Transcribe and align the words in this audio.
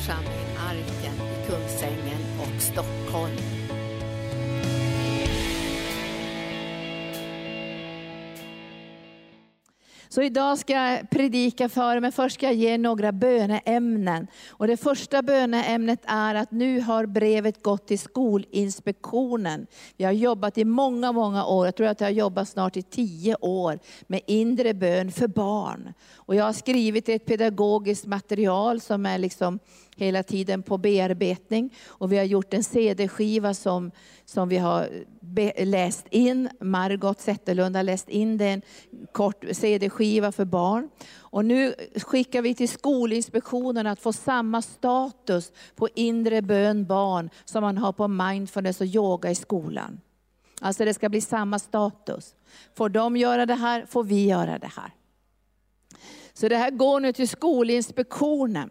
församling 0.00 0.56
Arken 0.58 1.14
i 1.14 1.46
Kungsängen 1.46 2.20
och 2.40 2.62
Stockholm. 2.62 3.36
Så 10.12 10.22
idag 10.22 10.58
ska 10.58 10.72
jag 10.72 11.10
predika 11.10 11.68
för 11.68 11.96
er, 11.96 12.00
men 12.00 12.12
först 12.12 12.34
ska 12.34 12.46
jag 12.46 12.54
ge 12.54 12.78
några 12.78 13.12
böneämnen. 13.12 14.26
Och 14.48 14.66
det 14.66 14.76
första 14.76 15.22
böneämnet 15.22 16.00
är 16.06 16.34
att 16.34 16.50
nu 16.50 16.80
har 16.80 17.06
brevet 17.06 17.62
gått 17.62 17.86
till 17.86 17.98
Skolinspektionen. 17.98 19.66
Vi 19.96 20.04
har 20.04 20.12
jobbat 20.12 20.58
i 20.58 20.64
många, 20.64 21.12
många 21.12 21.46
år, 21.46 21.66
jag 21.66 21.76
tror 21.76 21.86
att 21.86 22.00
jag 22.00 22.08
har 22.08 22.12
jobbat 22.12 22.48
snart 22.48 22.76
i 22.76 22.82
tio 22.82 23.36
år, 23.40 23.78
med 24.06 24.20
inre 24.26 24.74
bön 24.74 25.12
för 25.12 25.28
barn. 25.28 25.92
Och 26.14 26.34
jag 26.34 26.44
har 26.44 26.52
skrivit 26.52 27.08
ett 27.08 27.26
pedagogiskt 27.26 28.06
material 28.06 28.80
som 28.80 29.06
är 29.06 29.18
liksom 29.18 29.58
hela 30.00 30.22
tiden 30.22 30.62
på 30.62 30.78
bearbetning. 30.78 31.74
Och 31.86 32.12
vi 32.12 32.18
har 32.18 32.24
gjort 32.24 32.54
en 32.54 32.64
CD-skiva 32.64 33.54
som, 33.54 33.90
som 34.24 34.48
vi 34.48 34.56
har 34.58 34.88
läst 35.64 36.06
in. 36.10 36.48
Margot 36.60 37.20
Zetterlund 37.20 37.76
har 37.76 37.82
läst 37.82 38.08
in 38.08 38.38
den, 38.38 38.62
kort 39.12 39.44
CD-skiva 39.52 40.32
för 40.32 40.44
barn. 40.44 40.88
Och 41.16 41.44
nu 41.44 41.74
skickar 41.96 42.42
vi 42.42 42.54
till 42.54 42.68
Skolinspektionen 42.68 43.86
att 43.86 44.00
få 44.00 44.12
samma 44.12 44.62
status 44.62 45.52
på 45.76 45.88
inre 45.94 46.42
bön 46.42 46.86
barn 46.86 47.30
som 47.44 47.62
man 47.62 47.78
har 47.78 47.92
på 47.92 48.08
mindfulness 48.08 48.80
och 48.80 48.86
yoga 48.86 49.30
i 49.30 49.34
skolan. 49.34 50.00
Alltså 50.60 50.84
det 50.84 50.94
ska 50.94 51.08
bli 51.08 51.20
samma 51.20 51.58
status. 51.58 52.34
Får 52.74 52.88
de 52.88 53.16
göra 53.16 53.46
det 53.46 53.54
här, 53.54 53.86
får 53.86 54.04
vi 54.04 54.26
göra 54.26 54.58
det 54.58 54.70
här. 54.76 54.94
Så 56.32 56.48
det 56.48 56.56
här 56.56 56.70
går 56.70 57.00
nu 57.00 57.12
till 57.12 57.28
Skolinspektionen. 57.28 58.70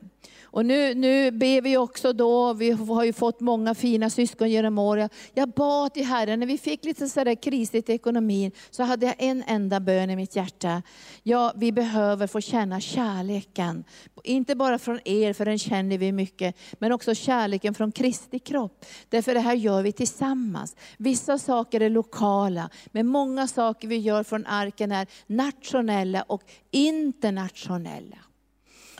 Och 0.52 0.66
nu, 0.66 0.96
nu 0.96 1.32
ber 1.32 1.62
vi 1.62 1.77
också 1.77 2.13
då, 2.13 2.54
vi 2.54 2.71
har 2.71 3.04
ju 3.04 3.13
fått 3.13 3.40
många 3.40 3.76
fina 3.76 4.10
syskon 4.10 4.49
genom 4.49 4.77
åren. 4.77 5.10
Jag 5.34 5.49
bad 5.49 5.93
till 5.93 6.05
Herren, 6.05 6.40
när 6.40 6.48
vi 6.48 6.57
fick 6.57 6.85
lite 6.85 7.10
sådär 7.10 7.35
krisigt 7.35 7.90
i 7.90 7.93
ekonomin, 7.93 8.51
så 8.70 8.84
hade 8.84 9.05
jag 9.05 9.15
en 9.18 9.43
enda 9.48 9.79
bön 9.79 10.10
i 10.10 10.15
mitt 10.15 10.35
hjärta. 10.35 10.82
Ja, 11.23 11.54
vi 11.55 11.71
behöver 11.71 12.27
få 12.27 12.41
känna 12.41 12.79
kärleken. 12.79 13.84
Inte 14.23 14.55
bara 14.55 14.79
från 14.79 14.99
er, 15.05 15.34
för 15.34 15.46
den 15.46 15.60
känner 15.60 15.98
vi 15.98 16.12
mycket, 16.12 16.55
men 16.79 16.91
också 16.91 17.16
kärleken 17.16 17.73
från 17.73 17.91
Kristi 17.91 18.40
kropp. 18.40 18.85
Därför 19.10 19.34
det 19.34 19.40
här 19.40 19.55
gör 19.55 19.82
vi 19.82 19.91
tillsammans. 19.91 20.76
Vissa 20.98 21.38
saker 21.38 21.82
är 21.82 21.90
lokala, 21.90 22.70
men 22.91 23.07
många 23.07 23.48
saker 23.48 23.88
vi 23.88 23.98
gör 23.98 24.23
från 24.23 24.45
arken 24.45 24.91
är 24.91 25.07
nationella 25.27 26.21
och 26.21 26.43
internationella. 26.71 28.18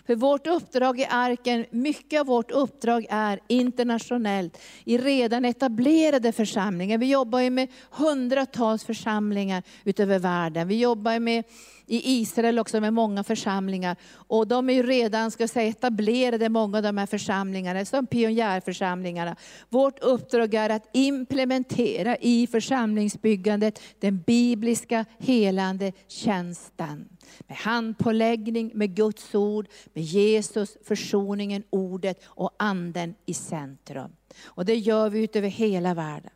För 0.10 0.16
vårt 0.16 0.48
uppdrag 0.48 1.00
i 1.00 1.06
arken, 1.10 1.66
mycket 1.70 2.20
av 2.20 2.26
vårt 2.26 2.52
uppdrag 2.52 3.06
är 3.10 3.40
internationellt, 3.48 4.58
i 4.86 4.98
redan 4.98 5.46
etablerade 5.46 6.32
församlingar. 6.32 6.98
Vi 6.98 7.06
jobbar 7.12 7.40
ju 7.40 7.50
med 7.50 7.68
hundratals 7.92 8.84
församlingar 8.84 9.64
utöver 9.84 10.20
världen. 10.20 10.68
Vi 10.68 10.80
jobbar 10.80 11.20
med 11.20 11.44
i 11.90 12.20
Israel 12.20 12.60
också 12.60 12.80
med 12.80 12.94
många 12.94 13.24
församlingar. 13.24 13.98
Och 14.14 14.48
de 14.48 14.70
är 14.70 14.74
ju 14.74 14.84
redan 14.84 15.32
ska 15.32 15.48
säga, 15.48 15.70
etablerade, 15.70 16.50
många 16.50 16.78
av 16.78 16.84
de 16.84 16.98
här 16.98 17.06
församlingarna, 17.06 17.86
som 17.86 18.08
pionjärförsamlingarna. 18.08 19.36
Vårt 19.70 20.00
uppdrag 20.00 20.54
är 20.54 20.70
att 20.70 20.90
implementera 20.94 22.18
i 22.18 22.48
församlingsbyggandet 22.48 23.82
den 24.00 24.22
bibliska 24.22 25.06
helande 25.20 25.92
tjänsten. 26.08 27.10
Med 27.48 27.58
handpåläggning, 27.58 28.72
med 28.74 28.96
Guds 28.96 29.36
ord, 29.36 29.68
med 29.94 30.04
Jesus, 30.04 30.78
försoningen, 30.84 31.64
ordet 31.70 32.24
och 32.26 32.52
anden 32.60 33.16
i 33.26 33.34
centrum. 33.34 34.12
Och 34.46 34.66
det 34.66 34.76
gör 34.76 35.10
vi 35.10 35.24
utöver 35.24 35.48
hela 35.48 35.94
världen 35.94 36.32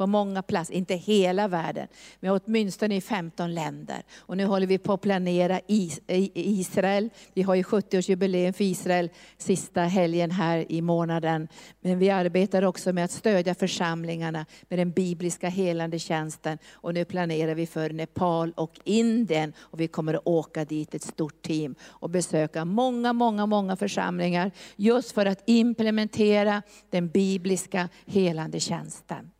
på 0.00 0.06
många 0.06 0.42
platser, 0.42 0.74
inte 0.74 0.94
hela 0.94 1.48
världen, 1.48 1.88
men 2.20 2.30
åtminstone 2.30 2.96
i 2.96 3.00
15 3.00 3.54
länder. 3.54 4.02
Och 4.18 4.36
nu 4.36 4.44
håller 4.44 4.66
vi 4.66 4.78
på 4.78 4.92
att 4.92 5.00
planera 5.00 5.60
Israel. 6.34 7.10
Vi 7.34 7.42
har 7.42 7.54
ju 7.54 7.62
70-årsjubileum 7.62 8.52
för 8.52 8.64
Israel 8.64 9.10
sista 9.38 9.82
helgen 9.82 10.30
här 10.30 10.72
i 10.72 10.82
månaden. 10.82 11.48
Men 11.80 11.98
vi 11.98 12.10
arbetar 12.10 12.62
också 12.62 12.92
med 12.92 13.04
att 13.04 13.10
stödja 13.10 13.54
församlingarna 13.54 14.46
med 14.68 14.78
den 14.78 14.90
bibliska 14.90 15.48
helande 15.48 15.98
tjänsten. 15.98 16.58
Och 16.72 16.94
nu 16.94 17.04
planerar 17.04 17.54
vi 17.54 17.66
för 17.66 17.90
Nepal 17.90 18.52
och 18.56 18.80
Indien. 18.84 19.52
Och 19.58 19.80
vi 19.80 19.88
kommer 19.88 20.14
att 20.14 20.26
åka 20.26 20.64
dit 20.64 20.94
ett 20.94 21.02
stort 21.02 21.42
team 21.42 21.74
och 21.82 22.10
besöka 22.10 22.64
många, 22.64 23.12
många, 23.12 23.46
många 23.46 23.76
församlingar. 23.76 24.50
Just 24.76 25.12
för 25.12 25.26
att 25.26 25.42
implementera 25.46 26.62
den 26.90 27.08
bibliska 27.08 27.88
helande 28.06 28.60
tjänsten. 28.60 29.30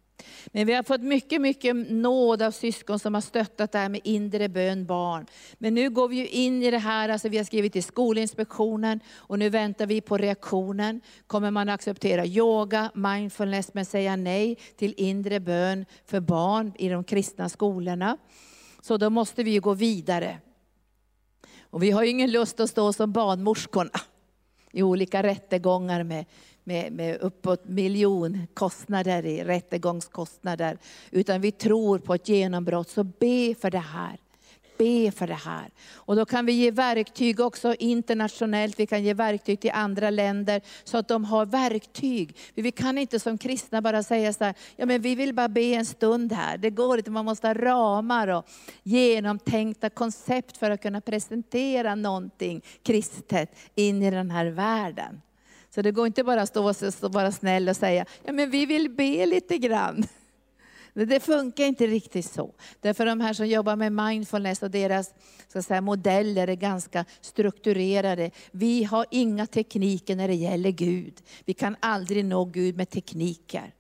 Men 0.47 0.66
vi 0.66 0.72
har 0.72 0.82
fått 0.82 1.03
mycket, 1.03 1.41
mycket 1.41 1.76
nåd 1.91 2.42
av 2.42 2.50
syskon 2.50 2.98
som 2.98 3.14
har 3.14 3.20
stöttat 3.20 3.72
det 3.72 3.78
här 3.78 3.88
med 3.88 4.00
inre 4.04 4.48
bön 4.48 4.86
barn. 4.86 5.26
Men 5.58 5.75
nu 5.75 5.91
går 5.91 6.08
vi 6.08 6.16
ju 6.16 6.28
in 6.28 6.62
i 6.62 6.70
det 6.70 6.78
här, 6.78 7.08
alltså 7.08 7.28
vi 7.28 7.36
har 7.36 7.44
skrivit 7.44 7.72
till 7.72 7.84
Skolinspektionen 7.84 9.00
och 9.16 9.38
nu 9.38 9.48
väntar 9.48 9.86
vi 9.86 10.00
på 10.00 10.16
reaktionen. 10.16 11.00
Kommer 11.26 11.50
man 11.50 11.69
acceptera 11.69 12.26
yoga, 12.26 12.91
mindfulness, 12.94 13.75
men 13.75 13.84
säga 13.84 14.16
nej 14.16 14.58
till 14.76 14.94
inre 14.97 15.41
bön 15.41 15.86
för 16.06 16.20
barn 16.20 16.72
i 16.78 16.88
de 16.88 17.04
kristna 17.04 17.48
skolorna? 17.48 18.16
Så 18.81 18.97
då 18.97 19.10
måste 19.10 19.42
vi 19.42 19.58
gå 19.58 19.75
vidare. 19.75 20.38
Och 21.62 21.82
vi 21.82 21.91
har 21.91 22.02
ju 22.02 22.08
ingen 22.10 22.31
lust 22.31 22.60
att 22.60 22.70
stå 22.70 22.92
som 22.92 23.12
barnmorskorna 23.12 24.00
i 24.72 24.82
olika 24.82 25.22
rättegångar 25.22 26.02
med 26.02 26.25
med, 26.65 26.93
med 26.93 27.21
uppåt 27.21 27.69
miljonkostnader 27.69 29.26
i 29.26 29.44
rättegångskostnader. 29.44 30.78
Utan 31.10 31.41
vi 31.41 31.53
tror 31.53 31.98
på 31.98 32.15
ett 32.15 32.28
genombrott, 32.28 32.88
så 32.88 33.04
be 33.04 33.54
för 33.60 33.71
det 33.71 33.78
här. 33.78 34.19
Be 34.78 35.10
för 35.10 35.26
det 35.26 35.34
här. 35.34 35.70
Och 35.93 36.16
då 36.16 36.25
kan 36.25 36.47
vi 36.47 36.53
ge 36.53 36.70
verktyg 36.70 37.41
också 37.41 37.75
internationellt, 37.75 38.81
vi 38.81 38.87
kan 38.87 39.03
ge 39.03 39.15
verktyg 39.15 39.60
till 39.60 39.70
andra 39.75 40.10
länder, 40.10 40.60
så 40.84 40.99
att 40.99 41.09
de 41.09 41.25
har 41.25 41.47
verktyg. 41.47 42.37
Vi 42.54 42.72
kan 42.72 42.99
inte 42.99 43.20
som 43.20 43.38
kristna 43.38 43.82
bara 43.82 44.03
säga 44.03 44.32
så 44.32 44.44
här, 44.44 44.54
ja 44.76 44.87
men 44.87 45.03
vi 45.03 45.15
vill 45.15 45.34
bara 45.34 45.49
be 45.49 45.60
en 45.60 45.87
stund 45.87 46.32
här. 46.32 46.59
Det 46.59 46.70
går 46.70 46.99
inte, 46.99 47.10
man 47.10 47.25
måste 47.25 47.47
ha 47.47 47.54
ramar 47.54 48.28
och 48.28 48.44
genomtänkta 48.82 49.91
koncept 49.91 50.56
för 50.56 50.70
att 50.70 50.82
kunna 50.82 51.00
presentera 51.00 51.94
någonting 51.94 52.62
kristet 52.82 53.59
in 53.75 54.03
i 54.03 54.10
den 54.10 54.31
här 54.31 54.47
världen. 54.47 55.20
Så 55.70 55.82
det 55.82 55.92
går 55.92 56.06
inte 56.06 56.25
bara 56.25 56.42
att 56.42 56.48
stå 56.48 56.69
och 57.03 57.12
vara 57.12 57.32
snäll 57.32 57.69
och 57.69 57.76
säga, 57.76 58.04
ja 58.25 58.32
men 58.32 58.50
vi 58.50 58.66
vill 58.66 58.91
be 58.91 59.26
lite 59.26 59.58
grann. 59.58 60.04
Det 60.94 61.20
funkar 61.20 61.64
inte 61.64 61.86
riktigt 61.86 62.31
så. 62.31 62.54
Därför 62.81 63.06
de 63.06 63.20
här 63.20 63.32
som 63.32 63.47
jobbar 63.47 63.76
med 63.76 63.92
mindfulness 63.92 64.62
och 64.62 64.70
deras 64.70 65.14
så 65.53 65.62
säga, 65.62 65.81
modeller 65.81 66.48
är 66.48 66.54
ganska 66.54 67.04
strukturerade. 67.20 68.31
Vi 68.50 68.84
har 68.84 69.06
inga 69.10 69.47
tekniker 69.47 70.16
när 70.16 70.28
det 70.28 70.34
gäller 70.34 70.70
Gud. 70.70 71.14
Vi 71.44 71.54
kan 71.54 71.76
aldrig 71.81 72.25
nå 72.25 72.44
Gud 72.44 72.76
med 72.76 72.91
tekniker. 72.91 73.75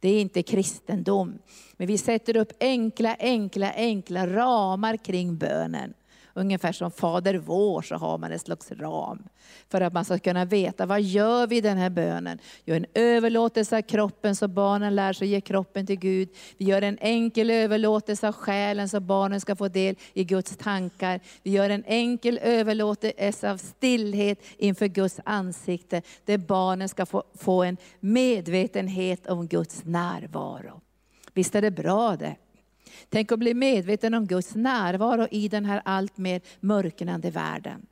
Det 0.00 0.08
är 0.08 0.20
inte 0.20 0.42
kristendom. 0.42 1.38
Men 1.76 1.86
vi 1.86 1.98
sätter 1.98 2.36
upp 2.36 2.52
enkla, 2.60 3.16
enkla, 3.18 3.72
enkla 3.72 4.26
ramar 4.26 4.96
kring 4.96 5.36
bönen. 5.36 5.94
Ungefär 6.34 6.72
som 6.72 6.90
Fader 6.90 7.34
vår 7.34 7.82
så 7.82 7.94
har 7.94 8.18
man 8.18 8.32
en 8.32 8.38
slags 8.38 8.72
ram. 8.72 9.22
För 9.68 9.80
att 9.80 9.92
man 9.92 10.04
ska 10.04 10.18
kunna 10.18 10.44
veta, 10.44 10.86
vad 10.86 11.02
gör 11.02 11.46
vi 11.46 11.56
i 11.56 11.60
den 11.60 11.78
här 11.78 11.90
bönen? 11.90 12.38
Gör 12.64 12.76
en 12.76 12.86
överlåtelse 12.94 13.76
av 13.76 13.82
kroppen 13.82 14.36
så 14.36 14.48
barnen 14.48 14.94
lär 14.94 15.12
sig 15.12 15.28
ge 15.28 15.40
kroppen 15.40 15.86
till 15.86 15.98
Gud. 15.98 16.28
Vi 16.56 16.64
gör 16.64 16.82
en 16.82 16.98
enkel 17.00 17.50
överlåtelse 17.50 18.28
av 18.28 18.34
själen 18.34 18.88
så 18.88 19.00
barnen 19.00 19.40
ska 19.40 19.56
få 19.56 19.68
del 19.68 19.96
i 20.12 20.24
Guds 20.24 20.56
tankar. 20.56 21.20
Vi 21.42 21.50
gör 21.50 21.70
en 21.70 21.84
enkel 21.86 22.38
överlåtelse 22.42 23.50
av 23.50 23.56
stillhet 23.56 24.38
inför 24.56 24.86
Guds 24.86 25.20
ansikte. 25.24 26.02
Där 26.24 26.38
barnen 26.38 26.88
ska 26.88 27.06
få, 27.06 27.22
få 27.34 27.62
en 27.62 27.76
medvetenhet 28.00 29.26
om 29.26 29.46
Guds 29.46 29.84
närvaro. 29.84 30.80
Visst 31.34 31.54
är 31.54 31.62
det 31.62 31.70
bra 31.70 32.16
det? 32.16 32.36
Tänk 33.08 33.32
att 33.32 33.38
bli 33.38 33.54
medveten 33.54 34.14
om 34.14 34.26
Guds 34.26 34.54
närvaro 34.54 35.28
i 35.30 35.48
den 35.48 35.64
här 35.64 35.82
allt 35.84 36.18
mer 36.18 36.40
mörknande 36.60 37.30
världen. 37.30 37.86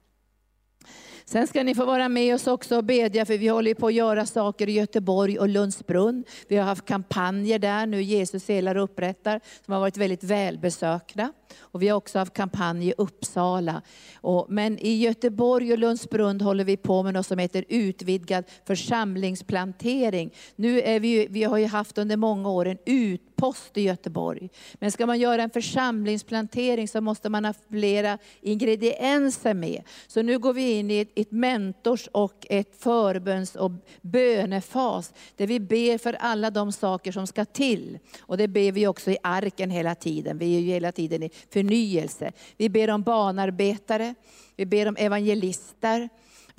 Sen 1.25 1.47
ska 1.47 1.62
ni 1.62 1.75
få 1.75 1.85
vara 1.85 2.08
med 2.08 2.35
oss 2.35 2.47
också 2.47 2.76
och 2.76 2.85
bedja, 2.85 3.26
för 3.26 3.38
vi 3.38 3.49
håller 3.49 3.75
på 3.75 3.87
att 3.87 3.94
göra 3.94 4.26
saker 4.26 4.69
i 4.69 4.73
Göteborg 4.73 5.38
och 5.38 5.49
Lundsbrunn. 5.49 6.25
Vi 6.49 6.56
har 6.56 6.64
haft 6.64 6.85
kampanjer 6.85 7.58
där 7.58 7.87
nu, 7.87 8.02
Jesus 8.02 8.49
helar 8.49 8.75
och 8.75 8.85
upprättar, 8.85 9.41
som 9.64 9.75
har 9.75 9.81
varit 9.81 9.97
väldigt 9.97 10.25
välbesökta. 10.25 11.32
Och 11.58 11.82
vi 11.82 11.88
har 11.88 11.97
också 11.97 12.19
haft 12.19 12.35
kampanj 12.35 12.88
i 12.88 12.94
Uppsala. 12.99 13.82
Och, 14.14 14.47
men 14.49 14.79
i 14.79 14.99
Göteborg 14.99 15.73
och 15.73 15.79
Lundsbrunn 15.79 16.41
håller 16.41 16.64
vi 16.64 16.76
på 16.76 17.02
med 17.02 17.14
något 17.14 17.26
som 17.26 17.38
heter 17.38 17.64
utvidgad 17.69 18.44
församlingsplantering. 18.64 20.31
Nu 20.56 20.81
är 20.81 21.00
vi, 21.00 21.26
vi 21.31 21.44
har 21.44 21.58
ju 21.58 21.67
haft 21.67 21.99
under 21.99 22.17
många 22.17 22.50
år 22.50 22.67
en 22.67 22.79
utpost 22.87 23.76
i 23.76 23.82
Göteborg. 23.82 24.50
Men 24.75 24.93
ska 24.93 25.06
man 25.06 25.19
göra 25.19 25.43
en 25.43 25.50
församlingsplantering 25.50 26.88
så 26.88 27.00
måste 27.00 27.29
man 27.29 27.44
ha 27.44 27.55
flera 27.70 28.19
ingredienser 28.41 29.55
med. 29.55 29.82
Så 30.06 30.23
nu 30.23 30.38
går 30.38 30.52
vi 30.52 30.73
in 30.73 30.91
i 30.91 30.99
ett, 31.00 31.12
ett 31.14 31.31
mentors 31.31 32.08
och 32.12 32.47
ett 32.50 32.82
förböns 32.82 33.56
och 33.56 33.70
bönefas, 34.00 35.12
där 35.37 35.47
vi 35.47 35.61
ber 35.61 35.99
för 35.99 36.12
alla 36.12 36.50
de 36.50 36.73
saker 36.73 37.12
som 37.12 37.26
ska 37.26 37.44
till. 37.44 37.99
Och 38.20 38.37
det 38.37 38.49
ber 38.49 38.73
vi 38.73 38.87
också 38.87 39.11
i 39.11 39.17
arken 39.23 39.70
hela 39.70 39.94
tiden. 39.94 40.38
Vi 40.38 40.56
är 40.56 40.61
ju 40.61 40.73
hela 40.73 40.93
tiden 40.93 41.23
i 41.23 41.31
förnyelse. 41.52 42.32
Vi 42.56 42.69
ber 42.69 42.90
om 42.90 43.02
barnarbetare, 43.02 44.14
vi 44.56 44.66
ber 44.66 44.88
om 44.88 44.96
evangelister, 44.96 46.08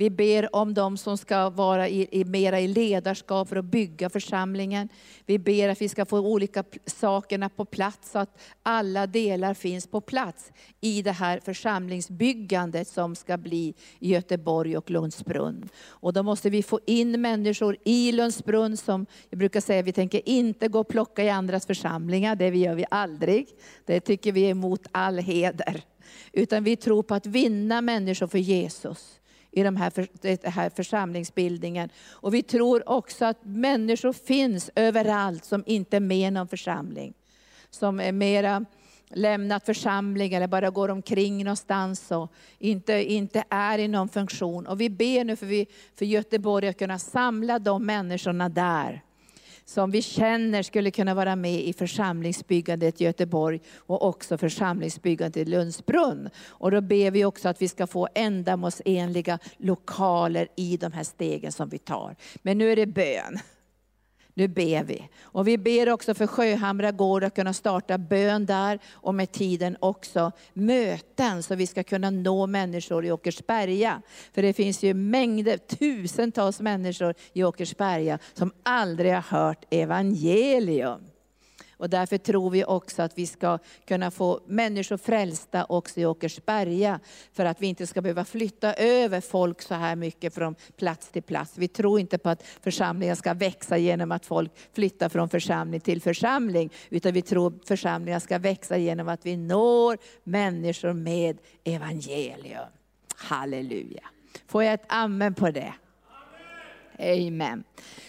vi 0.01 0.09
ber 0.09 0.55
om 0.55 0.73
dem 0.73 0.97
som 0.97 1.17
ska 1.17 1.49
vara 1.49 1.89
i, 1.89 2.07
i, 2.11 2.25
mera 2.25 2.59
i 2.59 2.67
ledarskap 2.67 3.49
för 3.49 3.55
att 3.55 3.65
bygga 3.65 4.09
församlingen. 4.09 4.89
Vi 5.25 5.39
ber 5.39 5.69
att 5.69 5.81
vi 5.81 5.89
ska 5.89 6.05
få 6.05 6.19
olika 6.19 6.63
sakerna 6.85 7.49
på 7.49 7.65
plats, 7.65 8.11
så 8.11 8.19
att 8.19 8.41
alla 8.63 9.07
delar 9.07 9.53
finns 9.53 9.87
på 9.87 10.01
plats 10.01 10.51
i 10.79 11.01
det 11.01 11.11
här 11.11 11.39
församlingsbyggandet 11.39 12.87
som 12.87 13.15
ska 13.15 13.37
bli 13.37 13.73
i 13.99 14.09
Göteborg 14.09 14.77
och 14.77 14.89
Lundsbrunn. 14.89 15.69
Och 15.87 16.13
då 16.13 16.23
måste 16.23 16.49
vi 16.49 16.63
få 16.63 16.79
in 16.85 17.21
människor 17.21 17.77
i 17.83 18.11
Lundsbrunn 18.11 18.77
som, 18.77 19.05
jag 19.29 19.39
brukar 19.39 19.61
säga, 19.61 19.81
vi 19.81 19.93
tänker 19.93 20.29
inte 20.29 20.67
gå 20.67 20.79
och 20.79 20.87
plocka 20.87 21.23
i 21.23 21.29
andras 21.29 21.65
församlingar, 21.65 22.35
det 22.35 22.57
gör 22.57 22.75
vi 22.75 22.85
aldrig. 22.91 23.47
Det 23.85 23.99
tycker 23.99 24.31
vi 24.31 24.45
är 24.45 24.49
emot 24.49 24.87
all 24.91 25.17
heder. 25.17 25.83
Utan 26.31 26.63
vi 26.63 26.75
tror 26.75 27.03
på 27.03 27.15
att 27.15 27.25
vinna 27.25 27.81
människor 27.81 28.27
för 28.27 28.37
Jesus 28.37 29.20
i 29.51 29.63
de 29.63 29.75
här, 29.75 30.07
den 30.21 30.51
här 30.51 30.69
församlingsbildningen. 30.69 31.89
Och 32.09 32.33
vi 32.33 32.43
tror 32.43 32.89
också 32.89 33.25
att 33.25 33.37
människor 33.43 34.13
finns 34.13 34.69
överallt 34.75 35.45
som 35.45 35.63
inte 35.65 35.95
är 35.95 36.01
med 36.01 36.27
i 36.27 36.31
någon 36.31 36.47
församling. 36.47 37.13
Som 37.69 37.99
är 37.99 38.11
mera 38.11 38.65
lämnat 39.09 39.65
församling 39.65 40.33
eller 40.33 40.47
bara 40.47 40.69
går 40.69 40.89
omkring 40.89 41.43
någonstans 41.43 42.11
och 42.11 42.31
inte, 42.59 43.11
inte 43.13 43.43
är 43.49 43.79
i 43.79 43.87
någon 43.87 44.09
funktion. 44.09 44.67
Och 44.67 44.81
vi 44.81 44.89
ber 44.89 45.23
nu 45.23 45.35
för, 45.35 45.45
vi, 45.45 45.67
för 45.95 46.05
Göteborg 46.05 46.67
att 46.67 46.77
kunna 46.77 46.99
samla 46.99 47.59
de 47.59 47.85
människorna 47.85 48.49
där 48.49 49.01
som 49.71 49.91
vi 49.91 50.01
känner 50.01 50.63
skulle 50.63 50.91
kunna 50.91 51.13
vara 51.13 51.35
med 51.35 51.61
i 51.61 51.73
församlingsbyggandet 51.73 53.01
i 53.01 53.03
Göteborg 53.03 53.59
och 53.77 54.07
också 54.07 54.37
församlingsbyggandet 54.37 55.37
i 55.37 55.45
Lundsbrunn. 55.45 56.29
Och 56.47 56.71
då 56.71 56.81
ber 56.81 57.11
vi 57.11 57.25
också 57.25 57.49
att 57.49 57.61
vi 57.61 57.67
ska 57.67 57.87
få 57.87 58.07
ändamålsenliga 58.15 59.39
lokaler 59.57 60.47
i 60.57 60.77
de 60.77 60.91
här 60.91 61.03
stegen 61.03 61.51
som 61.51 61.69
vi 61.69 61.77
tar. 61.77 62.15
Men 62.41 62.57
nu 62.57 62.71
är 62.71 62.75
det 62.75 62.85
bön. 62.85 63.39
Nu 64.41 64.47
ber 64.47 64.83
vi. 64.83 65.09
Och 65.21 65.47
vi 65.47 65.57
ber 65.57 65.89
också 65.89 66.13
för 66.13 66.27
Sjöhamra 66.27 66.91
gård 66.91 67.23
att 67.23 67.35
kunna 67.35 67.53
starta 67.53 67.97
bön 67.97 68.45
där 68.45 68.79
och 68.91 69.15
med 69.15 69.31
tiden 69.31 69.77
också 69.79 70.31
möten 70.53 71.43
så 71.43 71.55
vi 71.55 71.67
ska 71.67 71.83
kunna 71.83 72.09
nå 72.09 72.47
människor 72.47 73.05
i 73.05 73.11
Åkersberga. 73.11 74.01
För 74.33 74.41
det 74.41 74.53
finns 74.53 74.83
ju 74.83 74.93
mängder, 74.93 75.57
tusentals 75.57 76.59
människor 76.59 77.13
i 77.33 77.43
Åkersberga 77.43 78.19
som 78.33 78.51
aldrig 78.63 79.13
har 79.13 79.21
hört 79.21 79.65
evangelium. 79.69 81.10
Och 81.81 81.89
därför 81.89 82.17
tror 82.17 82.49
vi 82.49 82.65
också 82.65 83.01
att 83.01 83.17
vi 83.17 83.27
ska 83.27 83.57
kunna 83.87 84.11
få 84.11 84.39
människor 84.47 84.97
frälsta 84.97 85.65
också 85.65 85.99
i 85.99 86.05
Åkersberga. 86.05 86.99
För 87.33 87.45
att 87.45 87.61
vi 87.61 87.67
inte 87.67 87.87
ska 87.87 88.01
behöva 88.01 88.25
flytta 88.25 88.73
över 88.73 89.21
folk 89.21 89.61
så 89.61 89.73
här 89.73 89.95
mycket 89.95 90.33
från 90.33 90.55
plats 90.77 91.09
till 91.09 91.23
plats. 91.23 91.57
Vi 91.57 91.67
tror 91.67 91.99
inte 91.99 92.17
på 92.17 92.29
att 92.29 92.43
församlingar 92.43 93.15
ska 93.15 93.33
växa 93.33 93.77
genom 93.77 94.11
att 94.11 94.25
folk 94.25 94.51
flyttar 94.73 95.09
från 95.09 95.29
församling 95.29 95.79
till 95.79 96.01
församling. 96.01 96.69
Utan 96.89 97.13
vi 97.13 97.21
tror 97.21 97.47
att 97.47 97.67
församlingar 97.67 98.19
ska 98.19 98.37
växa 98.39 98.77
genom 98.77 99.07
att 99.07 99.25
vi 99.25 99.37
når 99.37 99.97
människor 100.23 100.93
med 100.93 101.37
evangelium. 101.63 102.67
Halleluja. 103.15 104.03
Får 104.47 104.63
jag 104.63 104.73
ett 104.73 104.85
amen 104.87 105.33
på 105.33 105.51
det? 105.51 105.73
Amen. 107.01 107.63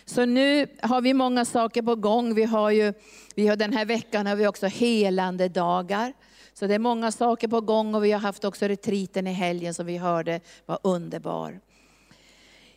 Så 0.04 0.24
nu 0.24 0.66
har 0.80 1.00
vi 1.00 1.14
många 1.14 1.44
saker 1.44 1.82
på 1.82 1.96
gång. 1.96 2.34
Vi 2.34 2.44
har 2.44 2.70
ju, 2.70 2.92
vi 3.34 3.48
har 3.48 3.56
den 3.56 3.72
här 3.72 3.84
veckan 3.84 4.26
har 4.26 4.36
vi 4.36 4.46
också 4.46 4.66
helande 4.66 5.48
dagar. 5.48 6.12
Så 6.54 6.66
det 6.66 6.74
är 6.74 6.78
många 6.78 7.12
saker 7.12 7.48
på 7.48 7.60
gång 7.60 7.94
och 7.94 8.04
vi 8.04 8.12
har 8.12 8.20
haft 8.20 8.44
också 8.44 8.66
retriten 8.66 9.26
i 9.26 9.32
helgen 9.32 9.74
som 9.74 9.86
vi 9.86 9.96
hörde 9.96 10.40
var 10.66 10.78
underbar. 10.82 11.60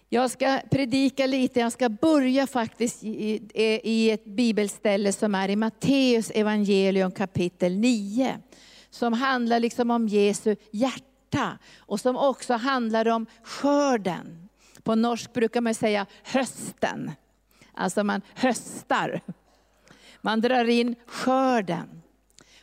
Jag 0.09 0.31
ska 0.31 0.59
predika 0.71 1.25
lite, 1.25 1.59
jag 1.59 1.71
ska 1.71 1.89
börja 1.89 2.47
faktiskt 2.47 3.03
i, 3.03 3.41
i 3.83 4.11
ett 4.11 4.25
bibelställe 4.25 5.13
som 5.13 5.35
är 5.35 5.49
i 5.49 5.55
Matteus 5.55 6.31
evangelium 6.31 7.11
kapitel 7.11 7.77
9. 7.77 8.37
Som 8.89 9.13
handlar 9.13 9.59
liksom 9.59 9.91
om 9.91 10.07
Jesu 10.07 10.55
hjärta 10.71 11.57
och 11.77 11.99
som 11.99 12.17
också 12.17 12.53
handlar 12.53 13.07
om 13.07 13.25
skörden. 13.43 14.44
På 14.85 14.95
norsk 14.95 15.33
brukar 15.33 15.61
man 15.61 15.75
säga 15.75 16.05
hösten. 16.23 17.11
Alltså 17.73 18.03
man 18.03 18.21
höstar. 18.33 19.21
Man 20.21 20.41
drar 20.41 20.65
in 20.65 20.95
skörden. 21.05 22.01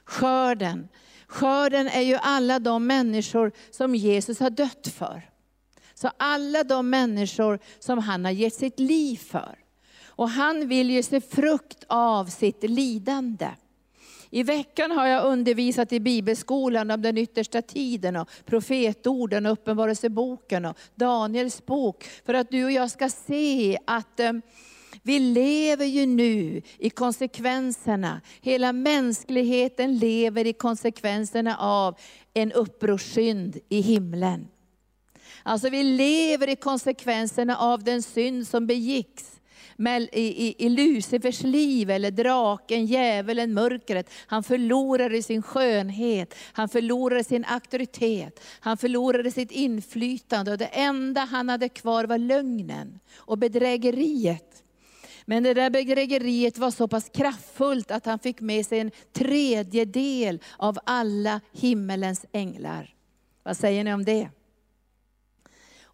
Skörden. 0.05 0.89
Skörden 1.27 1.89
är 1.89 2.01
ju 2.01 2.15
alla 2.15 2.59
de 2.59 2.87
människor 2.87 3.53
som 3.71 3.95
Jesus 3.95 4.41
har 4.41 4.51
dött 4.51 4.89
för. 4.97 5.23
Så 5.95 6.11
alla 6.17 6.65
de 6.65 6.91
människor 6.91 7.59
som 7.79 7.99
han 7.99 8.25
har 8.25 8.33
gett 8.33 8.55
sitt 8.55 8.79
liv 8.79 9.17
för. 9.17 9.59
Och 10.07 10.29
han 10.29 10.69
vill 10.69 10.91
ju 10.91 11.03
se 11.03 11.21
frukt 11.21 11.85
av 11.87 12.25
sitt 12.27 12.63
lidande. 12.63 13.51
I 14.35 14.43
veckan 14.43 14.91
har 14.91 15.07
jag 15.07 15.25
undervisat 15.25 15.93
i 15.93 16.01
bibelskolan 16.01 16.91
om 16.91 17.03
den 17.03 17.19
yttersta 17.19 17.63
tiden 17.63 18.17
och 18.17 18.29
profetorden, 18.45 19.47
och 19.47 19.53
uppenbarelseboken 19.53 20.65
och 20.65 20.79
Daniels 20.95 21.67
bok. 21.67 22.05
För 22.27 22.35
att 22.35 22.51
du 22.51 22.65
och 22.65 22.73
jag 22.73 22.91
ska 22.91 23.09
se 23.09 23.79
att 23.85 24.21
eh, 24.21 24.33
vi 25.03 25.19
lever 25.19 25.87
ju 25.87 26.07
nu 26.07 26.63
i 26.79 26.91
konsekvenserna. 26.91 28.21
Hela 28.41 28.73
mänskligheten 28.73 29.99
lever 29.99 30.47
i 30.47 30.53
konsekvenserna 30.53 31.57
av 31.57 31.95
en 32.35 32.53
upprorssynd 32.53 33.59
i 33.69 33.81
himlen. 33.81 34.49
Alltså 35.43 35.69
vi 35.69 35.83
lever 35.83 36.49
i 36.49 36.57
konsekvenserna 36.57 37.57
av 37.57 37.85
den 37.85 38.03
synd 38.03 38.49
som 38.49 38.67
begicks 38.67 39.32
i, 39.89 40.09
i, 40.13 40.55
i 40.59 40.69
Lucifers 40.69 41.43
liv, 41.43 41.91
eller 41.91 42.11
draken, 42.11 42.87
djävulen, 42.87 43.55
mörkret. 43.55 44.11
Han 44.27 44.43
förlorade 44.43 45.23
sin 45.23 45.43
skönhet, 45.43 46.35
han 46.53 46.69
förlorade 46.69 47.25
sin 47.25 47.45
auktoritet, 47.45 48.41
han 48.61 48.77
förlorade 48.77 49.31
sitt 49.31 49.51
inflytande. 49.51 50.53
Och 50.53 50.59
det 50.59 50.67
enda 50.67 51.21
han 51.21 51.49
hade 51.49 51.69
kvar 51.69 52.05
var 52.05 52.19
lögnen 52.19 53.01
och 53.15 53.39
bedrägeriet. 53.39 54.63
Men 55.25 55.43
det 55.43 55.55
där 55.55 55.71
bedrägeriet 55.71 56.59
var 56.59 56.71
så 56.71 56.89
pass 56.89 57.11
kraftfullt 57.15 57.91
att 57.91 58.07
han 58.07 58.19
fick 58.19 58.41
med 58.41 58.67
sig 58.67 58.79
en 58.79 58.91
tredjedel 59.13 60.41
av 60.57 60.79
alla 60.85 61.41
himmelens 61.53 62.27
änglar. 62.33 62.95
Vad 63.43 63.57
säger 63.57 63.85
ni 63.85 63.95
om 63.95 64.05
det? 64.05 64.29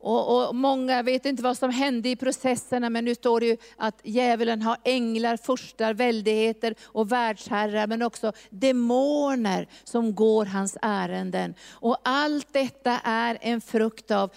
Och, 0.01 0.49
och, 0.49 0.55
många 0.55 1.03
vet 1.03 1.27
inte 1.27 1.43
vad 1.43 1.59
som 1.59 1.71
hände 1.71 2.09
i 2.09 2.17
processerna, 2.17 2.91
men 2.91 3.05
nu 3.05 3.15
står 3.15 3.41
det 3.41 3.47
ju 3.47 3.57
att 3.77 4.01
djävulen 4.03 4.63
har 4.63 4.77
änglar, 4.85 5.37
furstar, 5.37 5.95
väldigheter 5.95 6.75
och 6.85 7.13
världsherrar, 7.13 7.87
men 7.87 8.03
också 8.03 8.33
demoner 8.51 9.69
som 9.85 10.15
går 10.15 10.45
hans 10.45 10.77
ärenden. 10.83 11.55
Och 11.71 11.97
allt 12.03 12.53
detta 12.53 13.01
är 13.05 13.39
en 13.41 13.61
frukt 13.61 14.11
av, 14.11 14.31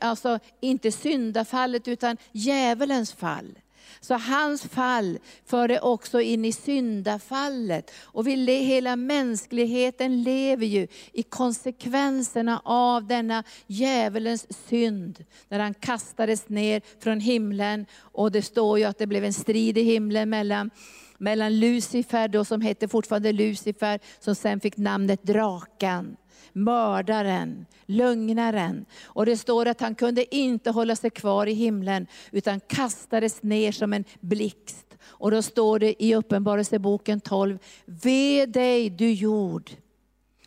alltså 0.00 0.38
inte 0.60 0.92
syndafallet, 0.92 1.88
utan 1.88 2.16
djävulens 2.32 3.12
fall. 3.12 3.58
Så 4.00 4.14
hans 4.14 4.62
fall 4.62 5.18
förde 5.46 5.80
också 5.80 6.20
in 6.20 6.44
i 6.44 6.52
syndafallet. 6.52 7.90
Och 8.02 8.26
vi, 8.26 8.54
hela 8.54 8.96
mänskligheten 8.96 10.22
lever 10.22 10.66
ju 10.66 10.86
i 11.12 11.22
konsekvenserna 11.22 12.60
av 12.64 13.06
denna 13.06 13.44
djävulens 13.66 14.68
synd. 14.68 15.24
När 15.48 15.58
han 15.58 15.74
kastades 15.74 16.48
ner 16.48 16.82
från 17.00 17.20
himlen 17.20 17.86
och 17.98 18.32
det 18.32 18.42
står 18.42 18.78
ju 18.78 18.84
att 18.84 18.98
det 18.98 19.06
blev 19.06 19.24
en 19.24 19.32
strid 19.32 19.78
i 19.78 19.82
himlen 19.82 20.30
mellan 20.30 20.70
mellan 21.18 21.58
Lucifer, 21.58 22.28
då 22.28 22.44
som 22.44 22.60
hette 22.60 22.88
fortfarande 22.88 23.32
Lucifer, 23.32 24.00
som 24.20 24.34
sen 24.34 24.60
fick 24.60 24.76
namnet 24.76 25.22
drakan 25.22 26.16
mördaren, 26.54 27.66
lögnaren. 27.86 28.86
Och 29.04 29.26
det 29.26 29.36
står 29.36 29.68
att 29.68 29.80
han 29.80 29.94
kunde 29.94 30.36
inte 30.36 30.70
hålla 30.70 30.96
sig 30.96 31.10
kvar 31.10 31.46
i 31.46 31.52
himlen, 31.52 32.06
utan 32.30 32.60
kastades 32.60 33.42
ner 33.42 33.72
som 33.72 33.92
en 33.92 34.04
blixt. 34.20 34.86
Och 35.02 35.30
då 35.30 35.42
står 35.42 35.78
det 35.78 36.02
i 36.04 36.14
Uppenbarelseboken 36.14 37.20
12, 37.20 37.58
ve 37.84 38.46
dig 38.46 38.90
du 38.90 39.12
jord, 39.12 39.70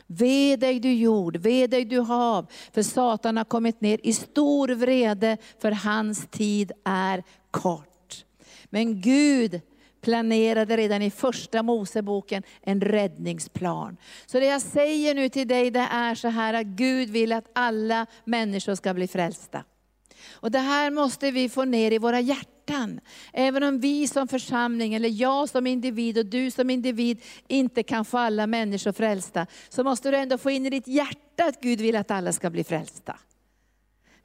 Ve 0.08 0.56
dig 0.56 0.80
du 0.80 0.94
jord, 0.94 1.38
ve 1.38 1.68
dig 1.68 1.86
du 1.86 2.00
hav, 2.00 2.46
för 2.74 2.84
Satan 2.84 3.38
har 3.38 3.44
kommit 3.44 3.82
ner 3.82 4.00
i 4.04 4.14
stor 4.14 4.68
vrede, 4.68 5.38
för 5.60 5.72
hans 5.72 6.28
tid 6.28 6.72
är 6.84 7.24
kort. 7.52 8.26
Men 8.70 9.02
Gud 9.02 9.62
planerade 10.02 10.78
redan 10.78 11.02
i 11.02 11.12
första 11.12 11.64
Moseboken 11.64 12.44
en 12.62 12.82
räddningsplan. 12.82 13.98
Så 14.26 14.40
det 14.40 14.46
jag 14.46 14.62
säger 14.62 15.16
nu 15.16 15.30
till 15.30 15.48
dig 15.48 15.72
det 15.72 15.88
är 15.92 16.16
så 16.16 16.28
här 16.28 16.54
att 16.54 16.66
Gud 16.66 17.10
vill 17.10 17.34
att 17.34 17.50
alla 17.54 18.06
människor 18.26 18.76
ska 18.76 18.94
bli 18.94 19.08
frälsta. 19.08 19.64
Och 20.32 20.52
det 20.52 20.60
här 20.60 20.92
måste 20.92 21.32
vi 21.32 21.50
få 21.50 21.66
ner 21.66 21.92
i 21.92 21.98
våra 21.98 22.20
hjärtan. 22.20 23.00
Även 23.34 23.64
om 23.64 23.80
vi 23.80 24.08
som 24.08 24.28
församling, 24.28 24.94
eller 24.94 25.10
jag 25.10 25.50
som 25.50 25.68
individ 25.68 26.18
och 26.18 26.26
du 26.26 26.52
som 26.52 26.70
individ 26.70 27.22
inte 27.48 27.84
kan 27.84 28.06
få 28.06 28.18
alla 28.18 28.48
människor 28.48 28.92
frälsta, 28.92 29.48
så 29.70 29.84
måste 29.84 30.12
du 30.12 30.18
ändå 30.18 30.38
få 30.38 30.52
in 30.52 30.66
i 30.66 30.70
ditt 30.70 30.88
hjärta 30.88 31.46
att 31.46 31.62
Gud 31.62 31.82
vill 31.82 31.96
att 31.96 32.12
alla 32.12 32.34
ska 32.34 32.50
bli 32.50 32.64
frälsta. 32.64 33.20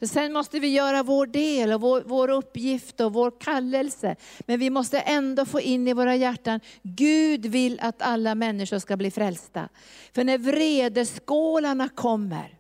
För 0.03 0.07
sen 0.07 0.33
måste 0.33 0.61
vi 0.61 0.69
göra 0.69 1.03
vår 1.03 1.27
del 1.27 1.73
och 1.73 1.81
vår, 1.81 2.03
vår 2.07 2.31
uppgift 2.31 3.01
och 3.01 3.13
vår 3.13 3.33
kallelse. 3.41 4.17
Men 4.41 4.61
vi 4.61 4.71
måste 4.71 5.01
ändå 5.01 5.45
få 5.45 5.61
in 5.61 5.89
i 5.89 5.93
våra 5.93 6.17
hjärtan, 6.17 6.61
Gud 6.83 7.47
vill 7.47 7.81
att 7.81 8.03
alla 8.03 8.35
människor 8.35 8.79
ska 8.79 8.97
bli 8.97 9.11
frälsta. 9.11 9.69
För 10.15 10.25
när 10.25 10.39
vredeskålarna 10.39 11.89
kommer, 11.89 12.59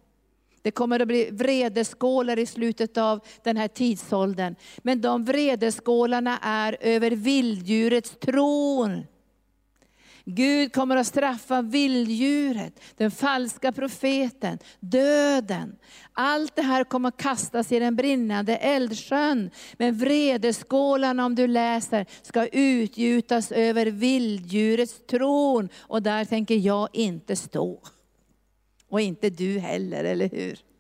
det 0.62 0.70
kommer 0.70 1.00
att 1.00 1.08
bli 1.08 1.28
vredeskålar 1.30 2.38
i 2.38 2.46
slutet 2.46 2.96
av 2.96 3.20
den 3.42 3.56
här 3.56 3.68
tidsåldern. 3.68 4.54
Men 4.78 5.00
de 5.00 5.25
vredeskålarna 5.25 6.38
är 6.42 6.76
över 6.80 7.11
vilddjurets 7.11 8.16
tron. 8.20 9.06
Gud 10.24 10.72
kommer 10.72 10.96
att 10.96 11.06
straffa 11.06 11.62
vilddjuret, 11.62 12.80
den 12.96 13.10
falska 13.10 13.72
profeten, 13.72 14.58
döden. 14.80 15.76
Allt 16.12 16.56
det 16.56 16.62
här 16.62 16.84
kommer 16.84 17.08
att 17.08 17.16
kastas 17.16 17.72
i 17.72 17.78
den 17.78 17.96
brinnande 17.96 18.56
eldsjön. 18.56 19.50
Men 19.76 19.98
vredeskålarna, 19.98 21.26
om 21.26 21.34
du 21.34 21.46
läser, 21.46 22.06
ska 22.22 22.46
utgjutas 22.46 23.52
över 23.52 23.86
vilddjurets 23.86 25.06
tron. 25.10 25.68
Och 25.78 26.02
där 26.02 26.24
tänker 26.24 26.54
jag 26.54 26.88
inte 26.92 27.36
stå. 27.36 27.80
Och 28.88 29.00
inte 29.00 29.30
du 29.30 29.58
heller, 29.58 30.04
eller 30.04 30.28
hur? 30.28 30.71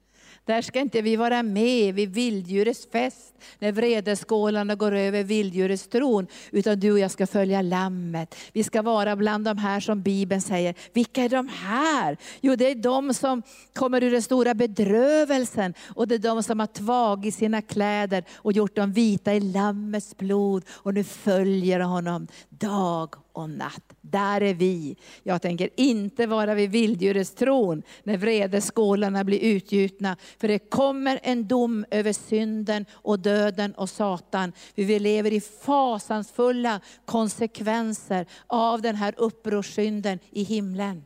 Där 0.44 0.62
ska 0.62 0.80
inte 0.80 1.02
vi 1.02 1.16
vara 1.16 1.42
med 1.42 1.94
vid 1.94 2.14
vilddjurets 2.14 2.86
fest, 2.92 3.34
när 3.58 3.72
vredeskålarna 3.72 4.74
går 4.74 4.92
över 4.92 5.22
vilddjurets 5.24 5.88
tron. 5.88 6.26
Utan 6.50 6.80
du 6.80 6.92
och 6.92 6.98
jag 6.98 7.10
ska 7.10 7.26
följa 7.26 7.62
lammet. 7.62 8.34
Vi 8.52 8.64
ska 8.64 8.82
vara 8.82 9.16
bland 9.16 9.44
de 9.44 9.58
här 9.58 9.80
som 9.80 10.02
Bibeln 10.02 10.40
säger, 10.40 10.74
vilka 10.92 11.22
är 11.22 11.28
de 11.28 11.48
här? 11.48 12.16
Jo 12.40 12.56
det 12.56 12.70
är 12.70 12.74
de 12.74 13.14
som 13.14 13.42
kommer 13.72 14.02
ur 14.02 14.10
den 14.10 14.22
stora 14.22 14.54
bedrövelsen. 14.54 15.74
Och 15.94 16.08
det 16.08 16.14
är 16.14 16.18
de 16.18 16.42
som 16.42 16.60
har 16.60 16.66
tvagit 16.66 17.34
sina 17.34 17.62
kläder 17.62 18.24
och 18.34 18.52
gjort 18.52 18.76
dem 18.76 18.92
vita 18.92 19.34
i 19.34 19.40
lammets 19.40 20.16
blod. 20.16 20.64
Och 20.68 20.94
nu 20.94 21.04
följer 21.04 21.80
honom 21.80 22.26
dag 22.48 23.14
och 23.32 23.50
natt. 23.50 23.91
Där 24.04 24.42
är 24.42 24.54
vi. 24.54 24.96
Jag 25.22 25.42
tänker 25.42 25.68
inte 25.76 26.26
vara 26.26 26.54
vid 26.54 26.70
vilddjurets 26.70 27.34
tron 27.34 27.82
när 28.02 28.16
vredeskålarna 28.16 29.24
blir 29.24 29.38
utgjutna. 29.38 30.16
För 30.40 30.48
det 30.48 30.58
kommer 30.58 31.20
en 31.22 31.48
dom 31.48 31.84
över 31.90 32.12
synden 32.12 32.86
och 32.92 33.18
döden 33.18 33.74
och 33.74 33.90
Satan. 33.90 34.52
Vi 34.74 34.98
lever 34.98 35.32
i 35.32 35.40
fasansfulla 35.40 36.80
konsekvenser 37.04 38.26
av 38.46 38.82
den 38.82 38.96
här 38.96 39.14
upprorssynden 39.16 40.18
i 40.30 40.42
himlen. 40.42 41.04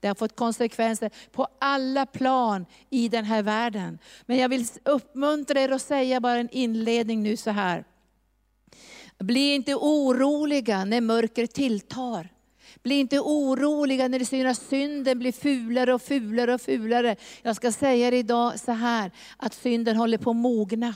Det 0.00 0.08
har 0.08 0.14
fått 0.14 0.36
konsekvenser 0.36 1.10
på 1.32 1.48
alla 1.58 2.06
plan 2.06 2.66
i 2.90 3.08
den 3.08 3.24
här 3.24 3.42
världen. 3.42 3.98
Men 4.26 4.36
jag 4.36 4.48
vill 4.48 4.66
uppmuntra 4.84 5.60
er 5.60 5.68
att 5.68 5.82
säga 5.82 6.20
bara 6.20 6.38
en 6.38 6.50
inledning 6.52 7.22
nu 7.22 7.36
så 7.36 7.50
här. 7.50 7.84
Bli 9.18 9.54
inte 9.54 9.74
oroliga 9.74 10.84
när 10.84 11.00
mörkret 11.00 11.54
tilltar. 11.54 12.28
Bli 12.82 12.94
inte 12.94 13.20
oroliga 13.20 14.08
när 14.08 14.18
det 14.18 14.24
syns 14.24 14.58
att 14.58 14.68
synden 14.68 15.18
blir 15.18 15.32
fulare 15.32 15.94
och 15.94 16.02
fulare 16.02 16.54
och 16.54 16.60
fulare. 16.60 17.16
Jag 17.42 17.56
ska 17.56 17.72
säga 17.72 18.08
er 18.08 18.12
idag 18.12 18.60
så 18.60 18.72
här, 18.72 19.10
att 19.36 19.54
synden 19.54 19.96
håller 19.96 20.18
på 20.18 20.30
att 20.30 20.36
mogna. 20.36 20.94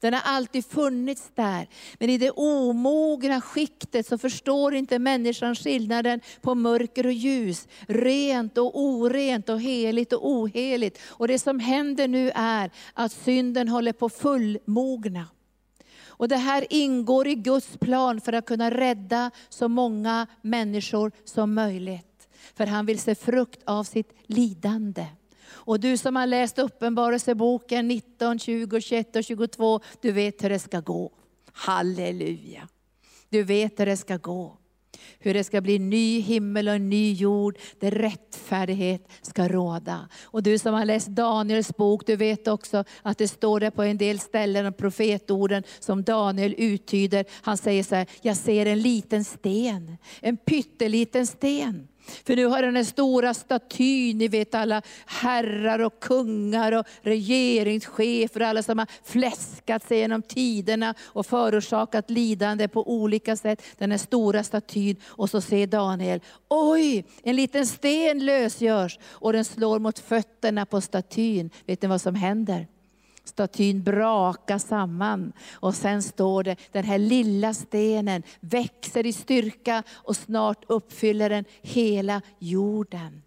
Den 0.00 0.14
har 0.14 0.20
alltid 0.24 0.66
funnits 0.66 1.30
där. 1.34 1.68
Men 1.98 2.10
i 2.10 2.18
det 2.18 2.30
omogna 2.30 3.40
skiktet 3.40 4.06
så 4.06 4.18
förstår 4.18 4.74
inte 4.74 4.98
människan 4.98 5.54
skillnaden 5.54 6.20
på 6.40 6.54
mörker 6.54 7.06
och 7.06 7.12
ljus. 7.12 7.68
Rent 7.80 8.58
och 8.58 8.80
orent 8.80 9.48
och 9.48 9.60
heligt 9.60 10.12
och 10.12 10.28
oheligt. 10.28 10.98
Och 11.04 11.28
det 11.28 11.38
som 11.38 11.60
händer 11.60 12.08
nu 12.08 12.30
är 12.34 12.70
att 12.94 13.12
synden 13.12 13.68
håller 13.68 13.92
på 13.92 14.08
fullmogna. 14.08 15.26
Och 16.20 16.28
det 16.28 16.36
här 16.36 16.66
ingår 16.70 17.28
i 17.28 17.34
Guds 17.34 17.76
plan 17.76 18.20
för 18.20 18.32
att 18.32 18.46
kunna 18.46 18.70
rädda 18.70 19.30
så 19.48 19.68
många 19.68 20.26
människor 20.42 21.12
som 21.24 21.54
möjligt. 21.54 22.28
För 22.54 22.66
han 22.66 22.86
vill 22.86 22.98
se 22.98 23.14
frukt 23.14 23.62
av 23.64 23.84
sitt 23.84 24.12
lidande. 24.26 25.06
Och 25.48 25.80
du 25.80 25.96
som 25.96 26.16
har 26.16 26.26
läst 26.26 26.58
Uppenbarelseboken 26.58 27.88
19, 27.88 28.38
20, 28.38 28.80
21 28.80 29.16
och 29.16 29.24
22, 29.24 29.80
du 30.00 30.12
vet 30.12 30.44
hur 30.44 30.48
det 30.48 30.58
ska 30.58 30.80
gå. 30.80 31.12
Halleluja. 31.52 32.68
Du 33.28 33.42
vet 33.42 33.80
hur 33.80 33.86
det 33.86 33.96
ska 33.96 34.16
gå. 34.16 34.56
Hur 35.18 35.34
det 35.34 35.44
ska 35.44 35.60
bli 35.60 35.78
ny 35.78 36.20
himmel 36.20 36.68
och 36.68 36.80
ny 36.80 37.12
jord 37.12 37.58
där 37.78 37.90
rättfärdighet 37.90 39.08
ska 39.22 39.48
råda. 39.48 40.08
Och 40.22 40.42
du 40.42 40.58
som 40.58 40.74
har 40.74 40.84
läst 40.84 41.08
Daniels 41.08 41.76
bok, 41.76 42.06
du 42.06 42.16
vet 42.16 42.48
också 42.48 42.84
att 43.02 43.18
det 43.18 43.28
står 43.28 43.60
där 43.60 43.70
på 43.70 43.82
en 43.82 43.96
del 43.96 44.18
ställen 44.18 44.66
om 44.66 44.72
profetorden 44.72 45.62
som 45.80 46.02
Daniel 46.02 46.54
uttyder. 46.58 47.24
Han 47.42 47.56
säger 47.56 47.82
så 47.82 47.94
här, 47.94 48.06
jag 48.22 48.36
ser 48.36 48.66
en 48.66 48.80
liten 48.80 49.24
sten, 49.24 49.96
en 50.20 50.36
pytteliten 50.36 51.26
sten. 51.26 51.88
För 52.26 52.36
nu 52.36 52.46
har 52.46 52.62
den 52.62 52.76
här 52.76 52.84
stora 52.84 53.34
statyn, 53.34 54.18
ni 54.18 54.28
vet 54.28 54.54
alla 54.54 54.82
herrar 55.06 55.78
och 55.78 56.00
kungar 56.00 56.72
och 56.72 56.86
regeringschefer, 57.02 58.40
alla 58.40 58.62
som 58.62 58.78
har 58.78 58.88
fläskat 59.04 59.88
sig 59.88 59.98
genom 59.98 60.22
tiderna 60.22 60.94
och 61.00 61.26
förorsakat 61.26 62.10
lidande 62.10 62.68
på 62.68 62.90
olika 62.90 63.36
sätt. 63.36 63.62
Den 63.78 63.90
här 63.90 63.98
stora 63.98 64.44
statyn. 64.44 64.96
Och 65.06 65.30
så 65.30 65.40
ser 65.40 65.66
Daniel, 65.66 66.20
oj, 66.48 67.04
en 67.22 67.36
liten 67.36 67.66
sten 67.66 68.24
lösgörs 68.24 68.98
och 69.04 69.32
den 69.32 69.44
slår 69.44 69.78
mot 69.78 69.98
fötterna 69.98 70.66
på 70.66 70.80
statyn. 70.80 71.50
Vet 71.66 71.82
ni 71.82 71.88
vad 71.88 72.00
som 72.00 72.14
händer? 72.14 72.66
Statyn 73.30 73.82
brakar 73.82 74.58
samman. 74.58 75.32
Och 75.52 75.74
sen 75.74 76.02
står 76.02 76.42
det, 76.42 76.56
den 76.72 76.84
här 76.84 76.98
lilla 76.98 77.54
stenen 77.54 78.22
växer 78.40 79.06
i 79.06 79.12
styrka 79.12 79.82
och 79.90 80.16
snart 80.16 80.64
uppfyller 80.68 81.30
den 81.30 81.44
hela 81.62 82.22
jorden. 82.38 83.22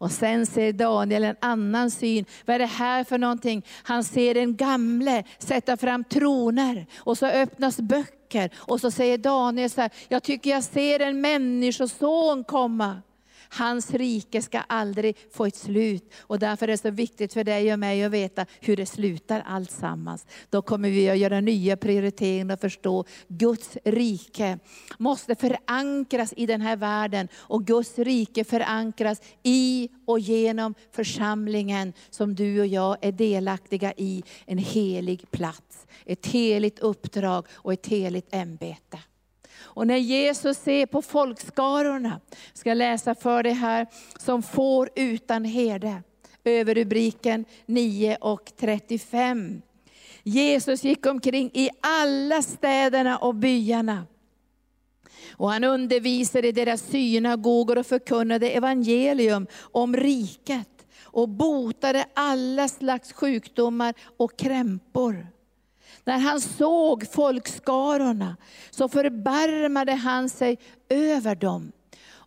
Och 0.00 0.12
sen 0.12 0.46
ser 0.46 0.72
Daniel 0.72 1.24
en 1.24 1.36
annan 1.40 1.90
syn. 1.90 2.24
Vad 2.46 2.54
är 2.54 2.58
det 2.58 2.66
här 2.66 3.04
för 3.04 3.18
någonting? 3.18 3.62
Han 3.82 4.04
ser 4.04 4.36
en 4.36 4.56
gamle 4.56 5.24
sätta 5.38 5.76
fram 5.76 6.04
troner 6.04 6.86
och 6.98 7.18
så 7.18 7.26
öppnas 7.26 7.80
böcker. 7.80 8.50
Och 8.56 8.80
så 8.80 8.90
säger 8.90 9.18
Daniel 9.18 9.70
så 9.70 9.80
här, 9.80 9.90
jag 10.08 10.22
tycker 10.22 10.50
jag 10.50 10.64
ser 10.64 11.00
en 11.00 11.20
människoson 11.20 12.44
komma. 12.44 13.02
Hans 13.52 13.90
rike 13.90 14.42
ska 14.42 14.60
aldrig 14.60 15.16
få 15.32 15.46
ett 15.46 15.56
slut. 15.56 16.12
Och 16.20 16.38
därför 16.38 16.68
är 16.68 16.72
det 16.72 16.78
så 16.78 16.90
viktigt 16.90 17.32
för 17.32 17.44
dig 17.44 17.72
och 17.72 17.78
mig 17.78 18.04
att 18.04 18.12
veta 18.12 18.46
hur 18.60 18.76
det 18.76 18.86
slutar 18.86 19.42
alltsammans. 19.46 20.26
Då 20.50 20.62
kommer 20.62 20.90
vi 20.90 21.10
att 21.10 21.18
göra 21.18 21.40
nya 21.40 21.76
prioriteringar 21.76 22.54
och 22.54 22.60
förstå 22.60 23.04
Guds 23.28 23.78
rike 23.84 24.58
måste 24.98 25.34
förankras 25.34 26.34
i 26.36 26.46
den 26.46 26.60
här 26.60 26.76
världen. 26.76 27.28
Och 27.36 27.66
Guds 27.66 27.98
rike 27.98 28.44
förankras 28.44 29.20
i 29.42 29.88
och 30.06 30.20
genom 30.20 30.74
församlingen 30.92 31.92
som 32.10 32.34
du 32.34 32.60
och 32.60 32.66
jag 32.66 32.96
är 33.00 33.12
delaktiga 33.12 33.92
i. 33.96 34.22
En 34.46 34.58
helig 34.58 35.30
plats, 35.30 35.86
ett 36.04 36.26
heligt 36.26 36.78
uppdrag 36.78 37.46
och 37.52 37.72
ett 37.72 37.86
heligt 37.86 38.28
ämbete. 38.34 38.98
Och 39.62 39.86
när 39.86 39.96
Jesus 39.96 40.58
ser 40.58 40.86
på 40.86 41.02
folkskarorna, 41.02 42.20
ska 42.52 42.70
jag 42.70 42.78
läsa 42.78 43.14
för 43.14 43.42
dig 43.42 43.52
här, 43.52 43.86
som 44.18 44.42
får 44.42 44.90
utan 44.94 45.44
herde. 45.44 46.02
Över 46.44 46.74
rubriken 46.74 47.44
9 47.66 48.16
och 48.20 48.52
35. 48.56 49.62
Jesus 50.22 50.84
gick 50.84 51.06
omkring 51.06 51.50
i 51.54 51.70
alla 51.80 52.42
städerna 52.42 53.18
och 53.18 53.34
byarna. 53.34 54.06
Och 55.36 55.50
han 55.50 55.64
undervisade 55.64 56.48
i 56.48 56.52
deras 56.52 56.82
synagogor 56.82 57.78
och 57.78 57.86
förkunnade 57.86 58.50
evangelium 58.50 59.46
om 59.60 59.96
riket 59.96 60.86
och 61.02 61.28
botade 61.28 62.06
alla 62.14 62.68
slags 62.68 63.12
sjukdomar 63.12 63.94
och 64.16 64.38
krämpor. 64.38 65.26
När 66.04 66.18
han 66.18 66.40
såg 66.40 67.06
folkskarorna 67.12 68.36
så 68.70 68.88
förbarmade 68.88 69.92
han 69.92 70.28
sig 70.28 70.58
över 70.88 71.34
dem 71.34 71.72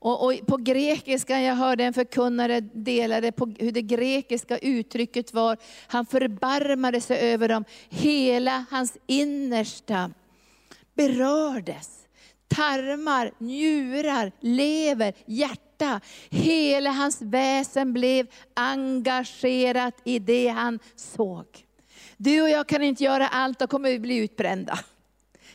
Och, 0.03 0.25
och 0.25 0.47
på 0.47 0.57
grekiska, 0.57 1.41
jag 1.41 1.55
hörde 1.55 1.83
en 1.83 1.93
förkunnare 1.93 2.59
delade 2.59 3.31
på 3.31 3.53
hur 3.59 3.71
det 3.71 3.81
grekiska 3.81 4.57
uttrycket 4.57 5.33
var, 5.33 5.57
han 5.87 6.05
förbarmade 6.05 7.01
sig 7.01 7.33
över 7.33 7.49
dem. 7.49 7.65
Hela 7.89 8.65
hans 8.71 8.97
innersta 9.07 10.11
berördes. 10.93 11.99
Tarmar, 12.47 13.31
njurar, 13.37 14.31
lever, 14.39 15.13
hjärta. 15.25 16.01
Hela 16.29 16.91
hans 16.91 17.21
väsen 17.21 17.93
blev 17.93 18.27
engagerat 18.53 19.95
i 20.03 20.19
det 20.19 20.47
han 20.47 20.79
såg. 20.95 21.45
Du 22.23 22.41
och 22.41 22.49
jag 22.49 22.67
kan 22.67 22.83
inte 22.83 23.03
göra 23.03 23.27
allt, 23.27 23.59
då 23.59 23.67
kommer 23.67 23.89
vi 23.89 23.99
bli 23.99 24.17
utbrända. 24.17 24.79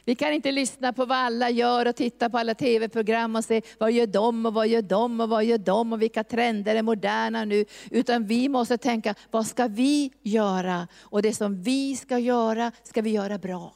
Vi 0.04 0.14
kan 0.14 0.32
inte 0.32 0.52
lyssna 0.52 0.92
på 0.92 1.04
vad 1.04 1.18
alla 1.18 1.50
gör 1.50 1.86
och 1.86 1.96
titta 1.96 2.30
på 2.30 2.38
alla 2.38 2.54
tv-program 2.54 3.36
och 3.36 3.44
se 3.44 3.62
vad 3.78 3.92
gör 3.92 4.06
de 4.06 4.46
och 4.46 4.54
vad 4.54 4.68
gör 4.68 4.82
de 4.82 5.20
och 5.20 5.28
vad 5.28 5.44
gör 5.44 5.58
de 5.58 5.92
och 5.92 6.02
vilka 6.02 6.24
trender 6.24 6.76
är 6.76 6.82
moderna 6.82 7.44
nu. 7.44 7.64
Utan 7.90 8.26
vi 8.26 8.48
måste 8.48 8.78
tänka, 8.78 9.14
vad 9.30 9.46
ska 9.46 9.66
vi 9.66 10.12
göra? 10.22 10.88
Och 11.00 11.22
det 11.22 11.32
som 11.32 11.62
vi 11.62 11.96
ska 11.96 12.18
göra, 12.18 12.72
ska 12.82 13.02
vi 13.02 13.10
göra 13.10 13.38
bra. 13.38 13.74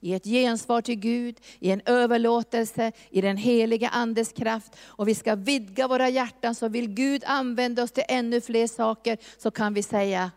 I 0.00 0.14
ett 0.14 0.24
gensvar 0.24 0.80
till 0.80 0.98
Gud, 0.98 1.36
i 1.58 1.70
en 1.70 1.82
överlåtelse, 1.86 2.92
i 3.10 3.20
den 3.20 3.36
heliga 3.36 3.88
Andes 3.88 4.32
kraft. 4.32 4.76
Och 4.86 5.08
vi 5.08 5.14
ska 5.14 5.34
vidga 5.34 5.88
våra 5.88 6.08
hjärtan, 6.08 6.54
så 6.54 6.68
vill 6.68 6.88
Gud 6.88 7.22
använda 7.26 7.82
oss 7.82 7.92
till 7.92 8.04
ännu 8.08 8.40
fler 8.40 8.66
saker, 8.66 9.18
så 9.38 9.50
kan 9.50 9.74
vi 9.74 9.82
säga 9.82 10.30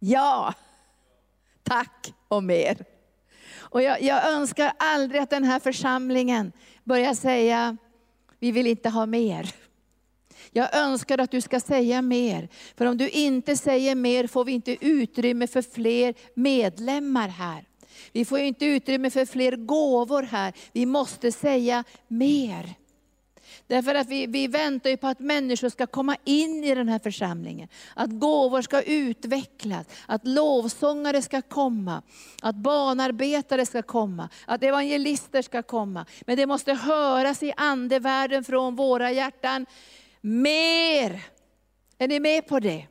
ja, 0.00 0.54
tack 1.62 2.12
och 2.28 2.44
mer. 2.44 2.84
Och 3.56 3.82
jag, 3.82 4.02
jag 4.02 4.32
önskar 4.32 4.72
aldrig 4.78 5.20
att 5.20 5.30
den 5.30 5.44
här 5.44 5.60
församlingen 5.60 6.52
börjar 6.84 7.14
säga, 7.14 7.76
vi 8.38 8.52
vill 8.52 8.66
inte 8.66 8.88
ha 8.88 9.06
mer. 9.06 9.54
Jag 10.50 10.76
önskar 10.76 11.18
att 11.18 11.30
du 11.30 11.40
ska 11.40 11.60
säga 11.60 12.02
mer. 12.02 12.48
För 12.76 12.86
om 12.86 12.96
du 12.96 13.08
inte 13.08 13.56
säger 13.56 13.94
mer 13.94 14.26
får 14.26 14.44
vi 14.44 14.52
inte 14.52 14.86
utrymme 14.86 15.46
för 15.46 15.62
fler 15.62 16.14
medlemmar 16.34 17.28
här. 17.28 17.64
Vi 18.12 18.24
får 18.24 18.38
inte 18.38 18.66
utrymme 18.66 19.10
för 19.10 19.26
fler 19.26 19.56
gåvor 19.56 20.22
här. 20.22 20.52
Vi 20.72 20.86
måste 20.86 21.32
säga 21.32 21.84
mer. 22.08 22.74
Därför 23.70 23.94
att 23.94 24.08
vi, 24.08 24.26
vi 24.26 24.46
väntar 24.46 24.90
ju 24.90 24.96
på 24.96 25.06
att 25.06 25.20
människor 25.20 25.68
ska 25.68 25.86
komma 25.86 26.16
in 26.24 26.64
i 26.64 26.74
den 26.74 26.88
här 26.88 26.98
församlingen. 26.98 27.68
Att 27.94 28.10
gåvor 28.10 28.62
ska 28.62 28.82
utvecklas, 28.82 29.86
att 30.06 30.26
lovsångare 30.26 31.22
ska 31.22 31.42
komma, 31.42 32.02
att 32.42 32.56
barnarbetare 32.56 33.66
ska 33.66 33.82
komma, 33.82 34.28
att 34.46 34.62
evangelister 34.62 35.42
ska 35.42 35.62
komma. 35.62 36.06
Men 36.26 36.36
det 36.36 36.46
måste 36.46 36.74
höras 36.74 37.42
i 37.42 37.52
andevärlden 37.56 38.44
från 38.44 38.76
våra 38.76 39.12
hjärtan. 39.12 39.66
Mer! 40.20 41.22
Är 41.98 42.08
ni 42.08 42.20
med 42.20 42.46
på 42.46 42.60
det? 42.60 42.86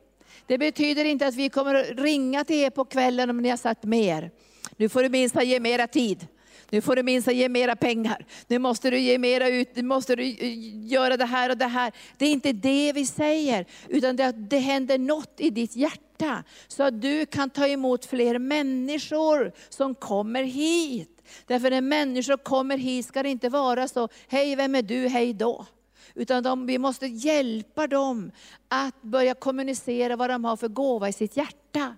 Det 0.46 0.58
betyder 0.58 1.04
inte 1.04 1.26
att 1.26 1.34
vi 1.34 1.48
kommer 1.48 1.74
att 1.74 1.90
ringa 1.90 2.44
till 2.44 2.56
er 2.56 2.70
på 2.70 2.84
kvällen 2.84 3.30
om 3.30 3.38
ni 3.38 3.48
har 3.48 3.56
sagt 3.56 3.84
mer. 3.84 4.30
Nu 4.76 4.88
får 4.88 5.02
du 5.02 5.08
minst 5.08 5.42
ge 5.42 5.60
mera 5.60 5.86
tid. 5.86 6.26
Nu 6.70 6.80
får 6.80 6.96
du 6.96 7.02
minst 7.02 7.32
ge 7.32 7.48
mera 7.48 7.76
pengar. 7.76 8.26
Nu 8.46 8.58
måste 8.58 8.90
du 8.90 8.98
ge 8.98 9.18
mera 9.18 9.48
ut, 9.48 9.76
nu 9.76 9.82
måste 9.82 10.16
du 10.16 10.22
eh, 10.22 10.86
göra 10.86 11.16
det 11.16 11.24
här 11.24 11.50
och 11.50 11.56
det 11.56 11.66
här. 11.66 11.92
Det 12.18 12.26
är 12.26 12.32
inte 12.32 12.52
det 12.52 12.92
vi 12.92 13.06
säger, 13.06 13.66
utan 13.88 14.16
det, 14.16 14.32
det 14.32 14.58
händer 14.58 14.98
något 14.98 15.34
i 15.36 15.50
ditt 15.50 15.76
hjärta. 15.76 16.44
Så 16.68 16.82
att 16.82 17.02
du 17.02 17.26
kan 17.26 17.50
ta 17.50 17.66
emot 17.66 18.04
fler 18.04 18.38
människor 18.38 19.52
som 19.68 19.94
kommer 19.94 20.42
hit. 20.42 21.22
Därför 21.46 21.70
när 21.70 21.80
människor 21.80 22.36
kommer 22.36 22.78
hit 22.78 23.06
ska 23.06 23.22
det 23.22 23.28
inte 23.28 23.48
vara 23.48 23.88
så, 23.88 24.08
hej 24.28 24.56
vem 24.56 24.74
är 24.74 24.82
du, 24.82 25.08
hej 25.08 25.34
då. 25.34 25.66
Utan 26.14 26.42
de, 26.42 26.66
vi 26.66 26.78
måste 26.78 27.06
hjälpa 27.06 27.86
dem 27.86 28.30
att 28.68 29.02
börja 29.02 29.34
kommunicera 29.34 30.16
vad 30.16 30.30
de 30.30 30.44
har 30.44 30.56
för 30.56 30.68
gåva 30.68 31.08
i 31.08 31.12
sitt 31.12 31.36
hjärta. 31.36 31.96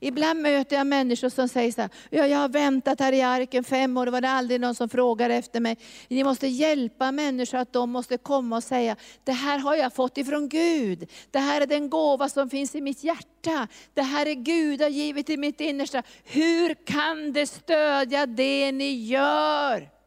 Ibland 0.00 0.42
möter 0.42 0.76
jag 0.76 0.86
människor 0.86 1.28
som 1.28 1.48
säger 1.48 1.72
så 1.72 1.80
här, 1.80 1.90
ja, 2.10 2.26
jag 2.26 2.38
har 2.38 2.48
väntat 2.48 3.00
här 3.00 3.12
i 3.12 3.22
arken 3.22 3.64
fem 3.64 3.96
år, 3.96 4.04
det 4.06 4.12
var 4.12 4.20
det 4.20 4.30
aldrig 4.30 4.60
någon 4.60 4.74
som 4.74 4.88
frågar 4.88 5.30
efter 5.30 5.60
mig. 5.60 5.76
Ni 6.08 6.24
måste 6.24 6.46
hjälpa 6.46 7.12
människor 7.12 7.58
att 7.58 7.72
de 7.72 7.90
måste 7.90 8.18
komma 8.18 8.56
och 8.56 8.64
säga, 8.64 8.96
det 9.24 9.32
här 9.32 9.58
har 9.58 9.74
jag 9.74 9.94
fått 9.94 10.18
ifrån 10.18 10.48
Gud. 10.48 11.10
Det 11.30 11.38
här 11.38 11.60
är 11.60 11.66
den 11.66 11.90
gåva 11.90 12.28
som 12.28 12.50
finns 12.50 12.74
i 12.74 12.80
mitt 12.80 13.04
hjärta. 13.04 13.68
Det 13.94 14.02
här 14.02 14.26
är 14.26 14.34
Gud 14.34 14.82
har 14.82 14.88
givit 14.88 15.30
i 15.30 15.36
mitt 15.36 15.60
innersta. 15.60 16.02
Hur 16.24 16.74
kan 16.74 17.32
det 17.32 17.46
stödja 17.46 18.26
det 18.26 18.72
ni 18.72 19.06
gör? 19.06 20.01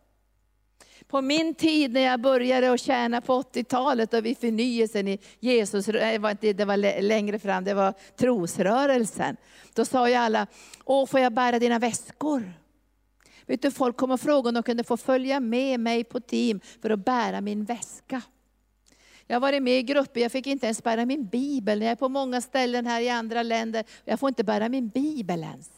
På 1.16 1.22
min 1.22 1.56
tid 1.56 1.94
när 1.94 2.02
jag 2.02 2.20
började 2.20 2.72
att 2.72 2.82
tjäna 2.82 3.22
på 3.22 3.42
80-talet 3.42 4.14
och 4.14 4.26
vid 4.26 4.38
förnyelsen 4.38 5.08
i 5.08 5.20
Jesus, 5.40 5.88
eh, 5.88 6.12
det 6.12 6.18
var, 6.18 6.54
det 6.54 6.66
var 6.66 7.02
längre 7.02 7.40
fram, 7.40 7.64
det 7.64 7.74
var 7.74 7.94
trosrörelsen. 8.16 9.38
Då 9.74 9.86
sa 9.86 10.10
ju 10.10 10.16
alla, 10.16 10.48
åh 10.86 11.06
får 11.06 11.20
jag 11.20 11.34
bära 11.34 11.60
dina 11.60 11.80
väskor? 11.80 12.54
Vet 13.46 13.62
du, 13.62 13.72
folk 13.72 13.98
kom 13.98 14.12
och 14.12 14.22
frågade 14.22 14.48
om 14.48 14.54
de 14.54 14.64
kunde 14.64 14.84
få 14.84 14.98
följa 14.98 15.40
med 15.40 15.80
mig 15.80 16.04
på 16.04 16.20
team 16.20 16.60
för 16.82 16.90
att 16.90 17.06
bära 17.06 17.42
min 17.42 17.66
väska. 17.66 18.22
Jag 19.28 19.36
har 19.36 19.42
varit 19.42 19.64
med 19.64 19.80
i 19.80 19.84
grupper, 19.84 20.22
jag 20.22 20.32
fick 20.32 20.48
inte 20.48 20.66
ens 20.66 20.84
bära 20.84 21.06
min 21.06 21.26
bibel. 21.26 21.82
Jag 21.82 21.92
är 21.92 21.96
på 21.96 22.10
många 22.10 22.42
ställen 22.42 22.86
här 22.86 23.02
i 23.02 23.10
andra 23.10 23.44
länder, 23.44 23.84
jag 24.06 24.20
får 24.20 24.30
inte 24.30 24.44
bära 24.44 24.70
min 24.70 24.90
bibel 24.90 25.44
ens. 25.44 25.70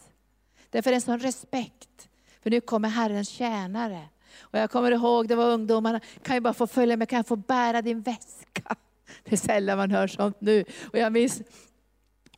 Därför 0.69 0.89
är 0.89 0.91
det 0.91 0.97
en 0.97 1.01
sån 1.01 1.19
respekt. 1.19 2.09
För 2.43 2.49
nu 2.49 2.61
kommer 2.61 2.89
Herrens 2.89 3.29
tjänare. 3.29 4.01
Och 4.41 4.59
jag 4.59 4.71
kommer 4.71 4.91
ihåg, 4.91 5.27
det 5.27 5.35
var 5.35 5.51
ungdomarna, 5.51 5.99
kan 6.23 6.35
jag 6.35 6.43
bara 6.43 6.53
få 6.53 6.67
följa 6.67 6.97
med, 6.97 7.09
kan 7.09 7.17
jag 7.17 7.27
få 7.27 7.35
bära 7.35 7.81
din 7.81 8.01
väska? 8.01 8.75
Det 9.23 9.31
är 9.31 9.37
sällan 9.37 9.77
man 9.77 9.91
hör 9.91 10.07
sånt 10.07 10.41
nu. 10.41 10.65
Och 10.91 10.97
jag 10.97 11.13
minns 11.13 11.41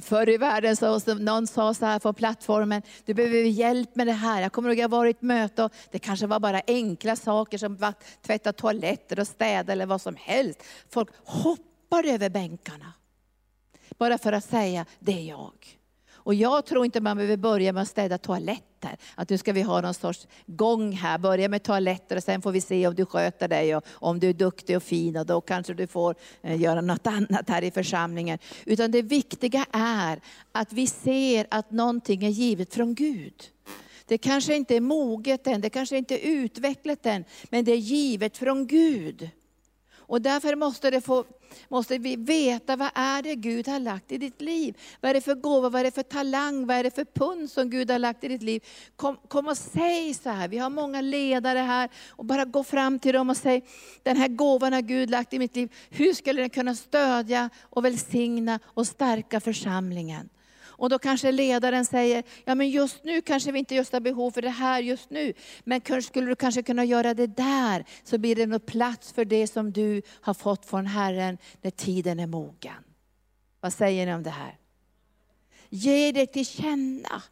Förr 0.02 0.30
i 0.30 0.38
världen 0.38 0.76
så 0.76 1.00
någon 1.16 1.48
sa 1.48 1.74
så 1.74 1.86
här 1.86 2.00
på 2.00 2.14
plattformen, 2.14 2.82
du 3.06 3.14
behöver 3.14 3.38
hjälp 3.38 3.96
med 3.96 4.08
det 4.08 4.14
här. 4.14 4.42
Jag 4.42 4.52
kommer 4.52 4.70
ihåg 4.70 4.78
jag 4.78 4.90
var 4.90 5.06
i 5.06 5.10
ett 5.10 5.22
möte 5.22 5.64
och 5.64 5.74
det 5.92 6.00
kanske 6.00 6.28
var 6.28 6.40
bara 6.40 6.62
enkla 6.68 7.16
saker 7.16 7.58
som 7.58 7.78
att 7.82 8.04
tvätta 8.22 8.54
toaletter 8.54 9.20
och 9.20 9.28
städa 9.28 9.74
eller 9.74 9.86
vad 9.86 10.02
som 10.02 10.16
helst. 10.16 10.64
Folk 10.90 11.10
hoppade 11.26 12.12
över 12.12 12.30
bänkarna. 12.30 12.94
Bara 13.98 14.18
för 14.18 14.34
att 14.34 14.44
säga, 14.44 14.86
det 15.00 15.12
är 15.12 15.30
jag. 15.30 15.79
Och 16.24 16.34
jag 16.34 16.66
tror 16.66 16.86
inte 16.86 17.02
man 17.02 17.18
behöver 17.18 17.38
börja 17.38 17.74
med 17.74 17.84
att 17.84 17.90
städa 17.90 18.18
toaletter. 18.18 18.98
Att 19.16 19.30
nu 19.30 19.38
ska 19.38 19.54
vi 19.54 19.62
ha 19.62 19.82
någon 19.82 19.94
sorts 19.94 20.28
gång 20.46 20.92
här, 20.92 21.18
börja 21.18 21.50
med 21.50 21.64
toaletter 21.64 22.16
och 22.16 22.24
sen 22.24 22.42
får 22.42 22.52
vi 22.52 22.62
se 22.62 22.88
om 22.88 22.96
du 22.96 23.06
sköter 23.06 23.48
dig 23.48 23.76
och 23.76 23.84
om 23.90 24.20
du 24.20 24.30
är 24.30 24.34
duktig 24.34 24.78
och 24.78 24.84
fin 24.84 25.18
och 25.18 25.26
då 25.26 25.42
kanske 25.42 25.74
du 25.74 25.88
får 25.88 26.16
eh, 26.42 26.62
göra 26.62 26.82
något 26.82 27.08
annat 27.08 27.50
här 27.50 27.62
i 27.62 27.72
församlingen. 27.72 28.40
Utan 28.66 28.92
det 28.92 29.02
viktiga 29.02 29.66
är 29.72 30.20
att 30.52 30.74
vi 30.74 30.88
ser 30.88 31.48
att 31.52 31.72
någonting 31.72 32.26
är 32.26 32.30
givet 32.30 32.74
från 32.74 32.96
Gud. 32.96 33.44
Det 34.06 34.18
kanske 34.18 34.56
inte 34.56 34.76
är 34.76 34.82
moget 34.82 35.48
än, 35.48 35.62
det 35.62 35.70
kanske 35.70 35.98
inte 35.98 36.16
är 36.16 36.32
utvecklat 36.32 37.06
än, 37.06 37.24
men 37.50 37.66
det 37.66 37.72
är 37.72 37.78
givet 37.78 38.38
från 38.38 38.68
Gud. 38.68 39.30
Och 40.10 40.22
därför 40.22 40.56
måste, 40.56 40.92
det 40.92 41.02
få, 41.02 41.26
måste 41.68 41.98
vi 41.98 42.16
veta 42.16 42.76
vad 42.76 42.90
är 42.96 43.22
det 43.22 43.36
Gud 43.36 43.68
har 43.68 43.80
lagt 43.80 44.12
i 44.12 44.18
ditt 44.18 44.42
liv. 44.42 44.78
Vad 45.02 45.10
är 45.10 45.14
det 45.14 45.22
för 45.22 45.36
gåva, 45.36 45.70
vad 45.70 45.80
är 45.80 45.84
det 45.84 45.92
för 45.92 46.04
talang, 46.04 46.66
vad 46.68 46.78
är 46.78 46.84
det 46.84 46.96
för 46.96 47.06
pund 47.06 47.52
som 47.52 47.70
Gud 47.70 47.92
har 47.92 48.00
lagt 48.00 48.24
i 48.24 48.28
ditt 48.28 48.42
liv. 48.42 48.64
Kom, 48.96 49.18
kom 49.28 49.48
och 49.48 49.58
säg 49.58 50.14
så 50.14 50.30
här, 50.30 50.48
vi 50.48 50.58
har 50.58 50.70
många 50.70 51.02
ledare 51.02 51.60
här. 51.60 51.90
Och 52.10 52.26
bara 52.26 52.46
gå 52.46 52.64
fram 52.64 53.00
till 53.00 53.14
dem 53.14 53.30
och 53.30 53.38
säg, 53.38 53.66
den 54.04 54.18
här 54.18 54.28
gåvan 54.28 54.74
har 54.74 54.82
Gud 54.82 55.10
lagt 55.10 55.34
i 55.34 55.40
mitt 55.40 55.56
liv. 55.56 55.74
Hur 55.90 56.14
skulle 56.14 56.42
den 56.42 56.50
kunna 56.50 56.76
stödja 56.76 57.50
och 57.62 57.86
välsigna 57.86 58.60
och 58.66 58.88
stärka 58.88 59.40
församlingen? 59.40 60.30
Och 60.80 60.90
då 60.90 61.00
kanske 61.00 61.32
ledaren 61.32 61.86
säger, 61.86 62.24
ja 62.46 62.56
men 62.56 62.70
just 62.70 63.04
nu 63.04 63.22
kanske 63.22 63.52
vi 63.52 63.60
inte 63.60 63.76
just 63.76 63.94
har 63.94 64.00
behov 64.00 64.32
för 64.32 64.42
det 64.42 64.50
här 64.50 64.82
just 64.82 65.10
nu. 65.10 65.34
Men 65.64 65.82
skulle 66.02 66.28
du 66.28 66.36
kanske 66.36 66.64
kunna 66.64 66.86
göra 66.86 67.14
det 67.14 67.28
där, 67.28 67.86
så 68.04 68.18
blir 68.18 68.36
det 68.36 68.46
nog 68.46 68.66
plats 68.66 69.14
för 69.14 69.26
det 69.26 69.48
som 69.48 69.72
du 69.72 70.02
har 70.22 70.34
fått 70.34 70.66
från 70.66 70.86
Herren 70.86 71.38
när 71.62 71.72
tiden 71.72 72.20
är 72.20 72.28
mogen. 72.28 72.84
Vad 73.60 73.74
säger 73.74 74.06
ni 74.06 74.14
om 74.14 74.24
det 74.24 74.30
här? 74.30 74.58
Ge 75.70 76.12
det 76.12 76.26
till 76.26 76.46
känna. 76.46 77.24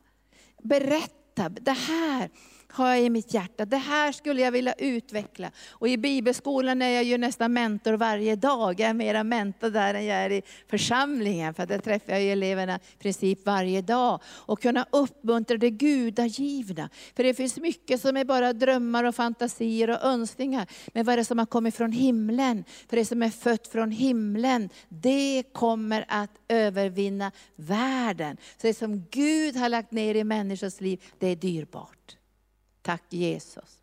Berätta, 0.64 1.50
det 1.50 1.72
här 1.72 2.30
har 2.70 2.88
jag 2.88 3.02
i 3.02 3.10
mitt 3.10 3.34
hjärta. 3.34 3.66
Det 3.66 3.78
här 3.78 4.12
skulle 4.12 4.42
jag 4.42 4.52
vilja 4.52 4.74
utveckla. 4.74 5.52
Och 5.70 5.88
i 5.88 5.98
bibelskolan 5.98 6.82
är 6.82 6.90
jag 6.90 7.04
ju 7.04 7.18
nästan 7.18 7.54
mentor 7.54 7.94
varje 7.94 8.36
dag. 8.36 8.80
Jag 8.80 8.90
är 8.90 8.94
mera 8.94 9.24
mentor 9.24 9.70
där 9.70 9.94
än 9.94 10.06
jag 10.06 10.18
är 10.18 10.30
i 10.30 10.42
församlingen. 10.70 11.54
För 11.54 11.66
där 11.66 11.80
träffar 11.80 12.14
jag 12.14 12.24
eleverna 12.24 12.76
i 12.76 12.98
princip 13.00 13.46
varje 13.46 13.82
dag. 13.82 14.22
Och 14.26 14.62
kunna 14.62 14.86
uppmuntra 14.90 15.58
det 15.58 15.70
gudagivna. 15.70 16.90
För 17.16 17.24
det 17.24 17.34
finns 17.34 17.58
mycket 17.58 18.02
som 18.02 18.18
är 18.18 18.26
bara 18.26 18.54
drömmar 18.54 19.04
och 19.04 19.16
fantasier 19.16 19.90
och 19.90 20.04
önskningar. 20.04 20.68
Men 20.94 21.06
vad 21.06 21.14
är 21.14 21.18
det 21.18 21.26
som 21.26 21.40
har 21.40 21.46
kommit 21.46 21.76
från 21.76 21.92
himlen? 21.92 22.64
För 22.90 22.98
det 22.98 23.06
som 23.06 23.24
är 23.24 23.30
fött 23.30 23.68
från 23.68 23.92
himlen, 23.92 24.70
det 24.90 25.44
kommer 25.54 26.06
att 26.08 26.32
övervinna 26.48 27.32
världen. 27.56 28.38
Så 28.62 28.68
det 28.68 28.74
som 28.74 29.06
Gud 29.12 29.56
har 29.56 29.70
lagt 29.70 29.92
ner 29.92 30.16
i 30.16 30.24
människors 30.24 30.82
liv, 30.82 31.04
det 31.20 31.28
är 31.28 31.36
dyrbart. 31.36 32.17
Tack 32.88 33.04
Jesus. 33.10 33.78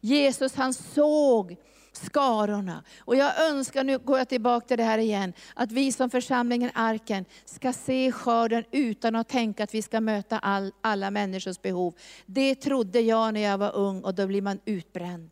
Jesus 0.00 0.54
han 0.54 0.74
såg 0.74 1.56
skarorna. 1.92 2.84
Och 2.98 3.16
jag 3.16 3.50
önskar, 3.50 3.84
nu 3.84 3.98
går 3.98 4.18
jag 4.18 4.28
tillbaka 4.28 4.66
till 4.66 4.76
det 4.76 4.84
här 4.84 4.98
igen, 4.98 5.32
att 5.54 5.72
vi 5.72 5.92
som 5.92 6.10
församlingen 6.10 6.70
Arken 6.74 7.24
ska 7.44 7.72
se 7.72 8.12
skörden 8.12 8.64
utan 8.70 9.14
att 9.16 9.28
tänka 9.28 9.64
att 9.64 9.74
vi 9.74 9.82
ska 9.82 10.00
möta 10.00 10.38
all, 10.38 10.72
alla 10.80 11.10
människors 11.10 11.62
behov. 11.62 11.94
Det 12.26 12.54
trodde 12.54 13.00
jag 13.00 13.34
när 13.34 13.40
jag 13.40 13.58
var 13.58 13.76
ung 13.76 14.00
och 14.00 14.14
då 14.14 14.26
blir 14.26 14.42
man 14.42 14.60
utbränd. 14.64 15.30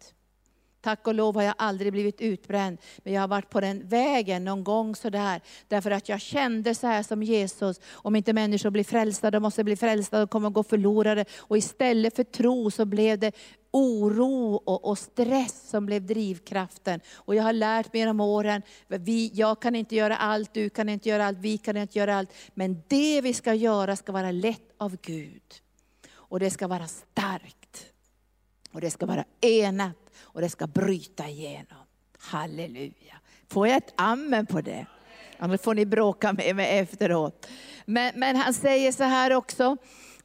Tack 0.82 1.06
och 1.06 1.14
lov 1.14 1.34
har 1.34 1.42
jag 1.42 1.54
aldrig 1.58 1.92
blivit 1.92 2.20
utbränd, 2.20 2.78
men 2.98 3.12
jag 3.12 3.20
har 3.20 3.28
varit 3.28 3.50
på 3.50 3.60
den 3.60 3.88
vägen 3.88 4.44
någon 4.44 4.64
gång 4.64 4.96
sådär. 4.96 5.40
Därför 5.68 5.90
att 5.90 6.08
jag 6.08 6.20
kände 6.20 6.74
så 6.74 6.86
här 6.86 7.02
som 7.02 7.22
Jesus, 7.22 7.80
om 7.92 8.16
inte 8.16 8.32
människor 8.32 8.70
blir 8.70 8.84
frälsta, 8.84 9.30
de 9.30 9.42
måste 9.42 9.64
bli 9.64 9.76
frälsta, 9.76 10.18
de 10.18 10.28
kommer 10.28 10.48
att 10.48 10.54
gå 10.54 10.62
förlorade. 10.62 11.24
Och 11.38 11.58
istället 11.58 12.16
för 12.16 12.24
tro 12.24 12.70
så 12.70 12.84
blev 12.84 13.18
det 13.18 13.32
oro 13.70 14.54
och, 14.54 14.84
och, 14.84 14.98
stress 14.98 15.68
som 15.68 15.86
blev 15.86 16.06
drivkraften. 16.06 17.00
Och 17.14 17.34
jag 17.34 17.42
har 17.42 17.52
lärt 17.52 17.92
mig 17.92 18.00
genom 18.00 18.20
åren, 18.20 18.62
vi, 18.88 19.30
jag 19.34 19.62
kan 19.62 19.74
inte 19.74 19.94
göra 19.94 20.16
allt, 20.16 20.54
du 20.54 20.70
kan 20.70 20.88
inte 20.88 21.08
göra 21.08 21.26
allt, 21.26 21.38
vi 21.38 21.58
kan 21.58 21.76
inte 21.76 21.98
göra 21.98 22.16
allt. 22.16 22.30
Men 22.54 22.82
det 22.88 23.20
vi 23.20 23.34
ska 23.34 23.54
göra 23.54 23.96
ska 23.96 24.12
vara 24.12 24.30
lätt 24.30 24.72
av 24.78 24.96
Gud. 25.02 25.42
Och 26.12 26.40
det 26.40 26.50
ska 26.50 26.68
vara 26.68 26.86
starkt. 26.86 27.86
Och 28.72 28.80
det 28.80 28.90
ska 28.90 29.06
vara 29.06 29.24
enat 29.40 30.01
och 30.20 30.40
det 30.40 30.48
ska 30.48 30.66
bryta 30.66 31.28
igenom. 31.28 31.86
Halleluja. 32.18 33.16
Får 33.48 33.68
jag 33.68 33.76
ett 33.76 33.92
amen 33.96 34.46
på 34.46 34.60
det? 34.60 34.86
Annars 35.38 35.60
får 35.60 35.74
ni 35.74 35.86
bråka 35.86 36.32
med 36.32 36.56
mig 36.56 36.78
efteråt. 36.78 37.48
Men, 37.84 38.12
men 38.16 38.36
han 38.36 38.54
säger 38.54 38.92
så 38.92 39.04
här 39.04 39.32
också, 39.32 39.76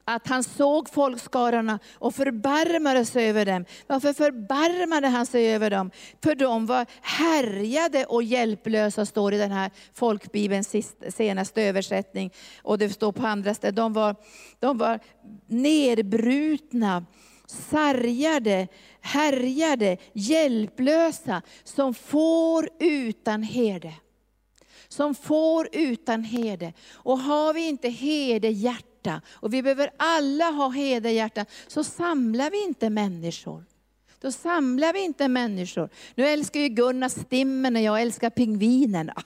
att 0.09 0.27
han 0.27 0.43
såg 0.43 0.89
folkskarorna 0.89 1.79
och 1.93 2.15
förbarmade 2.15 3.05
sig 3.05 3.29
över 3.29 3.45
dem. 3.45 3.65
Varför 3.87 4.13
förbarmade 4.13 5.07
han 5.07 5.25
sig 5.25 5.53
över 5.55 5.69
dem? 5.69 5.91
För 6.23 6.35
de 6.35 6.65
var 6.65 6.85
härjade 7.01 8.05
och 8.05 8.23
hjälplösa, 8.23 9.05
står 9.05 9.33
i 9.33 9.37
den 9.37 9.51
här 9.51 9.71
folkbibelns 9.93 10.75
senaste 11.09 11.61
översättning. 11.61 12.33
Och 12.63 12.77
det 12.77 12.89
står 12.89 13.11
på 13.11 13.27
andra 13.27 13.53
ställen, 13.53 13.75
de 13.75 13.93
var, 13.93 14.15
de 14.59 14.77
var 14.77 14.99
nedbrutna, 15.47 17.05
sargade, 17.47 18.67
härjade, 19.01 19.97
hjälplösa, 20.13 21.41
som 21.63 21.93
får 21.93 22.69
utan 22.79 23.43
herde. 23.43 23.93
Som 24.87 25.15
får 25.15 25.69
utan 25.71 26.23
herde. 26.23 26.73
Och 26.91 27.19
har 27.19 27.53
vi 27.53 27.67
inte 27.67 27.89
herdehjärta, 27.89 29.21
och 29.27 29.53
vi 29.53 29.63
behöver 29.63 29.89
alla 29.97 30.45
ha 30.45 30.69
herdehjärta, 30.69 31.45
så 31.67 31.83
samlar 31.83 32.51
vi 32.51 32.63
inte 32.63 32.89
människor. 32.89 33.63
Då 34.21 34.31
samlar 34.31 34.93
vi 34.93 34.99
inte 35.03 35.27
människor. 35.27 35.89
Nu 36.15 36.27
älskar 36.27 36.59
ju 36.59 36.67
Gunnar 36.69 37.09
stimmen 37.09 37.75
och 37.75 37.81
jag 37.81 38.01
älskar 38.01 38.29
pingvinerna. 38.29 39.23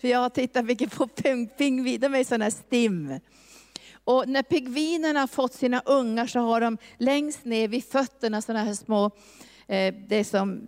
För 0.00 0.08
jag 0.08 0.18
har 0.18 0.30
tittat 0.30 0.64
mycket 0.64 0.92
på 0.94 1.06
pingviner, 1.06 1.98
de 1.98 2.14
är 2.14 2.24
sådana 2.24 2.50
stim. 2.50 3.20
Och 4.10 4.28
när 4.28 4.42
pingvinerna 4.42 5.20
har 5.20 5.26
fått 5.26 5.54
sina 5.54 5.82
ungar 5.84 6.26
så 6.26 6.40
har 6.40 6.60
de 6.60 6.78
längst 6.98 7.44
ner 7.44 7.68
vid 7.68 7.84
fötterna 7.84 8.42
sådana 8.42 8.64
här 8.64 8.74
små, 8.74 9.04
eh, 9.66 9.94
det 10.08 10.16
är 10.16 10.24
som 10.24 10.60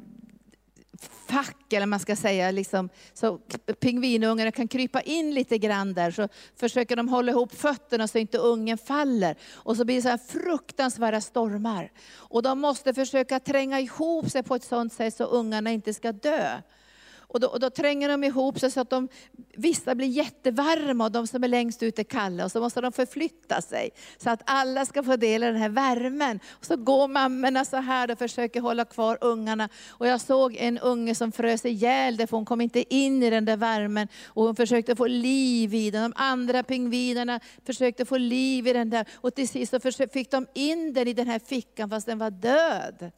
fack, 1.29 1.73
eller 1.73 1.87
man 1.87 2.01
ska 2.01 2.17
säga, 2.17 2.51
liksom, 2.51 2.89
så 3.15 3.39
pingvinungarna 3.81 4.51
kan 4.51 4.69
krypa 4.69 5.01
in 5.01 5.35
lite 5.35 5.59
grann 5.59 5.95
där, 5.95 6.11
så 6.11 6.29
försöker 6.57 6.97
de 6.97 7.09
hålla 7.09 7.33
ihop 7.33 7.55
fötterna 7.55 8.09
så 8.09 8.19
inte 8.19 8.39
ungen 8.39 8.79
faller. 8.79 9.37
Och 9.53 9.77
så 9.77 9.85
blir 9.85 9.97
det 9.97 10.03
så 10.03 10.09
här 10.09 10.19
fruktansvärda 10.29 11.21
stormar. 11.21 11.93
Och 12.15 12.43
de 12.43 12.61
måste 12.61 12.95
försöka 12.95 13.41
tränga 13.41 13.81
ihop 13.81 14.31
sig 14.31 14.43
på 14.43 14.55
ett 14.55 14.65
sådant 14.65 14.93
sätt 14.93 15.15
så 15.15 15.25
ungarna 15.25 15.71
inte 15.71 15.95
ska 15.95 16.13
dö. 16.13 16.61
Och 17.33 17.41
då, 17.41 17.49
och 17.49 17.61
då, 17.61 17.71
tränger 17.71 18.09
de 18.09 18.25
ihop 18.25 18.61
sig 18.61 18.71
så 18.71 18.81
att 18.81 18.91
de, 18.91 19.09
vissa 19.57 19.95
blir 19.95 20.07
jättevarma 20.07 21.05
och 21.05 21.13
de 21.13 21.27
som 21.27 21.45
är 21.45 21.49
längst 21.49 21.83
ut 21.83 21.99
är 21.99 22.05
kalla. 22.05 22.45
Och 22.45 22.53
så 22.53 22.61
måste 22.61 22.81
de 22.81 22.93
förflytta 22.93 23.63
sig 23.63 23.91
så 24.19 24.31
att 24.31 24.43
alla 24.47 24.87
ska 24.87 25.03
få 25.03 25.17
del 25.17 25.43
av 25.43 25.53
den 25.53 25.63
här 25.63 25.69
värmen. 25.69 26.41
Och 26.51 26.65
så 26.65 26.77
går 26.77 27.09
mammorna 27.09 27.65
så 27.65 27.77
här 27.77 28.11
och 28.11 28.19
försöker 28.19 28.61
hålla 28.61 28.85
kvar 28.85 29.19
ungarna. 29.21 29.69
Och 29.89 30.07
jag 30.07 30.21
såg 30.21 30.57
en 30.57 30.79
unge 30.79 31.15
som 31.15 31.33
frös 31.33 31.65
ihjäl 31.65 32.17
därför 32.17 32.37
hon 32.37 32.47
kom 32.47 32.61
inte 32.61 32.95
in 32.95 33.23
i 33.23 33.31
den 33.31 33.45
där 33.45 33.57
värmen. 33.57 34.09
Och 34.27 34.45
hon 34.45 34.57
försökte 34.57 34.97
få 34.97 35.07
liv 35.07 35.75
i 35.75 35.91
den. 35.91 36.03
De 36.03 36.13
andra 36.17 36.63
pingvinerna 36.63 37.41
försökte 37.67 38.05
få 38.05 38.17
liv 38.17 38.67
i 38.67 38.73
den 38.73 38.91
där. 38.91 39.07
Och 39.15 39.35
till 39.35 39.49
sist 39.49 39.75
så 39.83 40.07
fick 40.13 40.31
de 40.31 40.47
in 40.55 40.93
den 40.93 41.09
i 41.09 41.13
den 41.13 41.27
här 41.27 41.39
fickan 41.39 41.91
fast 41.91 42.07
den 42.07 42.19
var 42.19 42.31
död. 42.31 43.13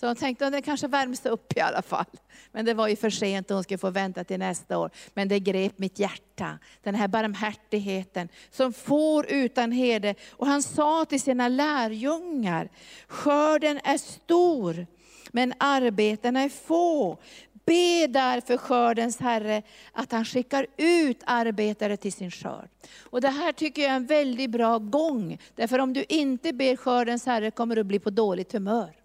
Så 0.00 0.06
de 0.06 0.14
tänkte 0.14 0.46
att 0.46 0.52
den 0.52 0.62
kanske 0.62 0.88
värms 0.88 1.26
upp 1.26 1.56
i 1.56 1.60
alla 1.60 1.82
fall. 1.82 2.04
Men 2.52 2.64
det 2.64 2.74
var 2.74 2.88
ju 2.88 2.96
för 2.96 3.10
sent 3.10 3.50
och 3.50 3.54
hon 3.54 3.64
skulle 3.64 3.78
få 3.78 3.90
vänta 3.90 4.24
till 4.24 4.38
nästa 4.38 4.78
år. 4.78 4.90
Men 5.14 5.28
det 5.28 5.40
grep 5.40 5.78
mitt 5.78 5.98
hjärta, 5.98 6.58
den 6.82 6.94
här 6.94 7.08
barmhärtigheten 7.08 8.28
som 8.50 8.72
får 8.72 9.26
utan 9.26 9.72
herde. 9.72 10.14
Och 10.30 10.46
han 10.46 10.62
sa 10.62 11.04
till 11.04 11.20
sina 11.20 11.48
lärjungar, 11.48 12.68
skörden 13.08 13.80
är 13.84 13.98
stor, 13.98 14.86
men 15.32 15.52
arbetarna 15.58 16.40
är 16.40 16.48
få. 16.48 17.18
Be 17.64 18.06
därför 18.06 18.56
skördens 18.56 19.18
Herre 19.20 19.62
att 19.92 20.12
han 20.12 20.24
skickar 20.24 20.66
ut 20.76 21.20
arbetare 21.26 21.96
till 21.96 22.12
sin 22.12 22.30
skörd. 22.30 22.68
Och 23.00 23.20
det 23.20 23.28
här 23.28 23.52
tycker 23.52 23.82
jag 23.82 23.90
är 23.90 23.96
en 23.96 24.06
väldigt 24.06 24.50
bra 24.50 24.78
gång. 24.78 25.38
Därför 25.54 25.78
om 25.78 25.92
du 25.92 26.04
inte 26.08 26.52
ber 26.52 26.76
skördens 26.76 27.26
Herre 27.26 27.50
kommer 27.50 27.76
du 27.76 27.84
bli 27.84 27.98
på 27.98 28.10
dåligt 28.10 28.52
humör. 28.52 28.97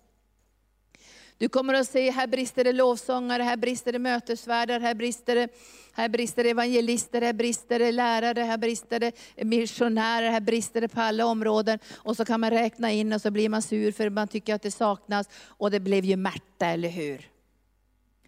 Du 1.43 1.49
kommer 1.49 1.73
att 1.73 1.89
se, 1.89 2.11
här 2.11 2.27
brister 2.27 2.63
det 2.63 2.73
lovsångare, 2.73 3.43
här 3.43 3.57
brister 3.57 3.91
det 3.91 3.99
mötesvärdar, 3.99 4.79
här 4.79 4.95
brister 4.95 5.35
det, 5.35 5.47
här 5.93 6.09
brister 6.09 6.43
det 6.43 6.49
evangelister, 6.49 7.21
här 7.21 7.33
brister 7.33 7.79
det 7.79 7.91
lärare, 7.91 8.41
här 8.41 8.57
brister 8.57 8.99
det 8.99 9.13
missionärer, 9.45 10.29
här 10.29 10.41
brister 10.41 10.81
det 10.81 10.87
på 10.87 11.01
alla 11.01 11.25
områden. 11.25 11.79
Och 11.95 12.17
så 12.17 12.25
kan 12.25 12.39
man 12.39 12.49
räkna 12.49 12.91
in 12.91 13.13
och 13.13 13.21
så 13.21 13.31
blir 13.31 13.49
man 13.49 13.61
sur 13.61 13.91
för 13.91 14.09
man 14.09 14.27
tycker 14.27 14.55
att 14.55 14.61
det 14.61 14.71
saknas. 14.71 15.29
Och 15.47 15.71
det 15.71 15.79
blev 15.79 16.05
ju 16.05 16.15
Märta, 16.15 16.65
eller 16.65 16.89
hur? 16.89 17.29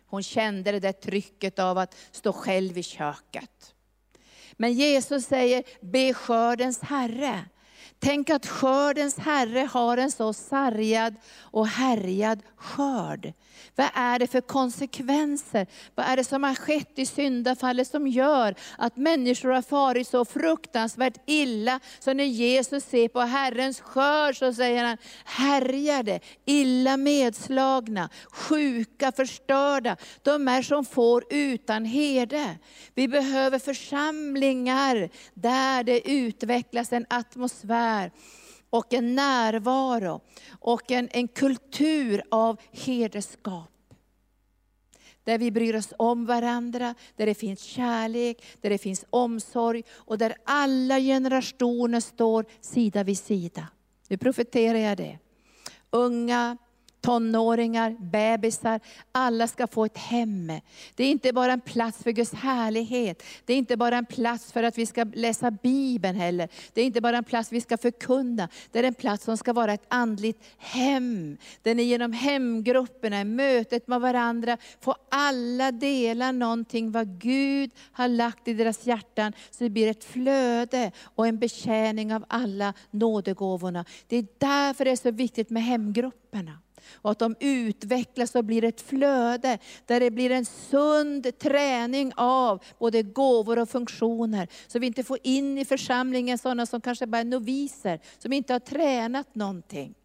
Hon 0.06 0.24
kände 0.24 0.72
det 0.72 0.80
där 0.80 0.92
trycket 0.92 1.60
av 1.60 1.78
att 1.78 1.96
stå 2.12 2.34
själv 2.34 2.78
i 2.78 2.84
köket. 2.84 3.76
Men 4.54 4.74
Jesus 4.74 5.26
säger, 5.26 5.64
be 5.82 6.14
skördens 6.14 6.82
Herre 6.82 7.46
Tänk 8.06 8.30
att 8.30 8.46
skördens 8.46 9.18
Herre 9.18 9.70
har 9.72 9.98
en 9.98 10.12
så 10.12 10.34
sargad 10.34 11.16
och 11.40 11.68
härjad 11.68 12.42
skörd. 12.58 13.34
Vad 13.76 13.90
är 13.94 14.20
det 14.20 14.28
för 14.28 14.42
konsekvenser? 14.42 15.68
Vad 15.96 16.06
är 16.06 16.18
det 16.18 16.24
som 16.24 16.44
har 16.44 16.56
skett 16.56 16.92
i 16.96 17.06
syndafallet 17.06 17.88
som 17.88 18.08
gör 18.08 18.56
att 18.78 18.98
människor 18.98 19.50
har 19.50 19.62
farit 19.62 20.08
så 20.08 20.26
fruktansvärt 20.26 21.18
illa, 21.26 21.80
så 22.00 22.14
när 22.14 22.24
Jesus 22.24 22.84
ser 22.84 23.08
på 23.08 23.20
Herrens 23.20 23.80
skörd 23.80 24.38
så 24.38 24.54
säger 24.54 24.84
han, 24.84 24.98
härjade, 25.26 26.20
illa 26.46 26.98
medslagna, 26.98 28.10
sjuka, 28.32 29.12
förstörda. 29.12 29.98
De 30.22 30.48
är 30.48 30.62
som 30.62 30.86
får 30.86 31.24
utan 31.30 31.86
herde. 31.86 32.56
Vi 32.94 33.08
behöver 33.08 33.60
församlingar 33.60 35.10
där 35.34 35.84
det 35.84 36.12
utvecklas 36.12 36.94
en 36.94 37.06
atmosfär 37.10 37.95
och 38.70 38.94
en 38.94 39.16
närvaro 39.16 40.22
och 40.60 40.92
en, 40.92 41.10
en 41.12 41.28
kultur 41.28 42.24
av 42.32 42.60
herdeskap. 42.72 43.72
Där 45.24 45.38
vi 45.38 45.52
bryr 45.52 45.76
oss 45.76 45.94
om 45.98 46.26
varandra, 46.26 46.96
där 47.16 47.26
det 47.26 47.36
finns 47.36 47.62
kärlek, 47.62 48.46
där 48.62 48.70
det 48.70 48.78
finns 48.78 49.06
omsorg 49.10 49.84
och 49.92 50.18
där 50.18 50.36
alla 50.46 51.00
generationer 51.00 52.00
står 52.00 52.46
sida 52.62 53.04
vid 53.04 53.20
sida. 53.20 53.68
Nu 54.08 54.18
profeterar 54.18 54.78
jag 54.78 54.98
det. 54.98 55.20
Unga, 55.90 56.58
tonåringar, 57.06 57.96
bebisar, 58.00 58.80
alla 59.12 59.48
ska 59.48 59.68
få 59.68 59.86
ett 59.86 59.98
hem. 59.98 60.52
Det 60.96 61.04
är 61.04 61.12
inte 61.12 61.34
bara 61.34 61.54
en 61.54 61.62
plats 61.62 62.04
för 62.04 62.12
Guds 62.12 62.34
härlighet. 62.34 63.24
Det 63.46 63.54
är 63.54 63.58
inte 63.58 63.78
bara 63.78 63.98
en 63.98 64.06
plats 64.06 64.52
för 64.52 64.64
att 64.64 64.78
vi 64.78 64.86
ska 64.86 65.06
läsa 65.14 65.52
Bibeln 65.52 66.16
heller. 66.16 66.50
Det 66.74 66.82
är 66.82 66.86
inte 66.86 67.02
bara 67.02 67.18
en 67.18 67.24
plats 67.24 67.52
vi 67.52 67.62
ska 67.62 67.78
förkunna. 67.78 68.50
Det 68.72 68.80
är 68.80 68.84
en 68.84 68.94
plats 68.94 69.24
som 69.24 69.38
ska 69.38 69.54
vara 69.54 69.74
ett 69.74 69.86
andligt 69.88 70.44
hem. 70.58 71.38
Den 71.62 71.80
är 71.80 71.84
genom 71.84 72.14
hemgrupperna, 72.14 73.24
mötet 73.24 73.88
med 73.88 74.02
varandra, 74.02 74.58
får 74.82 74.96
alla 75.12 75.72
dela 75.72 76.32
någonting 76.32 76.92
vad 76.92 77.20
Gud 77.20 77.72
har 77.92 78.08
lagt 78.08 78.48
i 78.48 78.54
deras 78.54 78.86
hjärtan. 78.86 79.34
Så 79.52 79.64
det 79.64 79.70
blir 79.70 79.88
ett 79.88 80.04
flöde 80.04 80.92
och 81.04 81.28
en 81.28 81.40
betjäning 81.40 82.14
av 82.14 82.26
alla 82.28 82.74
nådegåvorna. 82.92 83.86
Det 84.08 84.18
är 84.18 84.28
därför 84.38 84.86
det 84.86 84.92
är 84.92 84.96
så 84.96 85.12
viktigt 85.12 85.50
med 85.50 85.64
hemgrupperna 85.64 86.60
och 86.94 87.12
att 87.12 87.20
de 87.20 87.36
utvecklas 87.40 88.36
och 88.36 88.46
blir 88.46 88.64
ett 88.64 88.82
flöde, 88.82 89.58
där 89.86 90.00
det 90.00 90.12
blir 90.12 90.32
en 90.32 90.46
sund 90.46 91.40
träning 91.40 92.12
av 92.16 92.64
både 92.80 93.04
gåvor 93.04 93.60
och 93.60 93.70
funktioner. 93.70 94.48
Så 94.68 94.80
vi 94.80 94.88
inte 94.88 95.04
får 95.04 95.20
in 95.24 95.58
i 95.58 95.66
församlingen 95.66 96.38
sådana 96.38 96.66
som 96.66 96.82
kanske 96.82 97.08
bara 97.08 97.22
är 97.22 97.26
noviser, 97.26 98.00
som 98.18 98.34
inte 98.34 98.54
har 98.54 98.60
tränat 98.60 99.36
någonting. 99.36 99.96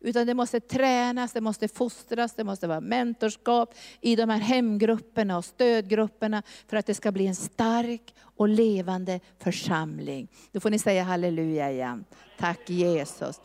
Utan 0.00 0.26
det 0.26 0.34
måste 0.34 0.60
tränas, 0.60 1.32
det 1.32 1.40
måste 1.40 1.68
fostras, 1.68 2.34
det 2.34 2.44
måste 2.44 2.66
vara 2.66 2.80
mentorskap 2.80 3.74
i 4.00 4.16
de 4.16 4.30
här 4.30 4.38
hemgrupperna 4.38 5.38
och 5.38 5.44
stödgrupperna 5.44 6.42
för 6.68 6.76
att 6.76 6.86
det 6.86 6.94
ska 6.94 7.12
bli 7.12 7.26
en 7.26 7.34
stark 7.34 8.14
och 8.18 8.48
levande 8.48 9.20
församling. 9.38 10.28
Då 10.52 10.60
får 10.60 10.70
ni 10.70 10.78
säga 10.78 11.02
halleluja 11.02 11.70
igen. 11.70 12.04
Tack 12.38 12.70
Jesus. 12.70 13.40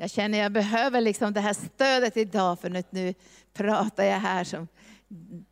Jag 0.00 0.10
känner 0.10 0.38
jag 0.38 0.52
behöver 0.52 1.00
liksom 1.00 1.32
det 1.32 1.40
här 1.40 1.52
stödet 1.52 2.16
idag, 2.16 2.60
för 2.60 2.84
nu 2.90 3.14
pratar 3.52 4.04
jag 4.04 4.20
här 4.20 4.44
som 4.44 4.68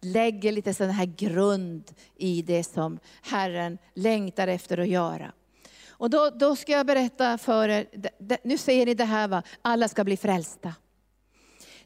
lägger 0.01 0.53
lite 0.53 0.75
sån 0.75 0.91
här 0.91 1.07
grund 1.07 1.93
i 2.17 2.43
det 2.43 2.65
som 2.65 2.99
Herren 3.23 3.79
längtar 3.95 4.49
efter 4.49 4.79
att 4.79 4.89
göra. 4.89 5.33
Och 5.89 6.11
då, 6.11 6.31
då 6.31 6.57
ska 6.57 6.73
jag 6.73 6.87
berätta 6.87 7.39
för 7.39 7.69
er, 7.69 7.87
nu 8.43 8.59
ser 8.59 8.87
ni 8.87 8.95
det 8.95 9.05
här 9.05 9.29
va, 9.29 9.43
alla 9.63 9.89
ska 9.89 10.05
bli 10.05 10.17
frälsta. 10.17 10.75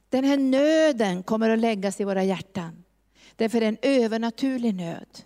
Den 0.08 0.24
här 0.24 0.36
nöden 0.36 1.22
kommer 1.22 1.50
att 1.50 1.58
läggas 1.58 2.00
i 2.00 2.04
våra 2.04 2.24
hjärtan. 2.24 2.84
Därför 3.36 3.56
är 3.56 3.60
det 3.60 3.66
en 3.66 4.02
övernaturlig 4.02 4.74
nöd. 4.74 5.18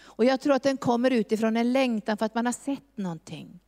Och 0.00 0.24
jag 0.24 0.40
tror 0.40 0.54
att 0.54 0.62
den 0.62 0.76
kommer 0.76 1.10
utifrån 1.10 1.56
en 1.56 1.72
längtan 1.72 2.16
för 2.16 2.26
att 2.26 2.34
man 2.34 2.46
har 2.46 2.52
sett 2.52 2.96
någonting. 2.96 3.60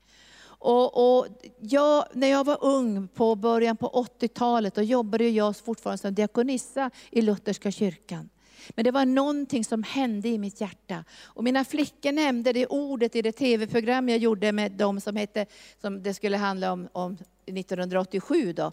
Och, 0.61 1.19
och 1.19 1.27
jag, 1.61 2.05
när 2.13 2.29
jag 2.29 2.45
var 2.45 2.65
ung 2.65 3.09
på 3.09 3.35
början 3.35 3.77
på 3.77 4.07
80-talet, 4.21 4.75
då 4.75 4.83
jobbade 4.83 5.29
jag 5.29 5.57
fortfarande 5.57 5.99
som 5.99 6.15
diakonissa 6.15 6.91
i 7.11 7.23
Lutherska 7.23 7.71
kyrkan. 7.71 8.29
Men 8.71 8.85
det 8.85 8.91
var 8.91 9.05
någonting 9.05 9.65
som 9.65 9.83
hände 9.83 10.29
i 10.29 10.39
mitt 10.39 10.61
hjärta. 10.61 11.05
Och 11.23 11.45
mina 11.45 11.65
flickor 11.65 12.13
nämnde 12.13 12.53
det 12.53 12.67
ordet 12.67 13.17
i 13.17 13.23
det 13.23 13.33
tv-program 13.33 14.09
jag 14.09 14.19
gjorde 14.19 14.53
med 14.53 14.73
dem 14.73 15.01
som 15.01 15.17
hette, 15.17 15.47
som 15.81 16.03
det 16.03 16.15
skulle 16.15 16.37
handla 16.37 16.73
om, 16.73 16.89
om 16.93 17.13
1987 17.47 18.53
då. 18.53 18.73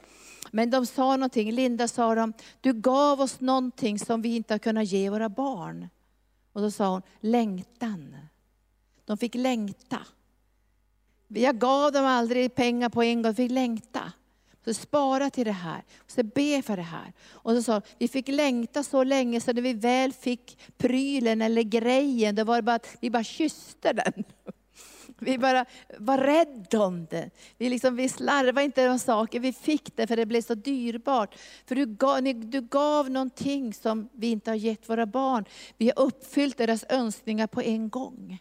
Men 0.52 0.69
de 0.69 0.86
sa 0.86 1.15
någonting, 1.15 1.52
Linda 1.52 1.88
sa 1.88 2.15
de, 2.15 2.34
du 2.62 2.73
gav 2.73 3.21
oss 3.21 3.39
någonting 3.39 4.00
som 4.00 4.21
vi 4.21 4.36
inte 4.36 4.54
har 4.54 4.60
kunnat 4.60 4.86
ge 4.86 5.10
våra 5.10 5.30
barn. 5.30 5.88
Och 6.54 6.62
då 6.62 6.71
sa 6.71 6.89
hon, 6.89 7.02
längtan. 7.19 8.17
De 9.06 9.17
fick 9.17 9.36
längta. 9.36 10.00
Jag 11.28 11.60
gav 11.60 11.92
dem 11.92 12.06
aldrig 12.06 12.56
pengar 12.56 12.90
på 12.90 13.04
en 13.04 13.22
gång, 13.22 13.32
Vi 13.32 13.36
fick 13.36 13.52
längta. 13.52 14.12
Så 14.66 14.74
spara 14.74 15.30
till 15.30 15.46
det 15.46 15.52
här, 15.52 15.84
så 16.08 16.24
be 16.24 16.62
för 16.62 16.78
det 16.78 16.84
här. 16.84 17.13
Och 17.32 17.52
så 17.52 17.63
sa 17.63 17.82
vi 17.98 18.08
fick 18.08 18.28
längta 18.28 18.84
så 18.84 19.04
länge 19.04 19.42
så 19.42 19.54
när 19.54 19.62
vi 19.62 19.74
väl 19.74 20.13
fick 20.13 20.58
prylen 20.78 21.42
eller 21.42 21.63
grejen, 21.63 22.36
då 22.36 22.44
var 22.44 22.56
det 22.56 22.62
bara 22.62 22.76
att 22.76 22.98
vi 23.00 23.10
bara 23.10 23.24
kysste 23.24 23.94
den. 23.94 24.24
Vi 25.20 25.38
bara 25.38 25.66
var 25.98 26.18
rädda 26.18 26.86
om 26.86 27.06
det. 27.10 27.30
Vi, 27.58 27.70
liksom, 27.70 27.96
vi 27.96 28.10
slarvade 28.10 28.63
inte 28.63 28.90
med 28.90 29.02
saker, 29.02 29.40
vi 29.40 29.54
fick 29.54 29.96
det 29.96 30.08
för 30.08 30.16
det 30.16 30.26
blev 30.26 30.42
så 30.42 30.56
dyrbart. 30.56 31.36
För 31.66 31.76
du 31.76 31.86
gav, 31.86 32.24
du 32.24 32.62
gav 32.62 33.10
någonting 33.10 33.74
som 33.74 34.10
vi 34.13 34.28
inte 34.28 34.52
har 34.52 34.56
gett 34.56 34.90
våra 34.90 35.06
barn. 35.06 35.46
Vi 35.78 35.92
har 35.96 36.04
uppfyllt 36.04 36.58
deras 36.58 36.86
önskningar 36.90 37.48
på 37.48 37.62
en 37.62 37.90
gång. 37.90 38.40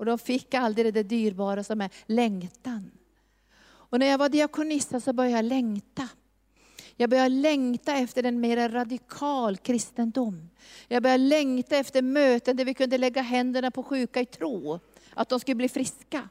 Och 0.00 0.06
de 0.06 0.18
fick 0.18 0.54
aldrig 0.54 0.94
det 0.94 1.02
dyrbara 1.02 1.64
som 1.64 1.80
är 1.80 1.90
längtan. 2.06 2.90
Och 3.62 3.98
när 3.98 4.06
jag 4.06 4.18
var 4.18 4.28
diakonissa 4.28 5.00
så 5.00 5.12
började 5.12 5.36
jag 5.36 5.44
längta. 5.44 6.08
Jag 6.96 7.10
började 7.10 7.28
längta 7.28 7.96
efter 7.96 8.24
en 8.24 8.40
mer 8.40 8.68
radikal 8.68 9.56
kristendom. 9.56 10.50
Jag 10.88 11.02
började 11.02 11.24
längta 11.24 11.76
efter 11.76 12.02
möten 12.02 12.56
där 12.56 12.64
vi 12.64 12.74
kunde 12.74 12.98
lägga 12.98 13.22
händerna 13.22 13.70
på 13.70 13.82
sjuka 13.82 14.20
i 14.20 14.26
tro, 14.26 14.80
att 15.14 15.28
de 15.28 15.40
skulle 15.40 15.54
bli 15.54 15.68
friska. 15.68 16.28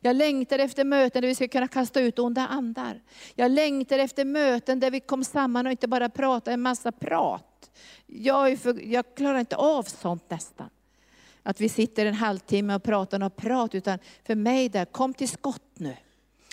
Jag 0.00 0.16
längtar 0.16 0.58
efter 0.58 0.84
möten 0.84 1.22
där 1.22 1.28
vi 1.28 1.34
ska 1.34 1.48
kunna 1.48 1.68
kasta 1.68 2.00
ut 2.00 2.18
onda 2.18 2.46
andar. 2.46 3.02
Jag 3.34 3.50
längtar 3.50 3.98
efter 3.98 4.24
möten 4.24 4.80
där 4.80 4.90
vi 4.90 5.00
kom 5.00 5.24
samman 5.24 5.66
och 5.66 5.72
inte 5.72 5.88
bara 5.88 6.08
pratade 6.08 6.54
en 6.54 6.62
massa 6.62 6.92
prat. 6.92 7.70
Jag, 8.06 8.58
för, 8.58 8.92
jag 8.92 9.14
klarar 9.14 9.38
inte 9.38 9.56
av 9.56 9.82
sånt 9.82 10.30
nästan. 10.30 10.70
Att 11.42 11.60
vi 11.60 11.68
sitter 11.68 12.06
en 12.06 12.14
halvtimme 12.14 12.74
och 12.74 12.82
pratar 12.82 13.18
något 13.18 13.36
prat, 13.36 13.74
utan 13.74 13.98
för 14.24 14.34
mig 14.34 14.68
där, 14.68 14.84
kom 14.84 15.14
till 15.14 15.28
skott 15.28 15.72
nu. 15.74 15.96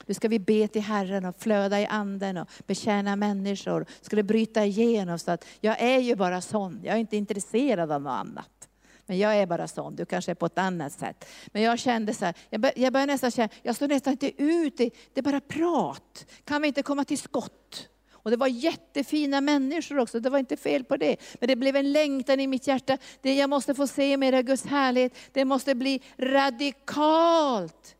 Nu 0.05 0.13
ska 0.13 0.27
vi 0.27 0.39
be 0.39 0.67
till 0.67 0.81
Herren 0.81 1.25
och 1.25 1.35
flöda 1.39 1.81
i 1.81 1.85
anden 1.85 2.37
och 2.37 2.49
betjäna 2.67 3.15
människor. 3.15 3.85
Ska 4.01 4.15
det 4.15 4.23
bryta 4.23 4.65
igenom 4.65 5.19
så 5.19 5.31
att 5.31 5.45
jag 5.59 5.81
är 5.81 5.99
ju 5.99 6.15
bara 6.15 6.41
sån, 6.41 6.79
jag 6.83 6.95
är 6.95 6.99
inte 6.99 7.17
intresserad 7.17 7.91
av 7.91 8.01
något 8.01 8.11
annat. 8.11 8.69
Men 9.05 9.17
jag 9.17 9.35
är 9.35 9.45
bara 9.45 9.67
sån, 9.67 9.95
du 9.95 10.05
kanske 10.05 10.31
är 10.31 10.35
på 10.35 10.45
ett 10.45 10.57
annat 10.57 10.93
sätt. 10.93 11.25
Men 11.47 11.61
jag 11.61 11.79
kände 11.79 12.13
så 12.13 12.25
här, 12.25 12.35
jag, 12.49 12.61
bör, 12.61 12.71
jag 12.75 12.93
började 12.93 13.13
nästan 13.13 13.31
känna, 13.31 13.49
jag 13.61 13.75
står 13.75 13.87
nästan 13.87 14.11
inte 14.11 14.43
ut, 14.43 14.77
det, 14.77 14.89
det 15.13 15.19
är 15.19 15.23
bara 15.23 15.41
prat. 15.41 16.25
Kan 16.43 16.61
vi 16.61 16.67
inte 16.67 16.83
komma 16.83 17.05
till 17.05 17.17
skott? 17.17 17.89
Och 18.29 18.31
det 18.31 18.37
var 18.37 18.47
jättefina 18.47 19.41
människor 19.41 19.99
också, 19.99 20.19
det 20.19 20.29
var 20.29 20.39
inte 20.39 20.57
fel 20.57 20.83
på 20.83 20.97
det. 20.97 21.15
Men 21.39 21.47
det 21.47 21.55
blev 21.55 21.75
en 21.75 21.91
längtan 21.91 22.39
i 22.39 22.47
mitt 22.47 22.67
hjärta, 22.67 22.97
det 23.21 23.35
jag 23.35 23.49
måste 23.49 23.75
få 23.75 23.87
se 23.87 24.17
mer 24.17 24.41
Guds 24.41 24.65
härlighet, 24.65 25.13
det 25.33 25.45
måste 25.45 25.75
bli 25.75 26.01
radikalt. 26.17 27.95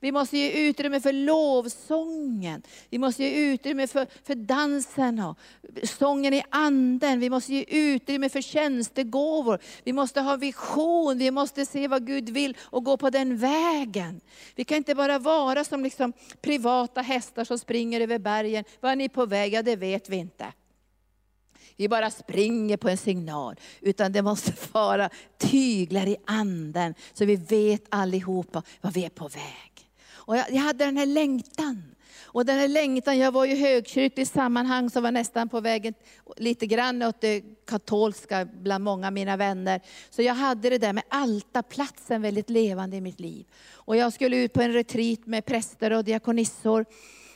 Vi 0.00 0.12
måste 0.12 0.38
ge 0.38 0.68
utrymme 0.68 1.00
för 1.00 1.12
lovsången. 1.12 2.62
Vi 2.90 2.98
måste 2.98 3.22
ge 3.24 3.52
utrymme 3.52 3.86
för, 3.86 4.06
för 4.24 4.34
dansen 4.34 5.18
och 5.18 5.38
sången 5.82 6.34
i 6.34 6.42
anden. 6.50 7.20
Vi 7.20 7.30
måste 7.30 7.54
ge 7.54 7.64
utrymme 7.68 8.28
för 8.28 8.40
tjänstegåvor. 8.40 9.58
Vi 9.84 9.92
måste 9.92 10.20
ha 10.20 10.36
vision, 10.36 11.18
vi 11.18 11.30
måste 11.30 11.66
se 11.66 11.88
vad 11.88 12.06
Gud 12.06 12.30
vill 12.30 12.56
och 12.60 12.84
gå 12.84 12.96
på 12.96 13.10
den 13.10 13.36
vägen. 13.36 14.20
Vi 14.54 14.64
kan 14.64 14.76
inte 14.76 14.94
bara 14.94 15.18
vara 15.18 15.64
som 15.64 15.82
liksom 15.82 16.12
privata 16.40 17.00
hästar 17.00 17.44
som 17.44 17.58
springer 17.58 18.00
över 18.00 18.18
bergen. 18.18 18.64
Var 18.80 18.90
är 18.90 18.96
ni 18.96 19.08
på 19.08 19.26
väg? 19.26 19.52
Ja, 19.52 19.62
det 19.62 19.76
vet 19.76 20.08
vi 20.08 20.16
inte 20.16 20.52
vi 21.80 21.88
bara 21.88 22.10
springer 22.10 22.76
på 22.76 22.88
en 22.88 22.96
signal. 22.96 23.56
Utan 23.80 24.12
det 24.12 24.22
måste 24.22 24.52
vara 24.72 25.10
tyglar 25.38 26.06
i 26.06 26.16
anden, 26.24 26.94
så 27.12 27.24
vi 27.24 27.36
vet 27.36 27.82
allihopa 27.88 28.62
vad 28.80 28.92
vi 28.92 29.04
är 29.04 29.10
på 29.10 29.28
väg. 29.28 29.79
Och 30.30 30.36
jag, 30.36 30.50
jag 30.50 30.60
hade 30.60 30.84
den 30.84 30.96
här 30.96 31.06
längtan. 31.06 31.82
Och 32.22 32.46
den 32.46 32.58
här 32.58 32.68
längtan, 32.68 33.18
jag 33.18 33.32
var 33.32 33.44
ju 33.44 33.54
högkyrklig 33.54 34.28
sammanhang 34.28 34.90
som 34.90 35.02
var 35.02 35.12
nästan 35.12 35.48
på 35.48 35.60
vägen 35.60 35.94
lite 36.36 36.66
grann 36.66 37.02
åt 37.02 37.20
det 37.20 37.42
katolska 37.66 38.44
bland 38.44 38.84
många 38.84 39.06
av 39.06 39.12
mina 39.12 39.36
vänner. 39.36 39.80
Så 40.10 40.22
jag 40.22 40.34
hade 40.34 40.70
det 40.70 40.78
där 40.78 40.92
med 40.92 41.02
altarplatsen 41.08 42.22
väldigt 42.22 42.50
levande 42.50 42.96
i 42.96 43.00
mitt 43.00 43.20
liv. 43.20 43.46
Och 43.72 43.96
jag 43.96 44.12
skulle 44.12 44.36
ut 44.36 44.52
på 44.52 44.62
en 44.62 44.72
retreat 44.72 45.26
med 45.26 45.46
präster 45.46 45.92
och 45.92 46.04
diakonissor. 46.04 46.84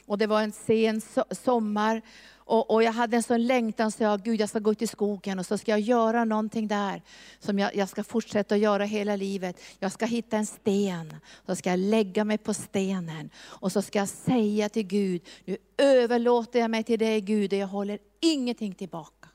Och 0.07 0.18
det 0.18 0.26
var 0.26 0.42
en 0.42 0.52
sen 0.52 1.02
sommar. 1.30 2.02
Och, 2.46 2.70
och, 2.70 2.83
jag 2.83 2.92
hade 2.92 3.16
en 3.16 3.22
sån 3.22 3.46
längtan 3.46 3.92
så 3.92 4.02
jag, 4.02 4.22
Gud 4.22 4.40
jag 4.40 4.48
ska 4.48 4.59
gå 4.59 4.72
ut 4.72 4.83
i 4.83 4.87
skogen 4.87 5.38
och 5.38 5.46
så 5.46 5.59
ska 5.59 5.70
jag 5.70 5.80
göra 5.80 6.24
någonting 6.24 6.68
där 6.68 7.02
som 7.38 7.59
jag, 7.59 7.76
jag 7.76 7.88
ska 7.88 8.04
fortsätta 8.04 8.54
att 8.54 8.61
göra 8.61 8.85
hela 8.85 9.16
livet. 9.16 9.61
Jag 9.78 9.92
ska 9.92 10.07
hitta 10.07 10.37
en 10.37 10.46
sten, 10.46 11.16
så 11.46 11.57
ska 11.57 11.70
jag 11.70 11.78
lägga 11.78 12.24
mig 12.24 12.38
på 12.38 12.54
stenen 12.54 13.30
och 13.37 13.72
så 13.72 13.83
ska 13.83 13.98
jag 13.98 14.09
säga 14.09 14.68
till 14.68 14.87
Gud, 14.87 15.22
nu 15.44 15.57
överlåter 15.78 16.59
jag 16.59 16.70
mig 16.70 16.85
till 16.85 16.98
dig 16.98 17.20
Gud 17.20 17.52
och 17.52 17.59
jag 17.59 17.66
håller 17.66 17.98
ingenting 18.20 18.74
tillbaka. 18.74 19.28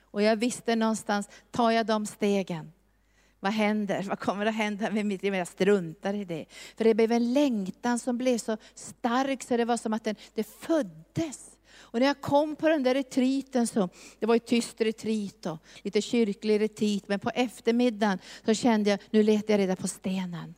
Och 0.00 0.22
jag 0.22 0.36
visste 0.36 0.76
någonstans, 0.76 1.28
tar 1.50 1.70
jag 1.70 1.86
de 1.86 2.06
stegen, 2.06 2.72
vad 3.40 3.52
händer? 3.52 4.02
Vad 4.02 4.18
kommer 4.18 4.46
att 4.46 4.54
hända 4.54 4.90
med 4.90 5.06
mitt 5.06 5.22
liv? 5.22 5.34
Jag 5.34 5.48
struntar 5.48 6.14
i 6.14 6.24
det. 6.24 6.46
För 6.76 6.84
det 6.84 6.94
blev 6.94 7.12
en 7.12 7.32
längtan 7.32 7.98
som 7.98 8.18
blev 8.18 8.38
så 8.38 8.56
stark 8.74 9.42
så 9.42 9.56
det 9.56 9.64
var 9.64 9.76
som 9.76 9.92
att 9.92 10.04
den, 10.04 10.16
det 10.34 10.44
föddes. 10.44 11.57
Och 11.80 12.00
när 12.00 12.06
jag 12.06 12.20
kom 12.20 12.56
på 12.56 12.68
den 12.68 12.82
där 12.82 12.94
retriten, 12.94 13.66
så, 13.66 13.88
det 14.18 14.26
var 14.26 14.34
ju 14.34 14.38
tyst 14.38 14.80
retreat 14.80 15.46
och 15.46 15.58
lite 15.82 16.02
kyrklig 16.02 16.60
retreat, 16.60 17.08
men 17.08 17.20
på 17.20 17.30
eftermiddagen 17.30 18.18
så 18.44 18.54
kände 18.54 18.90
jag, 18.90 18.98
nu 19.10 19.22
letar 19.22 19.54
jag 19.54 19.58
reda 19.58 19.76
på 19.76 19.88
stenen. 19.88 20.54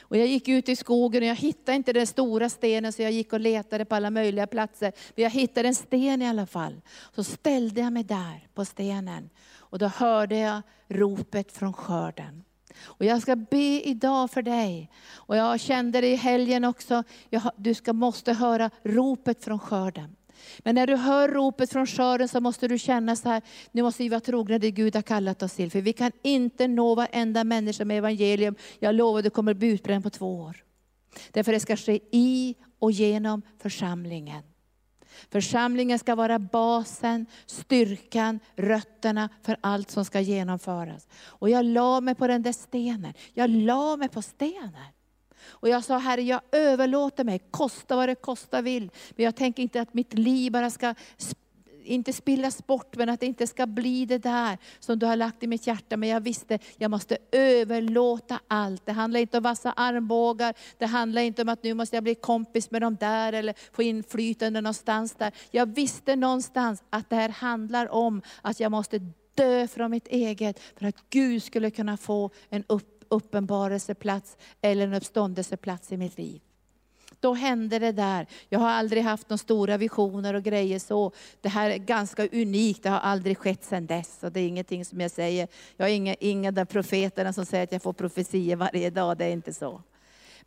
Och 0.00 0.16
jag 0.16 0.26
gick 0.26 0.48
ut 0.48 0.68
i 0.68 0.76
skogen 0.76 1.22
och 1.22 1.28
jag 1.28 1.36
hittade 1.36 1.76
inte 1.76 1.92
den 1.92 2.06
stora 2.06 2.48
stenen 2.48 2.92
så 2.92 3.02
jag 3.02 3.12
gick 3.12 3.32
och 3.32 3.40
letade 3.40 3.84
på 3.84 3.94
alla 3.94 4.10
möjliga 4.10 4.46
platser. 4.46 4.92
Men 5.14 5.22
jag 5.22 5.30
hittade 5.30 5.68
en 5.68 5.74
sten 5.74 6.22
i 6.22 6.28
alla 6.28 6.46
fall. 6.46 6.80
Så 7.14 7.24
ställde 7.24 7.80
jag 7.80 7.92
mig 7.92 8.04
där 8.04 8.48
på 8.54 8.64
stenen 8.64 9.30
och 9.56 9.78
då 9.78 9.86
hörde 9.86 10.36
jag 10.36 10.62
ropet 10.88 11.52
från 11.52 11.72
skörden. 11.72 12.44
Och 12.82 13.04
jag 13.04 13.22
ska 13.22 13.36
be 13.36 13.80
idag 13.88 14.30
för 14.30 14.42
dig. 14.42 14.90
Och 15.14 15.36
jag 15.36 15.60
kände 15.60 16.00
det 16.00 16.08
i 16.08 16.16
helgen 16.16 16.64
också, 16.64 17.04
du 17.56 17.74
ska, 17.74 17.92
måste 17.92 18.32
höra 18.32 18.70
ropet 18.82 19.44
från 19.44 19.58
skörden. 19.58 20.16
Men 20.58 20.74
när 20.74 20.86
du 20.86 20.96
hör 20.96 21.28
ropet 21.28 21.72
från 21.72 21.86
skörden 21.86 22.28
så 22.28 22.40
måste 22.40 22.68
du 22.68 22.78
känna 22.78 23.16
så 23.16 23.28
här, 23.28 23.42
nu 23.72 23.82
måste 23.82 24.02
vi 24.02 24.08
vara 24.08 24.20
trogna 24.20 24.58
det 24.58 24.70
Gud 24.70 24.94
har 24.94 25.02
kallat 25.02 25.42
oss 25.42 25.52
till. 25.52 25.70
För 25.70 25.80
vi 25.80 25.92
kan 25.92 26.12
inte 26.22 26.68
nå 26.68 26.94
varenda 26.94 27.44
människa 27.44 27.84
med 27.84 27.98
evangelium. 27.98 28.54
Jag 28.78 28.94
lovar, 28.94 29.22
det 29.22 29.30
kommer 29.30 29.54
bli 29.54 29.68
utbränd 29.68 30.04
på 30.04 30.10
två 30.10 30.40
år. 30.40 30.56
Därför 31.30 31.52
det 31.52 31.60
ska 31.60 31.76
ske 31.76 32.00
i 32.10 32.54
och 32.78 32.92
genom 32.92 33.42
församlingen. 33.58 34.42
Församlingen 35.30 35.98
ska 35.98 36.14
vara 36.14 36.38
basen, 36.38 37.26
styrkan, 37.46 38.40
rötterna 38.56 39.28
för 39.42 39.56
allt 39.60 39.90
som 39.90 40.04
ska 40.04 40.20
genomföras. 40.20 41.08
Och 41.24 41.50
jag 41.50 41.64
la 41.64 42.00
mig 42.00 42.14
på 42.14 42.26
den 42.26 42.42
där 42.42 42.52
stenen. 42.52 43.14
Jag 43.34 43.50
la 43.50 43.96
mig 43.96 44.08
på 44.08 44.22
stenen. 44.22 44.92
Och 45.42 45.68
jag 45.68 45.84
sa, 45.84 45.98
Herre 45.98 46.22
jag 46.22 46.40
överlåter 46.52 47.24
mig, 47.24 47.38
kosta 47.50 47.96
vad 47.96 48.08
det 48.08 48.14
kosta 48.14 48.62
vill. 48.62 48.90
Men 49.10 49.24
jag 49.24 49.36
tänker 49.36 49.62
inte 49.62 49.80
att 49.80 49.94
mitt 49.94 50.14
liv 50.14 50.52
bara 50.52 50.70
ska 50.70 50.94
inte 51.90 52.12
spillas 52.12 52.66
bort, 52.66 52.96
men 52.96 53.08
att 53.08 53.20
det 53.20 53.26
inte 53.26 53.46
ska 53.46 53.66
bli 53.66 54.06
det 54.06 54.18
där 54.18 54.58
som 54.80 54.98
du 54.98 55.06
har 55.06 55.16
lagt 55.16 55.42
i 55.42 55.46
mitt 55.46 55.66
hjärta. 55.66 55.96
Men 55.96 56.08
jag 56.08 56.20
visste, 56.20 56.58
jag 56.76 56.90
måste 56.90 57.18
överlåta 57.32 58.40
allt. 58.48 58.86
Det 58.86 58.92
handlar 58.92 59.20
inte 59.20 59.36
om 59.36 59.42
vassa 59.42 59.72
armbågar, 59.72 60.54
det 60.78 60.86
handlar 60.86 61.22
inte 61.22 61.42
om 61.42 61.48
att 61.48 61.62
nu 61.62 61.74
måste 61.74 61.96
jag 61.96 62.02
bli 62.02 62.14
kompis 62.14 62.70
med 62.70 62.82
dem 62.82 62.96
där, 63.00 63.32
eller 63.32 63.54
få 63.72 63.82
inflytande 63.82 64.60
någonstans 64.60 65.14
där. 65.14 65.32
Jag 65.50 65.74
visste 65.74 66.16
någonstans 66.16 66.82
att 66.90 67.10
det 67.10 67.16
här 67.16 67.28
handlar 67.28 67.92
om 67.92 68.22
att 68.42 68.60
jag 68.60 68.72
måste 68.72 69.00
dö 69.34 69.68
från 69.68 69.90
mitt 69.90 70.08
eget, 70.08 70.60
för 70.78 70.86
att 70.86 71.10
Gud 71.10 71.42
skulle 71.42 71.70
kunna 71.70 71.96
få 71.96 72.30
en 72.48 72.64
upp, 72.66 73.04
uppenbarelseplats, 73.08 74.36
eller 74.60 74.86
en 74.86 74.94
uppståndelseplats 74.94 75.92
i 75.92 75.96
mitt 75.96 76.18
liv 76.18 76.40
då 77.20 77.34
hände 77.34 77.78
det 77.78 77.92
där. 77.92 78.26
Jag 78.48 78.58
har 78.58 78.68
aldrig 78.68 79.02
haft 79.02 79.30
några 79.30 79.38
stora 79.38 79.76
visioner 79.76 80.34
och 80.34 80.42
grejer 80.42 80.78
så. 80.78 81.12
Det 81.40 81.48
här 81.48 81.70
är 81.70 81.76
ganska 81.76 82.28
unikt, 82.28 82.82
det 82.82 82.90
har 82.90 82.98
aldrig 82.98 83.38
skett 83.38 83.64
sedan 83.64 83.86
dess. 83.86 84.18
Och 84.22 84.32
det 84.32 84.40
är 84.40 84.48
ingenting 84.48 84.84
som 84.84 85.00
jag 85.00 85.10
säger, 85.10 85.48
jag 85.76 85.88
är 85.88 85.94
ingen, 85.94 86.16
inga 86.20 86.48
av 86.48 86.64
profeterna 86.64 87.32
som 87.32 87.46
säger 87.46 87.64
att 87.64 87.72
jag 87.72 87.82
får 87.82 87.92
profetier 87.92 88.56
varje 88.56 88.90
dag, 88.90 89.16
det 89.16 89.24
är 89.24 89.32
inte 89.32 89.52
så. 89.52 89.82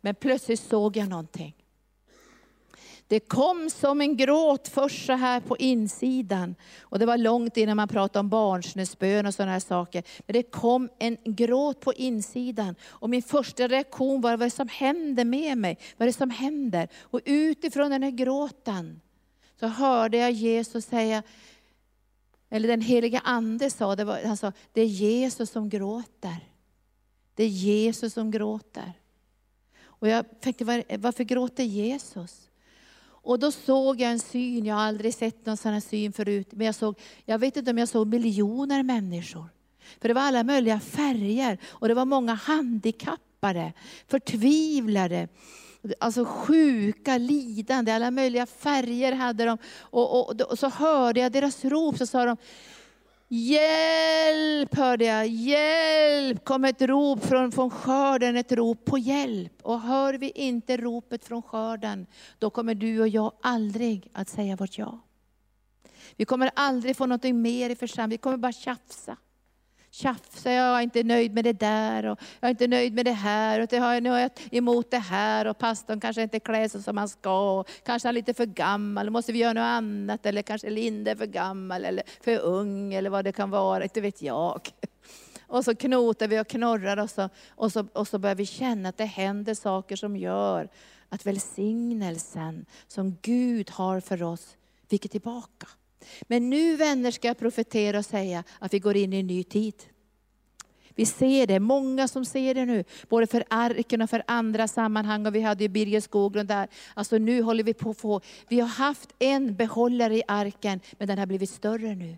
Men 0.00 0.14
plötsligt 0.14 0.60
såg 0.60 0.96
jag 0.96 1.08
någonting. 1.08 1.63
Det 3.08 3.20
kom 3.20 3.70
som 3.70 4.00
en 4.00 4.16
gråt 4.16 4.68
först 4.68 5.06
så 5.06 5.12
här 5.12 5.40
på 5.40 5.56
insidan. 5.56 6.54
Och 6.80 6.98
det 6.98 7.06
var 7.06 7.18
långt 7.18 7.56
innan 7.56 7.76
man 7.76 7.88
pratade 7.88 8.20
om 8.20 8.28
barnsnusbön 8.28 9.26
och 9.26 9.34
sådana 9.34 9.52
här 9.52 9.60
saker. 9.60 10.02
Men 10.26 10.32
det 10.32 10.42
kom 10.42 10.88
en 10.98 11.16
gråt 11.24 11.80
på 11.80 11.92
insidan. 11.92 12.74
Och 12.82 13.10
min 13.10 13.22
första 13.22 13.68
reaktion 13.68 14.20
var, 14.20 14.30
vad 14.30 14.42
är 14.42 14.46
det 14.46 14.50
som 14.50 14.68
händer 14.68 15.24
med 15.24 15.58
mig? 15.58 15.78
Vad 15.96 16.08
är 16.08 16.12
det 16.12 16.18
som 16.18 16.30
händer? 16.30 16.88
Och 17.00 17.20
utifrån 17.24 17.90
den 17.90 18.02
här 18.02 18.10
gråten 18.10 19.00
så 19.60 19.66
hörde 19.66 20.16
jag 20.16 20.32
Jesus 20.32 20.84
säga, 20.84 21.22
eller 22.50 22.68
den 22.68 22.80
heliga 22.80 23.20
ande 23.24 23.70
sa, 23.70 23.96
det 23.96 24.04
var, 24.04 24.24
han 24.24 24.36
sa, 24.36 24.52
det 24.72 24.80
är 24.80 24.86
Jesus 24.86 25.50
som 25.50 25.68
gråter. 25.68 26.36
Det 27.34 27.44
är 27.44 27.48
Jesus 27.48 28.12
som 28.12 28.30
gråter. 28.30 28.92
Och 29.82 30.08
jag 30.08 30.40
tänkte, 30.40 30.64
varför 30.98 31.24
gråter 31.24 31.64
Jesus? 31.64 32.50
Och 33.24 33.38
då 33.38 33.52
såg 33.52 34.00
jag 34.00 34.10
en 34.10 34.20
syn, 34.20 34.66
jag 34.66 34.74
har 34.74 34.82
aldrig 34.82 35.14
sett 35.14 35.46
någon 35.46 35.56
sån 35.56 35.72
här 35.72 35.80
syn 35.80 36.12
förut. 36.12 36.48
Men 36.50 36.66
jag, 36.66 36.74
såg, 36.74 36.98
jag 37.24 37.38
vet 37.38 37.56
inte 37.56 37.70
om 37.70 37.78
jag 37.78 37.88
såg 37.88 38.06
miljoner 38.06 38.82
människor. 38.82 39.48
För 40.00 40.08
det 40.08 40.14
var 40.14 40.22
alla 40.22 40.44
möjliga 40.44 40.80
färger 40.80 41.58
och 41.64 41.88
det 41.88 41.94
var 41.94 42.04
många 42.04 42.34
handikappade, 42.34 43.72
förtvivlade, 44.08 45.28
alltså 45.98 46.24
sjuka, 46.24 47.18
lidande, 47.18 47.92
alla 47.92 48.10
möjliga 48.10 48.46
färger 48.46 49.12
hade 49.12 49.44
de. 49.44 49.58
Och, 49.78 50.30
och, 50.30 50.40
och 50.40 50.58
så 50.58 50.68
hörde 50.68 51.20
jag 51.20 51.32
deras 51.32 51.64
rop, 51.64 51.98
så 51.98 52.06
sa 52.06 52.24
de, 52.24 52.36
Hjälp 53.28 54.74
hörde 54.74 55.04
jag, 55.04 55.26
hjälp! 55.26 56.44
kom 56.44 56.64
ett 56.64 56.82
rop 56.82 57.24
från, 57.24 57.52
från 57.52 57.70
skörden, 57.70 58.36
ett 58.36 58.52
rop 58.52 58.84
på 58.84 58.98
hjälp. 58.98 59.52
Och 59.62 59.80
hör 59.80 60.14
vi 60.14 60.30
inte 60.30 60.76
ropet 60.76 61.24
från 61.24 61.42
skörden, 61.42 62.06
då 62.38 62.50
kommer 62.50 62.74
du 62.74 63.00
och 63.00 63.08
jag 63.08 63.32
aldrig 63.42 64.10
att 64.12 64.28
säga 64.28 64.56
vårt 64.56 64.78
ja. 64.78 65.00
Vi 66.16 66.24
kommer 66.24 66.50
aldrig 66.54 66.96
få 66.96 67.06
något 67.06 67.22
mer 67.22 67.70
i 67.70 67.76
församlingen, 67.76 68.10
vi 68.10 68.18
kommer 68.18 68.36
bara 68.36 68.52
tjafsa 68.52 69.16
tjafsa, 69.94 70.52
jag 70.52 70.78
är 70.78 70.80
inte 70.80 71.02
nöjd 71.02 71.34
med 71.34 71.44
det 71.44 71.52
där 71.52 72.06
och 72.06 72.18
jag 72.40 72.48
är 72.48 72.50
inte 72.50 72.66
nöjd 72.66 72.94
med 72.94 73.04
det 73.04 73.12
här 73.12 73.60
och 73.60 73.66
det 73.66 73.78
har 73.78 73.94
jag, 73.94 74.02
nu 74.02 74.10
har 74.10 74.18
jag 74.18 74.30
emot 74.50 74.90
det 74.90 74.98
här 74.98 75.46
och 75.46 75.58
pastorn 75.58 76.00
kanske 76.00 76.22
inte 76.22 76.40
klär 76.40 76.68
sig 76.68 76.82
som 76.82 76.96
han 76.96 77.08
ska 77.08 77.60
och 77.60 77.68
kanske 77.84 78.08
han 78.08 78.14
är 78.16 78.20
lite 78.20 78.34
för 78.34 78.46
gammal, 78.46 79.10
måste 79.10 79.32
vi 79.32 79.38
göra 79.38 79.52
något 79.52 79.62
annat 79.62 80.26
eller 80.26 80.42
kanske 80.42 80.70
Linda 80.70 81.10
är 81.10 81.16
för 81.16 81.26
gammal 81.26 81.84
eller 81.84 82.02
för 82.20 82.38
ung 82.38 82.94
eller 82.94 83.10
vad 83.10 83.24
det 83.24 83.32
kan 83.32 83.50
vara, 83.50 83.82
inte 83.82 84.00
vet 84.00 84.22
jag. 84.22 84.60
Och 85.46 85.64
så 85.64 85.74
knotar 85.74 86.28
vi 86.28 86.40
och 86.40 86.48
knorrar 86.48 86.96
och 86.96 87.10
så, 87.10 87.28
och, 87.48 87.72
så, 87.72 87.86
och 87.92 88.08
så 88.08 88.18
börjar 88.18 88.36
vi 88.36 88.46
känna 88.46 88.88
att 88.88 88.96
det 88.96 89.04
händer 89.04 89.54
saker 89.54 89.96
som 89.96 90.16
gör 90.16 90.68
att 91.08 91.26
välsignelsen 91.26 92.66
som 92.86 93.16
Gud 93.22 93.70
har 93.70 94.00
för 94.00 94.22
oss 94.22 94.56
viker 94.88 95.08
tillbaka. 95.08 95.66
Men 96.22 96.50
nu 96.50 96.76
vänner 96.76 97.10
ska 97.10 97.28
jag 97.28 97.38
profetera 97.38 97.98
och 97.98 98.04
säga 98.04 98.44
att 98.58 98.74
vi 98.74 98.78
går 98.78 98.96
in 98.96 99.12
i 99.12 99.20
en 99.20 99.26
ny 99.26 99.44
tid. 99.44 99.74
Vi 100.94 101.06
ser 101.06 101.46
det, 101.46 101.60
många 101.60 102.08
som 102.08 102.24
ser 102.24 102.54
det 102.54 102.64
nu, 102.64 102.84
både 103.08 103.26
för 103.26 103.44
arken 103.50 104.02
och 104.02 104.10
för 104.10 104.22
andra 104.26 104.68
sammanhang. 104.68 105.26
Och 105.26 105.34
vi 105.34 105.40
hade 105.40 105.64
ju 105.64 105.68
Birger 105.68 106.00
Skoglund 106.00 106.48
där. 106.48 106.68
Alltså 106.94 107.18
nu 107.18 107.42
håller 107.42 107.64
vi 107.64 107.74
på 107.74 107.90
att 107.90 107.98
få, 107.98 108.20
vi 108.48 108.60
har 108.60 108.68
haft 108.68 109.14
en 109.18 109.56
behållare 109.56 110.16
i 110.16 110.22
arken, 110.28 110.80
men 110.98 111.08
den 111.08 111.18
har 111.18 111.26
blivit 111.26 111.50
större 111.50 111.94
nu. 111.94 112.16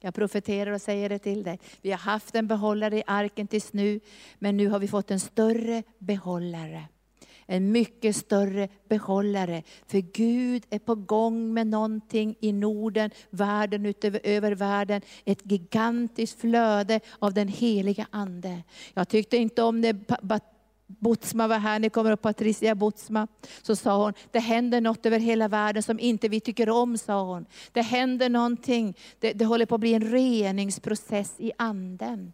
Jag 0.00 0.14
profeterar 0.14 0.70
och 0.70 0.82
säger 0.82 1.08
det 1.08 1.18
till 1.18 1.42
dig. 1.42 1.58
Vi 1.82 1.90
har 1.90 1.98
haft 1.98 2.34
en 2.34 2.46
behållare 2.46 2.98
i 2.98 3.02
arken 3.06 3.46
tills 3.46 3.72
nu, 3.72 4.00
men 4.38 4.56
nu 4.56 4.68
har 4.68 4.78
vi 4.78 4.88
fått 4.88 5.10
en 5.10 5.20
större 5.20 5.82
behållare 5.98 6.84
en 7.50 7.72
mycket 7.72 8.16
större 8.16 8.68
behållare. 8.88 9.62
För 9.86 9.98
Gud 9.98 10.62
är 10.70 10.78
på 10.78 10.94
gång 10.94 11.54
med 11.54 11.66
någonting 11.66 12.36
i 12.40 12.52
Norden, 12.52 13.10
världen 13.30 13.86
utöver 13.86 14.20
över 14.24 14.52
världen. 14.52 15.02
Ett 15.24 15.50
gigantiskt 15.50 16.40
flöde 16.40 17.00
av 17.18 17.34
den 17.34 17.48
heliga 17.48 18.06
Ande. 18.10 18.62
Jag 18.94 19.08
tyckte 19.08 19.36
inte 19.36 19.62
om 19.62 19.80
det 19.80 19.96
Botsma 20.86 21.48
var 21.48 21.58
här, 21.58 21.78
ni 21.78 21.90
kommer 21.90 22.10
upp 22.10 22.22
Patricia 22.22 22.74
Botsma, 22.74 23.28
så 23.62 23.76
sa 23.76 24.04
hon, 24.04 24.12
det 24.30 24.38
händer 24.38 24.80
något 24.80 25.06
över 25.06 25.18
hela 25.18 25.48
världen 25.48 25.82
som 25.82 26.00
inte 26.00 26.28
vi 26.28 26.40
tycker 26.40 26.70
om, 26.70 26.98
sa 26.98 27.22
hon. 27.22 27.46
Det 27.72 27.82
händer 27.82 28.28
någonting, 28.28 28.94
det, 29.18 29.32
det 29.32 29.44
håller 29.44 29.66
på 29.66 29.74
att 29.74 29.80
bli 29.80 29.94
en 29.94 30.10
reningsprocess 30.12 31.34
i 31.38 31.52
anden. 31.58 32.32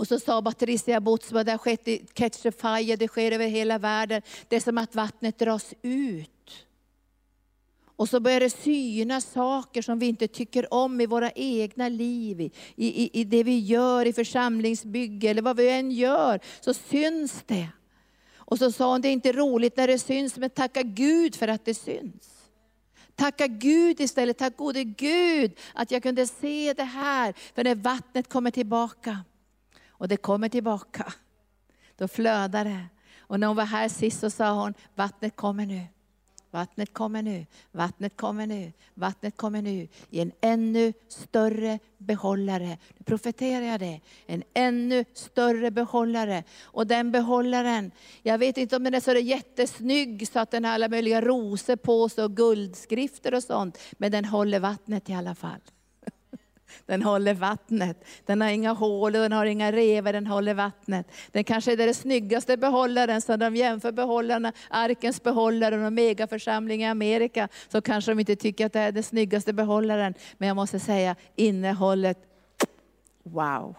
Och 0.00 0.08
så 0.08 0.20
sa 0.20 0.42
Patricia 0.42 1.00
Botsma, 1.00 1.44
det 1.44 1.50
har 1.50 1.58
skett 1.58 1.88
i 1.88 2.06
Ketchefire, 2.14 2.96
det 2.96 3.08
sker 3.08 3.32
över 3.32 3.46
hela 3.46 3.78
världen. 3.78 4.22
Det 4.48 4.56
är 4.56 4.60
som 4.60 4.78
att 4.78 4.94
vattnet 4.94 5.38
dras 5.38 5.74
ut. 5.82 6.66
Och 7.96 8.08
så 8.08 8.20
börjar 8.20 8.40
det 8.40 8.50
synas 8.50 9.32
saker 9.32 9.82
som 9.82 9.98
vi 9.98 10.06
inte 10.06 10.28
tycker 10.28 10.74
om 10.74 11.00
i 11.00 11.06
våra 11.06 11.30
egna 11.30 11.88
liv, 11.88 12.40
i, 12.40 12.50
i, 12.76 13.20
i 13.20 13.24
det 13.24 13.42
vi 13.42 13.58
gör 13.58 14.06
i 14.06 14.12
församlingsbygge, 14.12 15.30
eller 15.30 15.42
vad 15.42 15.56
vi 15.56 15.70
än 15.70 15.90
gör, 15.90 16.40
så 16.60 16.74
syns 16.74 17.42
det. 17.46 17.68
Och 18.36 18.58
så 18.58 18.72
sa 18.72 18.92
hon, 18.92 19.00
det 19.00 19.08
är 19.08 19.12
inte 19.12 19.32
roligt 19.32 19.76
när 19.76 19.86
det 19.86 19.98
syns, 19.98 20.36
men 20.36 20.50
tacka 20.50 20.82
Gud 20.82 21.36
för 21.36 21.48
att 21.48 21.64
det 21.64 21.74
syns. 21.74 22.48
Tacka 23.14 23.46
Gud 23.46 24.00
istället, 24.00 24.38
tack 24.38 24.56
gode 24.56 24.84
Gud 24.84 25.52
att 25.74 25.90
jag 25.90 26.02
kunde 26.02 26.26
se 26.26 26.72
det 26.72 26.84
här, 26.84 27.34
för 27.54 27.64
när 27.64 27.74
vattnet 27.74 28.28
kommer 28.28 28.50
tillbaka, 28.50 29.18
och 30.00 30.08
det 30.08 30.16
kommer 30.16 30.48
tillbaka. 30.48 31.12
Då 31.96 32.08
flödar 32.08 32.64
det. 32.64 32.86
Och 33.18 33.40
när 33.40 33.46
hon 33.46 33.56
var 33.56 33.64
här 33.64 33.88
sist 33.88 34.20
så 34.20 34.30
sa 34.30 34.52
hon, 34.52 34.74
vattnet 34.94 35.36
kommer 35.36 35.66
nu. 35.66 35.86
Vattnet 36.50 36.92
kommer 36.92 37.22
nu, 37.22 37.46
vattnet 37.72 38.16
kommer 38.16 38.46
nu, 38.46 38.72
vattnet 38.94 39.36
kommer 39.36 39.62
nu 39.62 39.88
i 40.10 40.20
en 40.20 40.32
ännu 40.40 40.92
större 41.08 41.78
behållare. 41.98 42.78
Nu 42.98 43.04
profeterar 43.04 43.64
jag 43.66 43.80
det. 43.80 44.00
En 44.26 44.42
ännu 44.54 45.04
större 45.14 45.70
behållare. 45.70 46.44
Och 46.62 46.86
den 46.86 47.12
behållaren, 47.12 47.90
jag 48.22 48.38
vet 48.38 48.56
inte 48.56 48.76
om 48.76 48.84
den 48.84 48.94
är 48.94 49.00
så 49.00 49.12
jättesnygg 49.12 50.28
så 50.28 50.38
att 50.38 50.50
den 50.50 50.64
har 50.64 50.72
alla 50.72 50.88
möjliga 50.88 51.20
rosor 51.20 51.76
på 51.76 52.08
sig 52.08 52.24
och 52.24 52.36
guldskrifter 52.36 53.34
och 53.34 53.42
sånt. 53.42 53.78
Men 53.92 54.12
den 54.12 54.24
håller 54.24 54.60
vattnet 54.60 55.10
i 55.10 55.14
alla 55.14 55.34
fall. 55.34 55.60
Den 56.86 57.02
håller 57.02 57.34
vattnet. 57.34 58.04
Den 58.26 58.40
har 58.40 58.48
inga 58.48 58.72
hål 58.72 59.16
och 59.16 59.22
den 59.22 59.32
har 59.32 59.46
inga 59.46 59.72
revor, 59.72 60.12
den 60.12 60.26
håller 60.26 60.54
vattnet. 60.54 61.06
Den 61.32 61.44
kanske 61.44 61.72
är 61.72 61.76
den 61.76 61.94
snyggaste 61.94 62.56
behållaren, 62.56 63.20
så 63.20 63.36
de 63.36 63.56
jämför 63.56 63.92
behållarna, 63.92 64.52
arkens 64.70 65.22
behållare 65.22 65.86
och 65.86 65.92
megaförsamling 65.92 66.82
i 66.82 66.86
Amerika, 66.86 67.48
så 67.68 67.80
kanske 67.80 68.10
de 68.10 68.20
inte 68.20 68.36
tycker 68.36 68.66
att 68.66 68.72
det 68.72 68.80
är 68.80 68.92
den 68.92 69.02
snyggaste 69.02 69.52
behållaren. 69.52 70.14
Men 70.38 70.48
jag 70.48 70.54
måste 70.54 70.80
säga, 70.80 71.16
innehållet, 71.36 72.18
wow. 73.22 73.76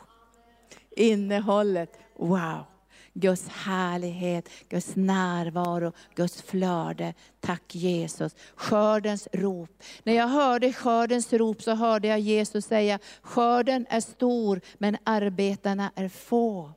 Innehållet, 0.95 1.99
wow. 2.15 2.70
Guds 3.13 3.47
härlighet, 3.47 4.49
Guds 4.69 4.95
närvaro, 4.95 5.91
Guds 6.15 6.41
flöde. 6.41 7.13
Tack 7.39 7.75
Jesus. 7.75 8.35
Skördens 8.55 9.27
rop. 9.33 9.83
När 10.03 10.13
jag 10.13 10.27
hörde 10.27 10.73
skördens 10.73 11.33
rop 11.33 11.61
så 11.61 11.75
hörde 11.75 12.07
jag 12.07 12.19
Jesus 12.19 12.65
säga, 12.65 12.99
skörden 13.21 13.85
är 13.89 14.01
stor 14.01 14.61
men 14.77 14.97
arbetarna 15.03 15.91
är 15.95 16.09
få. 16.09 16.71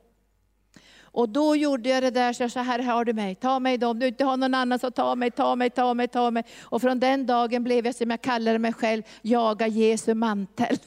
Och 1.15 1.29
då 1.29 1.55
gjorde 1.55 1.89
jag 1.89 2.03
det 2.03 2.11
där, 2.11 2.33
så, 2.33 2.49
så 2.49 2.59
här 2.59 2.79
har 2.79 3.05
du 3.05 3.13
mig, 3.13 3.35
ta 3.35 3.59
mig 3.59 3.77
då, 3.77 3.87
om 3.87 3.99
du 3.99 4.07
inte 4.07 4.25
har 4.25 4.37
någon 4.37 4.53
annan 4.53 4.79
så 4.79 4.91
ta 4.91 5.15
mig, 5.15 5.31
ta 5.31 5.55
mig, 5.55 5.69
ta 5.69 5.93
mig, 5.93 6.07
ta 6.07 6.31
mig. 6.31 6.43
Och 6.61 6.81
från 6.81 6.99
den 6.99 7.25
dagen 7.25 7.63
blev 7.63 7.85
jag 7.85 7.95
som 7.95 8.09
jag 8.09 8.21
kallade 8.21 8.59
mig 8.59 8.73
själv, 8.73 9.03
jaga 9.21 9.67
Jesu 9.67 10.13
mantel. 10.13 10.77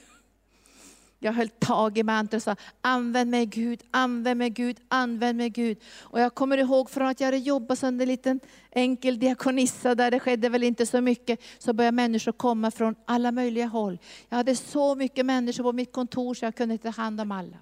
Jag 1.20 1.32
höll 1.32 1.48
tag 1.48 1.98
i 1.98 2.02
manteln 2.02 2.38
och 2.38 2.42
sa, 2.42 2.56
använd 2.80 3.30
mig 3.30 3.46
Gud, 3.46 3.82
använd 3.90 4.38
mig 4.38 4.50
Gud, 4.50 4.76
använd 4.88 5.36
mig 5.38 5.50
Gud. 5.50 5.78
Och 6.00 6.20
jag 6.20 6.34
kommer 6.34 6.58
ihåg 6.58 6.90
från 6.90 7.06
att 7.06 7.20
jag 7.20 7.26
hade 7.26 7.38
jobbat 7.38 7.78
som 7.78 8.00
en 8.00 8.08
liten 8.08 8.40
enkel 8.70 9.18
diakonissa, 9.18 9.94
där 9.94 10.10
det 10.10 10.20
skedde 10.20 10.48
väl 10.48 10.62
inte 10.62 10.86
så 10.86 11.00
mycket, 11.00 11.40
så 11.58 11.72
började 11.72 11.94
människor 11.94 12.32
komma 12.32 12.70
från 12.70 12.94
alla 13.04 13.32
möjliga 13.32 13.66
håll. 13.66 13.98
Jag 14.28 14.36
hade 14.36 14.56
så 14.56 14.94
mycket 14.94 15.26
människor 15.26 15.64
på 15.64 15.72
mitt 15.72 15.92
kontor 15.92 16.34
så 16.34 16.44
jag 16.44 16.54
kunde 16.54 16.72
inte 16.72 16.92
ta 16.92 17.02
hand 17.02 17.20
om 17.20 17.32
alla. 17.32 17.56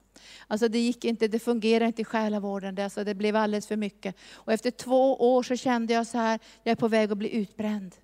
Alltså 0.47 0.69
det 0.69 0.79
gick 0.79 1.05
inte, 1.05 1.29
det 1.29 1.39
fungerade 1.39 1.87
inte 1.87 2.03
i 2.03 2.05
själavården, 2.05 2.75
det, 2.75 2.85
alltså 2.85 3.05
det 3.05 3.15
blev 3.15 3.37
alldeles 3.37 3.67
för 3.67 3.77
mycket. 3.77 4.17
Och 4.33 4.53
efter 4.53 4.71
två 4.71 5.35
år 5.37 5.43
så 5.43 5.57
kände 5.57 5.95
jag 5.95 6.07
så 6.07 6.19
här, 6.19 6.39
jag 6.63 6.73
är 6.73 6.77
på 6.77 6.89
väg 6.89 7.13
att 7.13 7.19
bli 7.19 7.37
utbränd. 7.37 7.95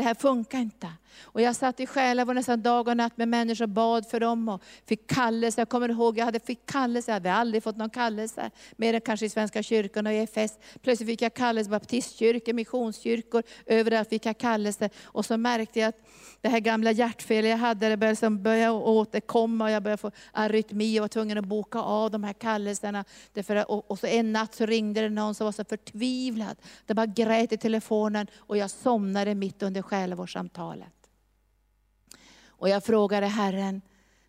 Det 0.00 0.04
här 0.04 0.14
funkar 0.14 0.58
inte. 0.58 0.88
Och 1.22 1.40
jag 1.40 1.56
satt 1.56 1.80
i 1.80 1.86
själavård 1.86 2.34
nästan 2.34 2.62
dag 2.62 2.88
och 2.88 2.96
natt 2.96 3.16
med 3.16 3.28
människor 3.28 3.64
och 3.64 3.68
bad 3.68 4.06
för 4.06 4.20
dem 4.20 4.48
och 4.48 4.62
fick 4.86 5.06
kallelse. 5.06 5.60
Jag 5.60 5.68
kommer 5.68 5.88
ihåg, 5.88 6.18
jag 6.18 6.24
hade 6.24 6.40
fick 6.40 6.66
kallelse, 6.66 7.10
jag 7.10 7.14
hade 7.14 7.32
aldrig 7.32 7.62
fått 7.62 7.76
någon 7.76 7.90
kallelse, 7.90 8.50
mer 8.76 8.94
än 8.94 9.00
kanske 9.00 9.26
i 9.26 9.28
Svenska 9.28 9.62
kyrkan 9.62 10.06
och 10.06 10.12
i 10.12 10.16
EFS. 10.16 10.58
Plötsligt 10.82 11.08
fick 11.08 11.22
jag 11.22 11.34
kallelse, 11.34 11.70
baptistkyrkor, 11.70 12.52
missionskyrkor, 12.52 13.42
överallt 13.66 14.08
fick 14.08 14.26
jag 14.26 14.38
kallelse. 14.38 14.90
Och 15.04 15.26
så 15.26 15.36
märkte 15.36 15.80
jag 15.80 15.88
att 15.88 16.06
det 16.40 16.48
här 16.48 16.60
gamla 16.60 16.92
hjärtfelet 16.92 17.50
jag 17.50 17.58
hade, 17.58 17.88
det 17.88 17.96
började 17.96 18.16
som 18.16 18.42
börja 18.42 18.72
återkomma 18.72 19.64
och 19.64 19.70
jag 19.70 19.82
började 19.82 20.00
få 20.00 20.10
arytmi 20.32 20.98
och 20.98 21.02
var 21.02 21.08
tvungen 21.08 21.38
att 21.38 21.44
boka 21.44 21.78
av 21.78 22.10
de 22.10 22.24
här 22.24 22.32
kallelserna. 22.32 23.04
Därför, 23.32 23.70
och, 23.70 23.90
och 23.90 23.98
så 23.98 24.06
en 24.06 24.32
natt 24.32 24.54
så 24.54 24.66
ringde 24.66 25.00
det 25.00 25.08
någon 25.08 25.34
som 25.34 25.44
var 25.44 25.52
så 25.52 25.64
förtvivlad. 25.64 26.56
Det 26.86 26.94
bara 26.94 27.06
grät 27.06 27.52
i 27.52 27.56
telefonen 27.56 28.26
och 28.36 28.56
jag 28.56 28.70
somnade 28.70 29.34
mitt 29.34 29.62
under 29.62 29.82
själavårdssamtalet. 29.90 31.10
Och 32.46 32.68
jag 32.68 32.84
frågade 32.84 33.26
Herren, 33.26 33.82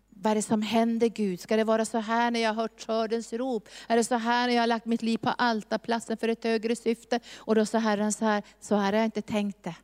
vad 0.08 0.30
är 0.30 0.34
det 0.34 0.42
som 0.42 0.62
händer 0.62 1.08
Gud? 1.08 1.40
Ska 1.40 1.56
det 1.56 1.64
vara 1.64 1.84
så 1.84 1.98
här 1.98 2.30
när 2.30 2.40
jag 2.40 2.54
har 2.54 2.62
hört 2.62 2.80
skördens 2.86 3.32
rop? 3.32 3.68
Är 3.88 3.96
det 3.96 4.04
så 4.04 4.14
här 4.14 4.46
när 4.46 4.54
jag 4.54 4.62
har 4.62 4.66
lagt 4.66 4.86
mitt 4.86 5.02
liv 5.02 5.18
på 5.18 5.28
altarplatsen 5.28 6.16
för 6.16 6.28
ett 6.28 6.44
högre 6.44 6.76
syfte? 6.76 7.20
Och 7.36 7.54
då 7.54 7.66
sa 7.66 7.78
Herren 7.78 8.12
så 8.12 8.24
här, 8.24 8.42
så 8.60 8.76
här 8.76 8.92
har 8.92 8.98
jag 8.98 9.04
inte 9.04 9.22
tänkt 9.22 9.62
det. 9.62 9.74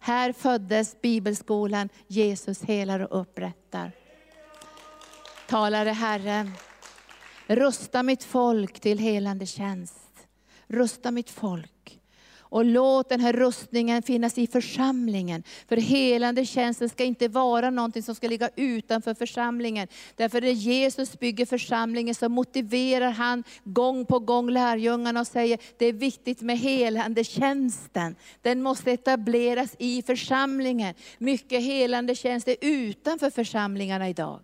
Här 0.00 0.32
föddes 0.32 1.00
bibelskolan, 1.00 1.88
Jesus 2.06 2.62
helar 2.62 3.00
och 3.00 3.20
upprättar. 3.20 3.92
Talade 5.48 5.92
Herren, 5.92 6.52
rusta 7.46 8.02
mitt 8.02 8.24
folk 8.24 8.80
till 8.80 8.98
helande 8.98 9.46
tjänst. 9.46 10.28
Rusta 10.66 11.10
mitt 11.10 11.30
folk. 11.30 11.99
Och 12.50 12.64
låt 12.64 13.08
den 13.08 13.20
här 13.20 13.32
rustningen 13.32 14.02
finnas 14.02 14.38
i 14.38 14.46
församlingen. 14.46 15.42
För 15.68 15.76
helande 15.76 16.46
tjänsten 16.46 16.88
ska 16.88 17.04
inte 17.04 17.28
vara 17.28 17.70
någonting 17.70 18.02
som 18.02 18.14
ska 18.14 18.28
ligga 18.28 18.50
utanför 18.56 19.14
församlingen. 19.14 19.88
Därför 20.16 20.40
när 20.40 20.48
Jesus 20.48 21.18
bygger 21.18 21.46
församlingen 21.46 22.14
så 22.14 22.28
motiverar 22.28 23.10
han 23.10 23.44
gång 23.64 24.06
på 24.06 24.18
gång 24.18 24.50
lärjungarna 24.50 25.20
och 25.20 25.26
säger, 25.26 25.58
det 25.78 25.86
är 25.86 25.92
viktigt 25.92 26.40
med 26.40 26.58
helande 26.58 27.24
tjänsten. 27.24 28.16
Den 28.42 28.62
måste 28.62 28.92
etableras 28.92 29.76
i 29.78 30.02
församlingen. 30.02 30.94
Mycket 31.18 31.62
helande 31.62 32.14
tjänst 32.14 32.48
är 32.48 32.56
utanför 32.60 33.30
församlingarna 33.30 34.08
idag. 34.08 34.40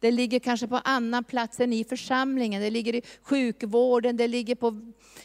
Det 0.00 0.10
ligger 0.10 0.38
kanske 0.38 0.66
på 0.66 0.80
annan 0.84 1.24
plats 1.24 1.60
än 1.60 1.72
i 1.72 1.84
församlingen. 1.84 2.62
Det 2.62 2.70
ligger 2.70 2.94
i 2.94 3.02
sjukvården, 3.22 4.16
det 4.16 4.28
ligger 4.28 4.54
på, 4.54 4.80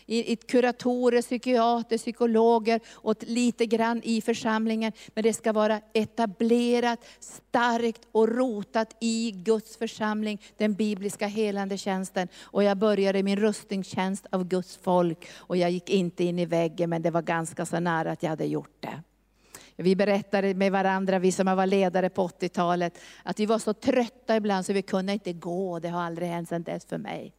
i, 0.05 0.32
i 0.32 0.36
kuratorer, 0.36 1.22
psykiater, 1.22 1.97
psykologer 1.97 2.80
och 2.91 3.15
lite 3.19 3.65
grann 3.65 4.01
i 4.03 4.22
församlingen. 4.22 4.91
Men 5.13 5.24
det 5.24 5.34
ska 5.34 5.53
vara 5.53 5.82
etablerat, 5.93 6.99
starkt 7.19 8.01
och 8.11 8.30
rotat 8.30 8.95
i 8.99 9.32
Guds 9.32 9.78
församling, 9.78 10.41
den 10.57 10.74
bibliska 10.74 11.28
helande 11.28 11.78
tjänsten. 11.78 12.28
Och 12.41 12.63
jag 12.63 12.78
började 12.78 13.24
min 13.24 13.39
rustningstjänst 13.39 14.26
av 14.32 14.47
Guds 14.47 14.78
folk 14.78 15.30
och 15.34 15.57
jag 15.57 15.72
gick 15.72 15.89
inte 15.89 16.24
in 16.24 16.39
i 16.39 16.45
väggen, 16.45 16.89
men 16.89 17.01
det 17.01 17.11
var 17.11 17.22
ganska 17.22 17.65
så 17.65 17.80
nära 17.80 18.11
att 18.11 18.24
jag 18.24 18.30
hade 18.30 18.45
gjort 18.45 18.78
det. 18.80 19.03
Vi 19.82 19.95
berättade 19.95 20.53
med 20.53 20.71
varandra, 20.71 21.19
vi 21.19 21.32
som 21.32 21.45
var 21.45 21.65
ledare 21.65 22.09
på 22.09 22.27
80-talet, 22.27 22.99
att 23.23 23.39
vi 23.39 23.45
var 23.45 23.59
så 23.59 23.73
trötta 23.73 24.36
ibland 24.36 24.65
så 24.65 24.73
vi 24.73 24.82
kunde 24.82 25.13
inte 25.13 25.34
gå. 25.34 25.79
Det 25.79 25.89
har 25.89 26.01
aldrig 26.01 26.27
hänt 26.27 26.49
sedan 26.49 26.63
dess 26.63 26.86
för 26.86 26.97
mig. 26.97 27.34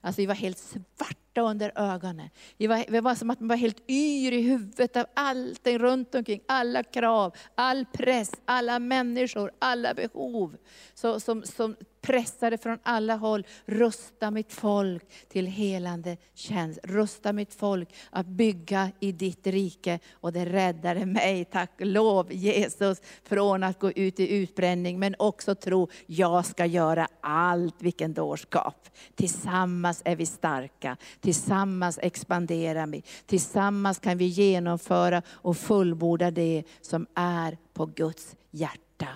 Alltså 0.00 0.20
vi 0.20 0.26
var 0.26 0.34
helt 0.34 0.58
svarta 0.58 1.40
under 1.40 1.72
ögonen. 1.74 2.30
Vi 2.56 2.66
var, 2.66 2.84
vi 2.88 3.00
var 3.00 3.14
som 3.14 3.30
att 3.30 3.40
man 3.40 3.48
var 3.48 3.56
helt 3.56 3.90
yr 3.90 4.32
i 4.32 4.42
huvudet 4.42 4.96
av 4.96 5.06
allting 5.14 5.78
runt 5.78 6.14
omkring. 6.14 6.40
Alla 6.48 6.82
krav, 6.82 7.34
all 7.54 7.86
press, 7.92 8.32
alla 8.44 8.78
människor, 8.78 9.52
alla 9.58 9.94
behov. 9.94 10.56
Så, 10.94 11.20
som, 11.20 11.42
som 11.42 11.76
pressade 12.00 12.58
från 12.58 12.78
alla 12.82 13.16
håll. 13.16 13.46
Rusta 13.64 14.30
mitt 14.30 14.52
folk 14.52 15.02
till 15.28 15.46
helande 15.46 16.16
tjänst. 16.34 16.80
Rusta 16.82 17.32
mitt 17.32 17.54
folk 17.54 17.88
att 18.10 18.26
bygga 18.26 18.90
i 19.00 19.12
ditt 19.12 19.46
rike. 19.46 19.98
Och 20.12 20.32
det 20.32 20.44
räddade 20.44 21.06
mig, 21.06 21.44
tack 21.44 21.70
lov 21.78 22.32
Jesus, 22.32 23.00
från 23.24 23.62
att 23.62 23.78
gå 23.78 23.90
ut 23.90 24.20
i 24.20 24.34
utbränning. 24.36 24.98
Men 24.98 25.14
också 25.18 25.54
tro, 25.54 25.88
jag 26.06 26.46
ska 26.46 26.66
göra 26.66 27.08
allt. 27.20 27.74
Vilken 27.78 28.14
dårskap. 28.14 28.88
Tillsammans 29.14 30.02
är 30.04 30.16
vi 30.16 30.26
starka. 30.26 30.96
Tillsammans 31.20 31.98
expanderar 32.02 32.86
vi. 32.86 33.02
Tillsammans 33.26 33.98
kan 33.98 34.18
vi 34.18 34.24
genomföra 34.24 35.22
och 35.28 35.56
fullborda 35.56 36.30
det 36.30 36.64
som 36.80 37.06
är 37.14 37.58
på 37.72 37.86
Guds 37.86 38.36
hjärta. 38.50 39.08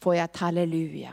Får 0.00 0.14
jag 0.14 0.24
ett 0.24 0.36
halleluja? 0.36 1.10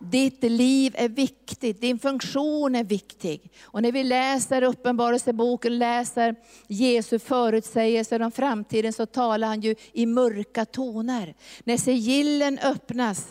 Ditt 0.00 0.42
liv 0.42 0.94
är 0.98 1.08
viktigt, 1.08 1.80
din 1.80 1.98
funktion 1.98 2.74
är 2.74 2.84
viktig. 2.84 3.50
Och 3.62 3.82
när 3.82 3.92
vi 3.92 4.04
läser 4.04 4.62
Uppenbarelseboken, 4.62 5.78
läser 5.78 6.34
Jesu 6.66 7.18
förutsägelser 7.18 8.22
om 8.22 8.32
framtiden, 8.32 8.92
så 8.92 9.06
talar 9.06 9.48
han 9.48 9.60
ju 9.60 9.74
i 9.92 10.06
mörka 10.06 10.64
toner. 10.64 11.34
När 11.64 11.76
sigillen 11.76 12.58
öppnas, 12.58 13.26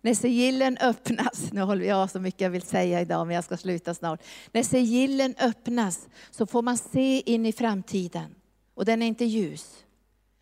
när 0.00 0.14
sigillen 0.14 0.78
öppnas, 0.80 1.48
nu 1.52 1.60
håller 1.60 1.86
jag 1.86 2.10
så 2.10 2.20
mycket 2.20 2.40
jag 2.40 2.50
vill 2.50 2.62
säga 2.62 3.00
idag, 3.00 3.26
men 3.26 3.34
jag 3.34 3.44
ska 3.44 3.56
sluta 3.56 3.94
snart. 3.94 4.22
När 4.52 4.62
sigillen 4.62 5.34
öppnas 5.40 6.08
så 6.30 6.46
får 6.46 6.62
man 6.62 6.78
se 6.78 7.22
in 7.32 7.46
i 7.46 7.52
framtiden. 7.52 8.34
Och 8.74 8.84
den 8.84 9.02
är 9.02 9.06
inte 9.06 9.24
ljus. 9.24 9.84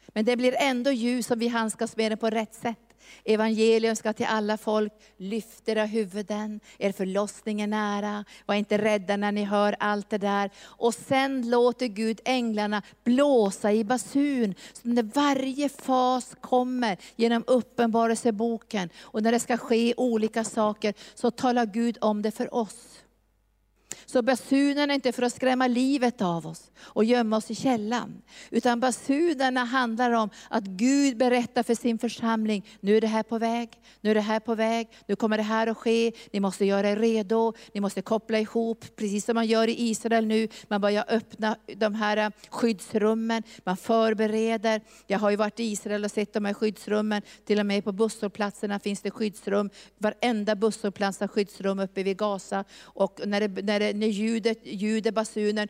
Men 0.08 0.24
det 0.24 0.36
blir 0.36 0.54
ändå 0.58 0.92
ljus 0.92 1.30
om 1.30 1.38
vi 1.38 1.48
handskas 1.48 1.96
med 1.96 2.10
den 2.12 2.18
på 2.18 2.30
rätt 2.30 2.54
sätt. 2.54 2.85
Evangelium 3.24 3.96
ska 3.96 4.12
till 4.12 4.26
alla 4.26 4.56
folk. 4.56 4.92
Lyft 5.16 5.68
era 5.68 5.84
huvuden, 5.84 6.60
er 6.78 6.92
förlossning 6.92 7.60
är 7.60 7.66
nära. 7.66 8.24
Var 8.46 8.54
inte 8.54 8.78
rädda 8.78 9.16
när 9.16 9.32
ni 9.32 9.44
hör 9.44 9.76
allt 9.80 10.10
det 10.10 10.18
där. 10.18 10.50
Och 10.64 10.94
sen 10.94 11.50
låter 11.50 11.86
Gud 11.86 12.20
änglarna 12.24 12.82
blåsa 13.04 13.72
i 13.72 13.84
basun. 13.84 14.54
Så 14.72 14.88
när 14.88 15.02
varje 15.02 15.68
fas 15.68 16.36
kommer 16.40 16.96
genom 17.16 17.44
uppenbarelseboken 17.46 18.88
och 18.98 19.22
när 19.22 19.32
det 19.32 19.40
ska 19.40 19.56
ske 19.56 19.94
olika 19.96 20.44
saker, 20.44 20.94
så 21.14 21.30
talar 21.30 21.66
Gud 21.66 21.98
om 22.00 22.22
det 22.22 22.30
för 22.30 22.54
oss. 22.54 23.05
Så 24.06 24.22
basunen 24.22 24.90
är 24.90 24.94
inte 24.94 25.12
för 25.12 25.22
att 25.22 25.34
skrämma 25.34 25.66
livet 25.66 26.22
av 26.22 26.46
oss 26.46 26.70
och 26.80 27.04
gömma 27.04 27.36
oss 27.36 27.50
i 27.50 27.54
källan. 27.54 28.22
Utan 28.50 28.80
basunerna 28.80 29.64
handlar 29.64 30.10
om 30.10 30.30
att 30.50 30.64
Gud 30.64 31.16
berättar 31.16 31.62
för 31.62 31.74
sin 31.74 31.98
församling, 31.98 32.66
nu 32.80 32.96
är 32.96 33.00
det 33.00 33.06
här 33.06 33.22
på 33.22 33.38
väg, 33.38 33.70
nu 34.00 34.10
är 34.10 34.14
det 34.14 34.20
här 34.20 34.40
på 34.40 34.54
väg, 34.54 34.88
nu 35.06 35.16
kommer 35.16 35.36
det 35.36 35.42
här 35.42 35.66
att 35.66 35.76
ske, 35.76 36.12
ni 36.32 36.40
måste 36.40 36.64
göra 36.64 36.90
er 36.90 36.96
redo, 36.96 37.52
ni 37.72 37.80
måste 37.80 38.02
koppla 38.02 38.38
ihop, 38.38 38.84
precis 38.96 39.24
som 39.24 39.34
man 39.34 39.46
gör 39.46 39.68
i 39.68 39.88
Israel 39.88 40.26
nu. 40.26 40.48
Man 40.68 40.80
börjar 40.80 41.04
öppna 41.08 41.56
de 41.76 41.94
här 41.94 42.16
eh, 42.16 42.30
skyddsrummen, 42.50 43.42
man 43.64 43.76
förbereder. 43.76 44.80
Jag 45.06 45.18
har 45.18 45.30
ju 45.30 45.36
varit 45.36 45.60
i 45.60 45.64
Israel 45.64 46.04
och 46.04 46.10
sett 46.10 46.32
de 46.32 46.44
här 46.44 46.54
skyddsrummen, 46.54 47.22
till 47.44 47.60
och 47.60 47.66
med 47.66 47.84
på 47.84 47.92
busshållplatserna 47.92 48.78
finns 48.78 49.00
det 49.00 49.10
skyddsrum. 49.10 49.70
Varenda 49.98 50.54
busshållplats 50.54 51.20
har 51.20 51.28
skyddsrum 51.28 51.78
uppe 51.78 52.02
vid 52.02 52.16
Gaza. 52.16 52.64
Och 52.80 53.20
när 53.26 53.48
det, 53.48 53.62
när 53.62 53.80
det 53.80 53.95
när 53.98 54.06
ljudet, 54.06 54.58
ljudet 54.62 55.14
basunen, 55.14 55.68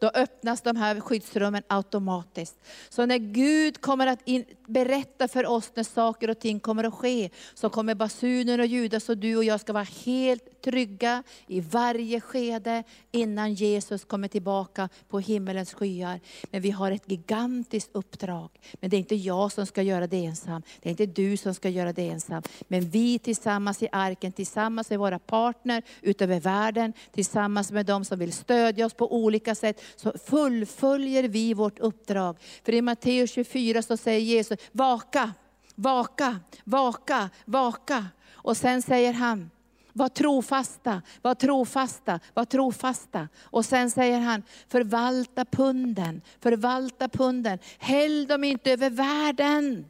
då 0.00 0.08
öppnas 0.08 0.60
de 0.60 0.76
här 0.76 1.00
skyddsrummen 1.00 1.62
automatiskt. 1.68 2.56
Så 2.88 3.06
när 3.06 3.18
Gud 3.18 3.80
kommer 3.80 4.06
att 4.06 4.20
in, 4.24 4.44
berätta 4.66 5.28
för 5.28 5.46
oss 5.46 5.70
när 5.74 5.84
saker 5.84 6.30
och 6.30 6.38
ting 6.38 6.60
kommer 6.60 6.84
att 6.84 6.94
ske, 6.94 7.30
så 7.54 7.70
kommer 7.70 7.94
basunen 7.94 8.60
att 8.60 8.68
ljuda 8.68 9.00
så 9.00 9.14
du 9.14 9.36
och 9.36 9.44
jag 9.44 9.60
ska 9.60 9.72
vara 9.72 9.86
helt 10.04 10.62
trygga 10.64 11.22
i 11.46 11.60
varje 11.60 12.20
skede 12.20 12.84
innan 13.12 13.54
Jesus 13.54 14.04
kommer 14.04 14.28
tillbaka 14.28 14.88
på 15.08 15.20
himmelens 15.20 15.74
skyar. 15.74 16.20
Men 16.50 16.60
vi 16.60 16.70
har 16.70 16.90
ett 16.90 17.10
gigantiskt 17.10 17.90
uppdrag. 17.92 18.50
Men 18.80 18.90
det 18.90 18.96
är 18.96 18.98
inte 18.98 19.14
jag 19.14 19.52
som 19.52 19.66
ska 19.66 19.82
göra 19.82 20.06
det 20.06 20.24
ensam. 20.24 20.62
Det 20.82 20.88
är 20.88 20.90
inte 20.90 21.06
du 21.06 21.36
som 21.36 21.54
ska 21.54 21.68
göra 21.68 21.92
det 21.92 22.08
ensam. 22.08 22.42
Men 22.68 22.80
vi 22.90 23.18
tillsammans 23.18 23.82
i 23.82 23.88
arken, 23.92 24.32
tillsammans 24.32 24.90
med 24.90 24.98
våra 24.98 25.18
partner 25.18 25.82
utöver 26.00 26.40
världen, 26.40 26.92
tillsammans 27.12 27.72
med 27.72 27.86
de 27.86 28.04
som 28.04 28.18
vill 28.18 28.32
stödja 28.32 28.86
oss 28.86 28.94
på 28.94 29.14
olika 29.14 29.54
sätt, 29.54 29.80
så 29.96 30.12
fullföljer 30.26 31.22
vi 31.22 31.54
vårt 31.54 31.78
uppdrag. 31.78 32.36
För 32.64 32.74
i 32.74 32.82
Matteus 32.82 33.30
24 33.30 33.82
så 33.82 33.96
säger 33.96 34.20
Jesus, 34.20 34.58
vaka 34.72 35.32
Vaka, 35.74 36.40
vaka, 36.64 37.30
vaka. 37.44 38.06
Och 38.32 38.56
sen 38.56 38.82
säger 38.82 39.12
han, 39.12 39.50
var 39.92 40.08
trofasta, 40.08 41.02
var 41.22 41.34
trofasta, 41.34 42.20
var 42.34 42.44
trofasta. 42.44 43.28
Och 43.42 43.64
sen 43.64 43.90
säger 43.90 44.20
han, 44.20 44.42
förvalta 44.68 45.44
punden, 45.44 46.22
förvalta 46.40 47.08
punden. 47.08 47.58
Häll 47.78 48.26
dem 48.26 48.44
inte 48.44 48.72
över 48.72 48.90
världen. 48.90 49.86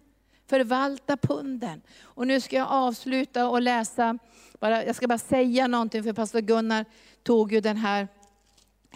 Förvalta 0.47 1.17
punden. 1.17 1.83
Och 2.03 2.27
nu 2.27 2.41
ska 2.41 2.57
jag 2.57 2.69
avsluta 2.71 3.49
och 3.49 3.63
läsa, 3.63 4.19
bara, 4.61 4.85
jag 4.85 4.97
ska 4.97 5.09
bara 5.09 5.19
säga 5.19 5.67
någonting, 5.67 6.03
för 6.03 6.13
pastor 6.13 6.41
Gunnar 6.41 6.85
tog 7.23 7.53
ju 7.53 7.61
den 7.61 7.77
här, 7.77 8.09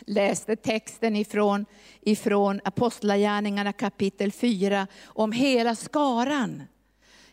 läste 0.07 0.57
texten 0.57 1.16
ifrån, 1.16 1.66
ifrån 2.01 2.61
Apostlagärningarna 2.64 3.72
kapitel 3.72 4.32
4, 4.32 4.86
om 5.05 5.32
hela 5.32 5.74
skaran. 5.74 6.62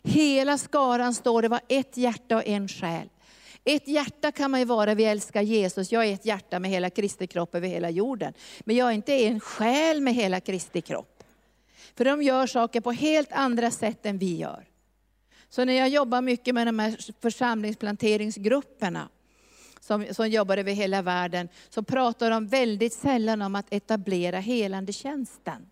Hela 0.03 0.57
skaran 0.57 1.13
står 1.13 1.41
det 1.41 1.47
var 1.47 1.61
ett 1.67 1.97
hjärta 1.97 2.35
och 2.35 2.47
en 2.47 2.67
själ. 2.67 3.09
Ett 3.63 3.87
hjärta 3.87 4.31
kan 4.31 4.51
man 4.51 4.59
ju 4.59 4.65
vara, 4.65 4.93
vi 4.93 5.05
älskar 5.05 5.41
Jesus. 5.41 5.91
Jag 5.91 6.05
är 6.05 6.13
ett 6.13 6.25
hjärta 6.25 6.59
med 6.59 6.71
hela 6.71 6.89
Kristi 6.89 7.27
kropp 7.27 7.55
över 7.55 7.67
hela 7.67 7.89
jorden. 7.89 8.33
Men 8.59 8.75
jag 8.75 8.89
är 8.89 8.93
inte 8.93 9.13
en 9.13 9.39
själ 9.39 10.01
med 10.01 10.13
hela 10.13 10.39
Kristi 10.39 10.81
kropp. 10.81 11.23
För 11.95 12.05
de 12.05 12.23
gör 12.23 12.47
saker 12.47 12.81
på 12.81 12.91
helt 12.91 13.31
andra 13.31 13.71
sätt 13.71 14.05
än 14.05 14.17
vi 14.17 14.35
gör. 14.35 14.67
Så 15.49 15.65
när 15.65 15.73
jag 15.73 15.89
jobbar 15.89 16.21
mycket 16.21 16.55
med 16.55 16.67
de 16.67 16.79
här 16.79 16.97
församlingsplanteringsgrupperna, 17.21 19.09
som, 19.85 20.05
som 20.11 20.29
jobbar 20.29 20.57
över 20.57 20.71
hela 20.71 21.01
världen, 21.01 21.49
så 21.69 21.83
pratar 21.83 22.29
de 22.29 22.47
väldigt 22.47 22.93
sällan 22.93 23.41
om 23.41 23.55
att 23.55 23.65
etablera 23.69 24.39
helande 24.39 24.93
tjänsten. 24.93 25.65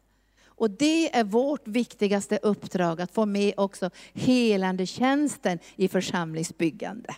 Och 0.45 0.69
det 0.69 1.15
är 1.15 1.23
vårt 1.23 1.67
viktigaste 1.67 2.39
uppdrag, 2.41 3.01
att 3.01 3.11
få 3.11 3.25
med 3.25 3.53
också 3.57 3.89
helande 4.13 4.85
tjänsten 4.85 5.59
i 5.75 5.87
församlingsbyggande. 5.87 7.15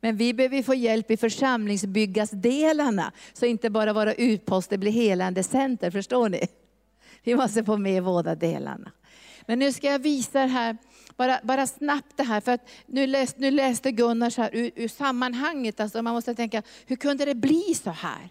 Men 0.00 0.16
vi 0.16 0.34
behöver 0.34 0.62
få 0.62 0.74
hjälp 0.74 1.10
i 1.10 1.16
församlingsbyggasdelarna, 1.16 3.12
så 3.32 3.46
inte 3.46 3.70
bara 3.70 3.92
våra 3.92 4.14
utposter 4.14 4.78
blir 4.78 4.92
helande 4.92 5.42
center, 5.42 5.90
förstår 5.90 6.28
ni? 6.28 6.48
Vi 7.22 7.34
måste 7.34 7.64
få 7.64 7.76
med 7.76 8.04
båda 8.04 8.34
delarna. 8.34 8.92
Men 9.46 9.58
nu 9.58 9.72
ska 9.72 9.86
jag 9.86 9.98
visa 9.98 10.38
här, 10.40 10.76
bara, 11.18 11.40
bara 11.42 11.66
snabbt 11.66 12.16
det 12.16 12.22
här, 12.22 12.40
för 12.40 12.52
att 12.52 12.68
nu, 12.86 13.06
läst, 13.06 13.38
nu 13.38 13.50
läste 13.50 13.92
Gunnar 13.92 14.30
så 14.30 14.42
här 14.42 14.50
ur, 14.52 14.70
ur 14.74 14.88
sammanhanget, 14.88 15.80
alltså 15.80 16.02
man 16.02 16.14
måste 16.14 16.34
tänka, 16.34 16.62
hur 16.86 16.96
kunde 16.96 17.24
det 17.24 17.34
bli 17.34 17.74
så 17.84 17.90
här? 17.90 18.28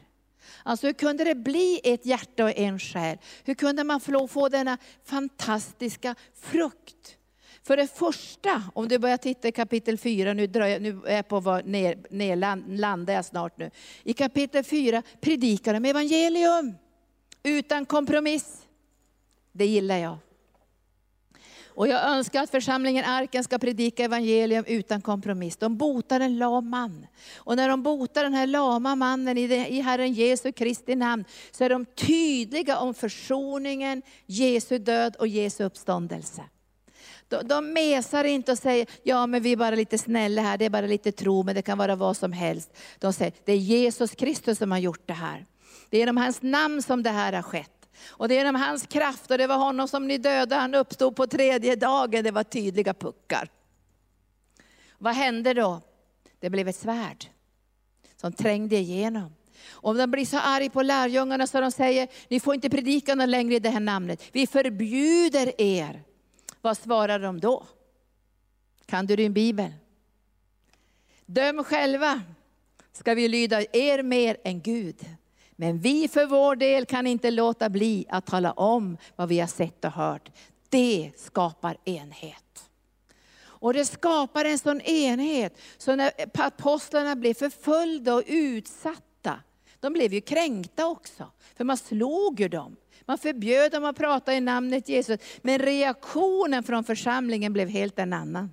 Alltså 0.63 0.88
hur 0.88 0.93
kunde 0.93 1.23
det 1.23 1.35
bli 1.35 1.81
ett 1.83 2.05
hjärta 2.05 2.43
och 2.43 2.57
en 2.57 2.79
själ? 2.79 3.17
Hur 3.43 3.53
kunde 3.53 3.83
man 3.83 3.99
få, 3.99 4.27
få 4.27 4.49
denna 4.49 4.77
fantastiska 5.05 6.15
frukt? 6.41 7.17
För 7.63 7.77
det 7.77 7.88
första, 7.88 8.63
om 8.73 8.88
du 8.88 8.97
börjar 8.97 9.17
titta 9.17 9.47
i 9.47 9.51
kapitel 9.51 9.97
4, 9.97 10.33
nu, 10.33 10.47
drar 10.47 10.65
jag, 10.65 10.81
nu 10.81 11.01
är 11.05 11.15
jag 11.15 11.27
på 11.27 11.39
var, 11.39 11.63
ner, 11.63 11.97
ner, 12.09 12.35
landar 12.77 13.13
jag 13.13 13.25
snart 13.25 13.57
nu. 13.57 13.71
I 14.03 14.13
kapitel 14.13 14.63
4 14.63 15.03
predikar 15.21 15.73
de 15.73 15.85
evangelium 15.85 16.75
utan 17.43 17.85
kompromiss. 17.85 18.67
Det 19.51 19.65
gillar 19.65 19.97
jag. 19.97 20.17
Och 21.78 21.88
jag 21.88 22.09
önskar 22.09 22.43
att 22.43 22.49
församlingen 22.49 23.05
Arken 23.05 23.43
ska 23.43 23.57
predika 23.57 24.03
evangelium 24.03 24.65
utan 24.67 25.01
kompromiss. 25.01 25.57
De 25.57 25.78
botar 25.78 26.19
en 26.19 26.38
lam 26.38 26.69
man. 26.69 27.07
Och 27.38 27.55
när 27.55 27.69
de 27.69 27.84
botar 27.84 28.23
den 28.23 28.34
här 28.34 28.47
lama 28.47 28.95
mannen 28.95 29.38
i, 29.38 29.47
det, 29.47 29.67
i 29.67 29.82
Herren 29.82 30.13
Jesu 30.13 30.51
Kristi 30.51 30.95
namn, 30.95 31.25
så 31.51 31.63
är 31.63 31.69
de 31.69 31.86
tydliga 31.86 32.80
om 32.80 32.93
försoningen, 32.93 34.01
Jesu 34.25 34.78
död 34.78 35.15
och 35.15 35.28
Jesu 35.28 35.63
uppståndelse. 35.63 36.43
De, 37.28 37.47
de 37.47 37.73
mesar 37.73 38.23
inte 38.23 38.51
och 38.51 38.57
säger, 38.57 38.88
ja 39.03 39.28
men 39.28 39.43
vi 39.43 39.51
är 39.51 39.57
bara 39.57 39.75
lite 39.75 39.97
snälla 39.97 40.41
här, 40.41 40.57
det 40.57 40.65
är 40.65 40.69
bara 40.69 40.88
lite 40.88 41.11
tro, 41.11 41.43
men 41.43 41.55
det 41.55 41.61
kan 41.61 41.78
vara 41.78 41.95
vad 41.95 42.17
som 42.17 42.32
helst. 42.32 42.78
De 42.99 43.13
säger, 43.13 43.34
det 43.45 43.51
är 43.51 43.57
Jesus 43.57 44.11
Kristus 44.11 44.57
som 44.57 44.71
har 44.71 44.80
gjort 44.80 45.07
det 45.07 45.13
här. 45.13 45.45
Det 45.89 45.97
är 45.97 45.99
genom 45.99 46.17
hans 46.17 46.41
namn 46.41 46.82
som 46.82 47.03
det 47.03 47.09
här 47.09 47.34
har 47.34 47.41
skett. 47.41 47.76
Och 48.07 48.27
det 48.27 48.33
är 48.33 48.37
genom 48.37 48.55
hans 48.55 48.87
kraft, 48.87 49.31
och 49.31 49.37
det 49.37 49.47
var 49.47 49.57
honom 49.57 49.87
som 49.87 50.07
ni 50.07 50.17
dödade, 50.17 50.55
han 50.55 50.75
uppstod 50.75 51.15
på 51.15 51.27
tredje 51.27 51.75
dagen, 51.75 52.23
det 52.23 52.31
var 52.31 52.43
tydliga 52.43 52.93
puckar. 52.93 53.49
Vad 54.97 55.15
hände 55.15 55.53
då? 55.53 55.81
Det 56.39 56.49
blev 56.49 56.67
ett 56.67 56.75
svärd 56.75 57.25
som 58.15 58.33
trängde 58.33 58.75
igenom. 58.75 59.33
Och 59.69 59.95
de 59.95 60.11
blir 60.11 60.25
så 60.25 60.37
arga 60.39 60.69
på 60.69 60.81
lärjungarna 60.81 61.47
så 61.47 61.61
de 61.61 61.71
säger, 61.71 62.07
ni 62.27 62.39
får 62.39 62.55
inte 62.55 62.69
predika 62.69 63.15
någon 63.15 63.31
längre 63.31 63.55
i 63.55 63.59
det 63.59 63.69
här 63.69 63.79
namnet. 63.79 64.23
Vi 64.31 64.47
förbjuder 64.47 65.61
er. 65.61 66.03
Vad 66.61 66.77
svarar 66.77 67.19
de 67.19 67.39
då? 67.39 67.65
Kan 68.85 69.05
du 69.05 69.15
din 69.15 69.33
bibel? 69.33 69.73
Döm 71.25 71.63
själva, 71.63 72.21
ska 72.93 73.13
vi 73.13 73.27
lyda 73.27 73.61
er 73.61 74.03
mer 74.03 74.37
än 74.43 74.61
Gud. 74.61 75.05
Men 75.60 75.80
vi 75.80 76.08
för 76.08 76.26
vår 76.26 76.55
del 76.55 76.86
kan 76.86 77.08
inte 77.08 77.32
låta 77.32 77.70
bli 77.70 78.05
att 78.10 78.26
tala 78.26 78.51
om 78.51 78.97
vad 79.16 79.30
vi 79.30 79.39
har 79.39 79.47
sett 79.47 79.86
och 79.86 79.91
hört. 79.91 80.30
Det 80.70 81.12
skapar 81.18 81.78
enhet. 81.86 82.70
Och 83.60 83.74
det 83.74 83.86
skapar 83.86 84.45
en 84.45 84.60
sån 84.60 84.82
enhet, 84.82 85.58
så 85.78 85.95
när 85.95 86.12
apostlarna 86.34 87.16
blev 87.16 87.34
förföljda 87.34 88.16
och 88.16 88.24
utsatta, 88.28 89.39
de 89.80 89.93
blev 89.93 90.14
ju 90.14 90.22
kränkta 90.22 90.88
också, 90.88 91.32
för 91.55 91.64
man 91.64 91.78
slog 91.78 92.39
ju 92.39 92.47
dem. 92.47 92.76
Man 93.05 93.18
förbjöd 93.18 93.72
dem 93.72 93.86
att 93.86 93.97
prata 93.97 94.34
i 94.34 94.41
namnet 94.41 94.89
Jesus, 94.89 95.20
men 95.41 95.60
reaktionen 95.60 96.64
från 96.64 96.84
församlingen 96.84 97.53
blev 97.53 97.70
helt 97.70 97.99
en 97.99 98.14
annan. 98.14 98.51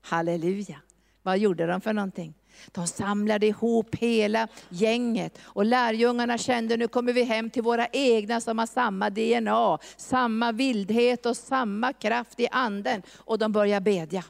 Halleluja. 0.00 0.80
Vad 1.22 1.38
gjorde 1.38 1.66
de 1.66 1.80
för 1.80 1.92
någonting? 1.92 2.34
De 2.66 2.86
samlade 2.86 3.46
ihop 3.46 3.94
hela 3.94 4.48
gänget 4.68 5.38
och 5.42 5.64
lärjungarna 5.64 6.38
kände 6.38 6.76
nu 6.76 6.88
kommer 6.88 7.12
vi 7.12 7.22
hem 7.22 7.50
till 7.50 7.62
våra 7.62 7.86
egna 7.86 8.40
som 8.40 8.58
har 8.58 8.66
samma 8.66 9.10
DNA, 9.10 9.78
samma 9.96 10.52
vildhet 10.52 11.26
och 11.26 11.36
samma 11.36 11.92
kraft 11.92 12.40
i 12.40 12.48
anden. 12.50 13.02
Och 13.16 13.38
de 13.38 13.52
börjar 13.52 13.80
bedja. 13.80 14.24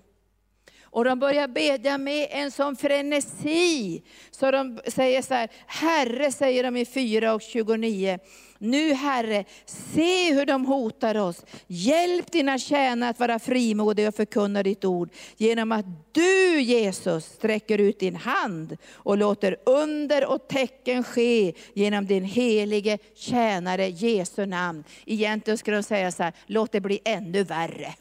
Och 0.97 1.05
de 1.05 1.19
börjar 1.19 1.49
bedja 1.49 1.99
med 1.99 2.29
en 2.31 2.51
sån 2.51 2.77
frenesi, 2.77 4.03
så 4.31 4.51
de 4.51 4.81
säger 4.87 5.23
så 5.23 5.35
här, 5.35 5.49
Herre 5.67 6.33
säger 6.33 6.63
de 6.63 6.77
i 6.77 6.85
4 6.85 7.35
och 7.35 7.43
29, 7.43 8.19
nu 8.59 8.93
Herre, 8.93 9.45
se 9.67 10.35
hur 10.35 10.47
de 10.47 10.67
hotar 10.67 11.15
oss. 11.15 11.45
Hjälp 11.67 12.33
dina 12.33 12.59
tjänare 12.59 13.11
att 13.11 13.21
vara 13.21 13.39
frimodiga 13.39 14.09
och 14.09 14.15
förkunna 14.15 14.63
ditt 14.63 14.85
ord, 14.85 15.11
genom 15.37 15.73
att 15.73 15.87
du 16.13 16.61
Jesus 16.61 17.25
sträcker 17.25 17.79
ut 17.79 18.01
din 18.01 18.17
hand 18.17 18.77
och 18.93 19.19
låter 19.19 19.57
under 19.67 20.27
och 20.27 20.49
tecken 20.49 21.05
ske 21.05 21.53
genom 21.75 22.07
din 22.07 22.25
helige 22.25 22.99
tjänare 23.15 23.89
Jesu 23.89 24.47
namn. 24.47 24.85
Egentligen 25.07 25.59
skulle 25.59 25.77
de 25.77 25.83
säga 25.83 26.13
så 26.13 26.23
här, 26.23 26.33
låt 26.47 26.73
det 26.73 26.81
bli 26.81 27.01
ännu 27.05 27.43
värre. 27.43 27.95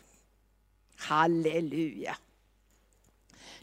Halleluja. 0.97 2.17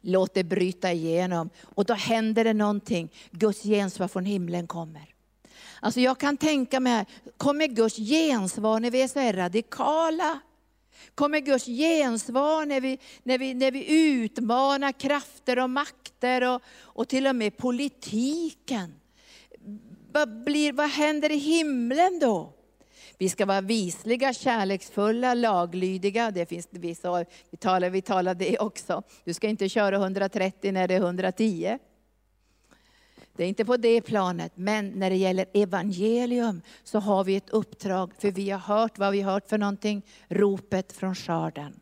Låt 0.03 0.35
det 0.35 0.45
bryta 0.45 0.93
igenom. 0.93 1.51
Och 1.63 1.85
då 1.85 1.95
händer 1.95 2.45
det 2.45 2.53
någonting. 2.53 3.13
Guds 3.31 3.63
gensvar 3.63 4.09
från 4.09 4.25
himlen 4.25 4.67
kommer. 4.67 5.15
Alltså 5.81 6.01
jag 6.01 6.19
kan 6.19 6.37
tänka 6.37 6.81
mig, 6.81 7.07
kommer 7.37 7.67
Guds 7.67 7.97
gensvar 7.97 8.81
när 8.81 8.91
vi 8.91 9.03
är 9.03 9.09
så 9.09 9.19
här 9.19 9.33
radikala? 9.33 10.41
Kommer 11.15 11.41
Guds 11.41 11.67
gensvar 11.67 12.67
när 12.67 12.81
vi, 12.81 12.99
när 13.23 13.39
vi, 13.39 13.55
när 13.55 13.71
vi 13.71 14.05
utmanar 14.05 14.93
krafter 14.93 15.59
och 15.59 15.71
makter 15.71 16.55
och, 16.55 16.63
och 16.81 17.09
till 17.09 17.27
och 17.27 17.37
med 17.37 17.57
politiken? 17.57 18.95
Vad, 20.13 20.45
blir, 20.45 20.73
vad 20.73 20.91
händer 20.91 21.33
i 21.33 21.37
himlen 21.37 22.19
då? 22.19 22.53
Vi 23.23 23.29
ska 23.29 23.47
vara 23.47 23.61
visliga, 23.61 24.33
kärleksfulla, 24.33 25.35
laglydiga. 25.35 26.31
Det 26.31 26.47
finns, 26.47 26.69
vi, 26.71 26.97
vi, 27.51 27.57
talar, 27.57 27.91
vi 27.91 28.03
talar 28.03 28.35
det 28.35 28.59
också. 28.59 29.03
Du 29.25 29.35
ska 29.35 29.49
inte 29.49 29.69
köra 29.69 29.97
130 29.97 30.73
när 30.73 30.89
det 30.89 30.95
är 30.95 31.01
110. 31.01 31.79
Det 33.37 33.45
är 33.45 33.49
inte 33.49 33.65
på 33.65 33.77
det 33.77 34.01
planet, 34.01 34.53
men 34.55 34.89
när 34.89 35.11
det 35.11 35.17
gäller 35.17 35.47
evangelium 35.55 36.63
så 36.85 36.99
har 36.99 37.25
vi 37.25 37.37
ett 37.37 37.51
uppdrag, 37.51 38.13
för 38.19 38.31
vi 38.31 38.51
har 38.51 38.59
hört 38.59 38.99
vad 38.99 39.13
vi 39.13 39.21
har 39.21 39.33
hört 39.33 39.49
för 39.49 39.59
någonting, 39.59 40.03
ropet 40.29 40.93
från 40.93 41.15
skörden. 41.15 41.81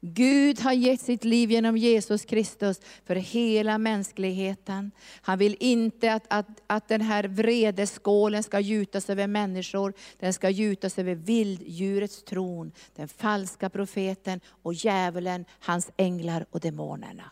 Gud 0.00 0.60
har 0.60 0.72
gett 0.72 1.00
sitt 1.00 1.24
liv 1.24 1.50
genom 1.50 1.76
Jesus 1.76 2.24
Kristus 2.24 2.80
för 3.04 3.14
hela 3.14 3.78
mänskligheten. 3.78 4.90
Han 5.20 5.38
vill 5.38 5.56
inte 5.60 6.12
att, 6.12 6.24
att, 6.28 6.62
att 6.66 6.88
den 6.88 7.00
här 7.00 7.24
vredeskålen 7.24 8.42
ska 8.42 8.60
gjutas 8.60 9.10
över 9.10 9.26
människor. 9.26 9.94
Den 10.18 10.32
ska 10.32 10.50
gjutas 10.50 10.98
över 10.98 11.14
vilddjurets 11.14 12.22
tron, 12.24 12.72
den 12.96 13.08
falska 13.08 13.70
profeten 13.70 14.40
och 14.62 14.74
djävulen, 14.74 15.44
hans 15.60 15.90
änglar 15.96 16.46
och 16.50 16.60
demonerna. 16.60 17.30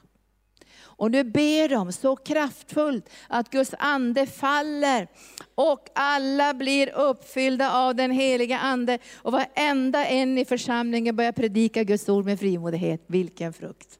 Och 0.96 1.10
nu 1.10 1.24
ber 1.24 1.68
de 1.68 1.92
så 1.92 2.16
kraftfullt 2.16 3.10
att 3.28 3.50
Guds 3.50 3.74
ande 3.78 4.26
faller 4.26 5.08
och 5.54 5.88
alla 5.94 6.54
blir 6.54 6.94
uppfyllda 6.94 7.72
av 7.72 7.94
den 7.94 8.10
heliga 8.10 8.58
ande. 8.58 8.98
Och 9.16 9.32
varenda 9.32 10.06
en 10.06 10.38
i 10.38 10.44
församlingen 10.44 11.16
börjar 11.16 11.32
predika 11.32 11.84
Guds 11.84 12.08
ord 12.08 12.24
med 12.24 12.38
frimodighet. 12.38 13.04
Vilken 13.06 13.52
frukt! 13.52 13.98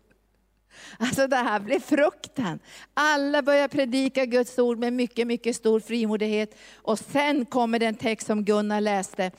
Alltså 0.99 1.27
det 1.27 1.37
här 1.37 1.61
blir 1.61 1.81
frukten. 1.81 2.59
Alla 2.95 3.43
börjar 3.43 3.69
predika 3.69 4.25
Guds 4.25 4.59
ord 4.59 4.79
med 4.79 4.93
mycket, 4.93 5.27
mycket 5.27 5.57
stor 5.57 5.81
frimodighet. 5.81 6.55
Och 6.75 6.99
sen 6.99 7.47
kommer 7.47 7.79
den 7.79 7.95
text 7.95 8.27
som 8.27 8.45
Gunnar 8.45 8.81
läste. 8.81 9.31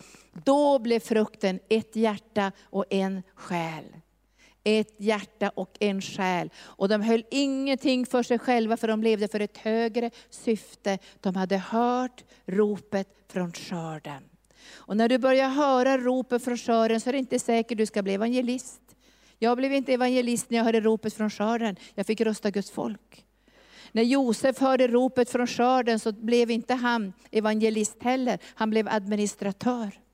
Då 0.46 0.80
blev 0.80 1.00
frukten 1.00 1.60
ett 1.70 1.96
hjärta 1.96 2.52
och 2.64 2.86
en 2.90 3.24
själ 3.36 3.84
ett 4.68 4.96
hjärta 4.98 5.50
och 5.50 5.78
en 5.80 6.02
själ. 6.02 6.50
Och 6.58 6.90
de 6.90 7.02
höll 7.02 7.24
ingenting 7.32 8.06
för 8.06 8.24
sig 8.24 8.40
själva, 8.40 8.78
för 8.78 8.88
de 8.88 9.04
levde 9.04 9.28
för 9.28 9.40
ett 9.40 9.58
högre 9.58 10.12
syfte. 10.30 10.98
De 11.20 11.36
hade 11.36 11.58
hört 11.58 12.24
ropet 12.46 13.08
från 13.28 13.52
skörden. 13.54 14.24
Och 14.74 14.98
när 14.98 15.10
du 15.10 15.18
börjar 15.18 15.50
höra 15.50 15.98
ropet 15.98 16.44
från 16.44 16.58
skörden 16.58 17.02
så 17.02 17.10
är 17.10 17.12
det 17.12 17.20
inte 17.20 17.40
säkert 17.40 17.78
du 17.78 17.86
ska 17.86 18.04
bli 18.04 18.14
evangelist. 18.14 18.82
Jag 19.40 19.58
blev 19.58 19.74
inte 19.74 19.94
evangelist 19.94 20.50
när 20.50 20.58
jag 20.58 20.66
hörde 20.66 20.82
ropet 20.82 21.14
från 21.14 21.30
skörden. 21.30 21.76
Jag 21.96 22.06
fick 22.06 22.22
rösta 22.22 22.52
Guds 22.52 22.72
folk. 22.72 23.26
När 23.92 24.04
Josef 24.04 24.60
hörde 24.60 24.88
ropet 24.88 25.30
från 25.30 25.48
skörden 25.48 26.00
så 26.00 26.12
blev 26.12 26.52
inte 26.52 26.74
han 26.74 27.14
evangelist 27.32 28.04
heller. 28.04 28.40
Han 28.56 28.70
blev 28.70 28.88
administratör. 28.88 30.07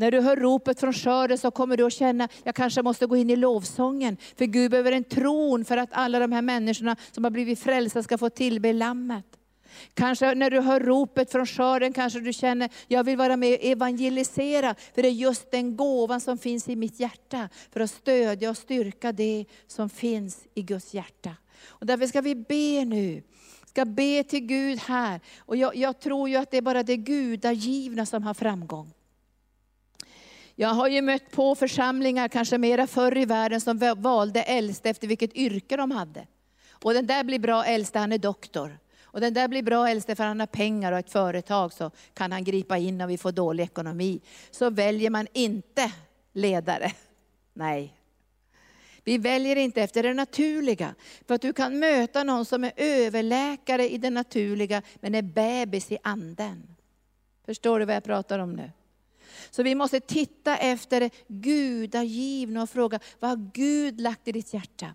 När 0.00 0.10
du 0.10 0.20
hör 0.20 0.36
ropet 0.36 0.80
från 0.80 0.92
skörden 0.92 1.38
så 1.38 1.50
kommer 1.50 1.76
du 1.76 1.86
att 1.86 1.92
känna, 1.92 2.28
jag 2.44 2.54
kanske 2.54 2.82
måste 2.82 3.06
gå 3.06 3.16
in 3.16 3.30
i 3.30 3.36
lovsången. 3.36 4.16
För 4.36 4.44
Gud 4.44 4.70
behöver 4.70 4.92
en 4.92 5.04
tron 5.04 5.64
för 5.64 5.76
att 5.76 5.88
alla 5.92 6.18
de 6.18 6.32
här 6.32 6.42
människorna 6.42 6.96
som 7.12 7.24
har 7.24 7.30
blivit 7.30 7.60
frälsta 7.60 8.02
ska 8.02 8.18
få 8.18 8.30
tillbe 8.30 8.72
Lammet. 8.72 9.24
Kanske 9.94 10.34
när 10.34 10.50
du 10.50 10.60
hör 10.60 10.80
ropet 10.80 11.32
från 11.32 11.46
skörden 11.46 11.92
kanske 11.92 12.20
du 12.20 12.32
känner, 12.32 12.70
jag 12.88 13.04
vill 13.04 13.16
vara 13.16 13.36
med 13.36 13.58
och 13.58 13.64
evangelisera. 13.64 14.74
För 14.94 15.02
det 15.02 15.08
är 15.08 15.12
just 15.12 15.50
den 15.50 15.76
gåvan 15.76 16.20
som 16.20 16.38
finns 16.38 16.68
i 16.68 16.76
mitt 16.76 17.00
hjärta. 17.00 17.48
För 17.72 17.80
att 17.80 17.90
stödja 17.90 18.50
och 18.50 18.56
styrka 18.56 19.12
det 19.12 19.44
som 19.66 19.90
finns 19.90 20.38
i 20.54 20.62
Guds 20.62 20.94
hjärta. 20.94 21.36
Och 21.66 21.86
därför 21.86 22.06
ska 22.06 22.20
vi 22.20 22.34
be 22.34 22.84
nu. 22.84 23.22
Ska 23.66 23.84
be 23.84 24.24
till 24.24 24.46
Gud 24.46 24.78
här. 24.78 25.20
Och 25.38 25.56
jag, 25.56 25.76
jag 25.76 26.00
tror 26.00 26.28
ju 26.28 26.36
att 26.36 26.50
det 26.50 26.56
är 26.56 26.62
bara 26.62 26.82
det 26.82 26.96
gudagivna 26.96 28.06
som 28.06 28.22
har 28.22 28.34
framgång. 28.34 28.92
Jag 30.60 30.68
har 30.68 30.88
ju 30.88 31.02
mött 31.02 31.30
på 31.30 31.54
församlingar, 31.54 32.28
kanske 32.28 32.58
mera 32.58 32.86
förr 32.86 33.16
i 33.16 33.24
världen, 33.24 33.60
som 33.60 33.94
valde 33.96 34.42
äldste 34.42 34.90
efter 34.90 35.08
vilket 35.08 35.34
yrke 35.34 35.76
de 35.76 35.90
hade. 35.90 36.26
Och 36.70 36.94
den 36.94 37.06
där 37.06 37.24
blir 37.24 37.38
bra 37.38 37.64
äldste, 37.64 37.98
han 37.98 38.12
är 38.12 38.18
doktor. 38.18 38.78
Och 39.02 39.20
den 39.20 39.34
där 39.34 39.48
blir 39.48 39.62
bra 39.62 39.88
äldste 39.88 40.16
för 40.16 40.24
han 40.24 40.40
har 40.40 40.46
pengar 40.46 40.92
och 40.92 40.98
ett 40.98 41.10
företag 41.10 41.72
så 41.72 41.90
kan 42.14 42.32
han 42.32 42.44
gripa 42.44 42.78
in 42.78 43.00
om 43.00 43.08
vi 43.08 43.18
får 43.18 43.32
dålig 43.32 43.64
ekonomi. 43.64 44.20
Så 44.50 44.70
väljer 44.70 45.10
man 45.10 45.26
inte 45.32 45.92
ledare. 46.32 46.92
Nej. 47.54 47.94
Vi 49.04 49.18
väljer 49.18 49.56
inte 49.56 49.82
efter 49.82 50.02
det 50.02 50.14
naturliga. 50.14 50.94
För 51.26 51.34
att 51.34 51.42
du 51.42 51.52
kan 51.52 51.78
möta 51.78 52.24
någon 52.24 52.44
som 52.44 52.64
är 52.64 52.72
överläkare 52.76 53.90
i 53.90 53.98
det 53.98 54.10
naturliga 54.10 54.82
men 54.94 55.14
är 55.14 55.22
bebis 55.22 55.92
i 55.92 55.98
anden. 56.02 56.76
Förstår 57.46 57.78
du 57.78 57.84
vad 57.84 57.94
jag 57.94 58.04
pratar 58.04 58.38
om 58.38 58.52
nu? 58.52 58.70
Så 59.50 59.62
vi 59.62 59.74
måste 59.74 60.00
titta 60.00 60.56
efter 60.56 61.00
det 61.00 61.10
gudagivna 61.28 62.62
och 62.62 62.70
fråga, 62.70 63.00
vad 63.20 63.30
har 63.30 63.50
Gud 63.54 64.00
lagt 64.00 64.28
i 64.28 64.32
ditt 64.32 64.54
hjärta? 64.54 64.94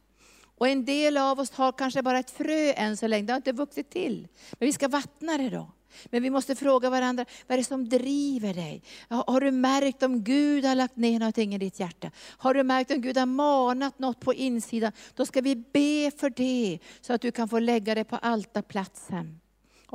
Och 0.58 0.68
en 0.68 0.86
del 0.86 1.18
av 1.18 1.40
oss 1.40 1.52
har 1.52 1.72
kanske 1.72 2.02
bara 2.02 2.20
ett 2.20 2.32
frö 2.32 2.74
än 2.74 2.98
så 2.98 3.08
länge, 3.08 3.26
det 3.26 3.34
har 3.34 3.38
inte 3.38 3.52
vuxit 3.52 3.90
till. 3.90 4.28
Men 4.52 4.66
vi 4.66 4.74
ska 4.74 4.88
vattna 4.88 5.38
det 5.38 5.50
då. 5.50 5.72
Men 6.06 6.24
vi 6.24 6.30
måste 6.30 6.56
fråga 6.56 6.90
varandra, 6.90 7.26
vad 7.48 7.54
är 7.54 7.58
det 7.58 7.64
som 7.68 7.90
driver 7.90 8.54
dig? 8.54 8.84
Har 9.10 9.42
du 9.42 9.52
märkt 9.52 10.04
om 10.04 10.24
Gud 10.24 10.66
har 10.66 10.76
lagt 10.76 10.96
ner 10.96 11.20
någonting 11.20 11.56
i 11.56 11.58
ditt 11.58 11.80
hjärta? 11.80 12.12
Har 12.18 12.54
du 12.54 12.64
märkt 12.64 12.92
om 12.92 13.02
Gud 13.02 13.18
har 13.18 13.26
manat 13.26 14.00
något 14.00 14.20
på 14.20 14.34
insidan? 14.34 14.92
Då 15.14 15.26
ska 15.26 15.42
vi 15.42 15.56
be 15.56 16.12
för 16.18 16.30
det, 16.30 16.80
så 17.02 17.14
att 17.14 17.22
du 17.22 17.32
kan 17.32 17.50
få 17.50 17.60
lägga 17.60 17.96
det 17.96 18.04
på 18.04 18.16
altarplatsen 18.16 19.40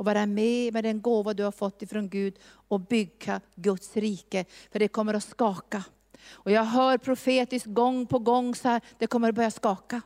och 0.01 0.05
vara 0.05 0.25
med 0.25 0.73
med 0.73 0.83
den 0.83 1.01
gåva 1.01 1.33
du 1.33 1.43
har 1.43 1.51
fått 1.51 1.81
ifrån 1.81 2.09
Gud 2.09 2.39
och 2.67 2.79
bygga 2.79 3.41
Guds 3.55 3.97
rike. 3.97 4.45
För 4.71 4.79
det 4.79 4.87
kommer 4.87 5.13
att 5.13 5.23
skaka. 5.23 5.83
Och 6.29 6.51
jag 6.51 6.63
hör 6.63 6.97
profetiskt 6.97 7.65
gång 7.65 8.05
på 8.05 8.19
gång 8.19 8.55
så 8.55 8.67
här, 8.67 8.81
det 8.97 9.07
kommer 9.07 9.29
att 9.29 9.35
börja 9.35 9.51
skaka. 9.51 10.01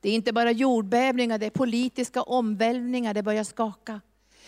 Det 0.00 0.08
är 0.08 0.14
inte 0.14 0.32
bara 0.32 0.50
jordbävningar, 0.50 1.38
det 1.38 1.46
är 1.46 1.50
politiska 1.50 2.22
omvälvningar, 2.22 3.14
det 3.14 3.22
börjar 3.22 3.44
skaka. 3.44 4.00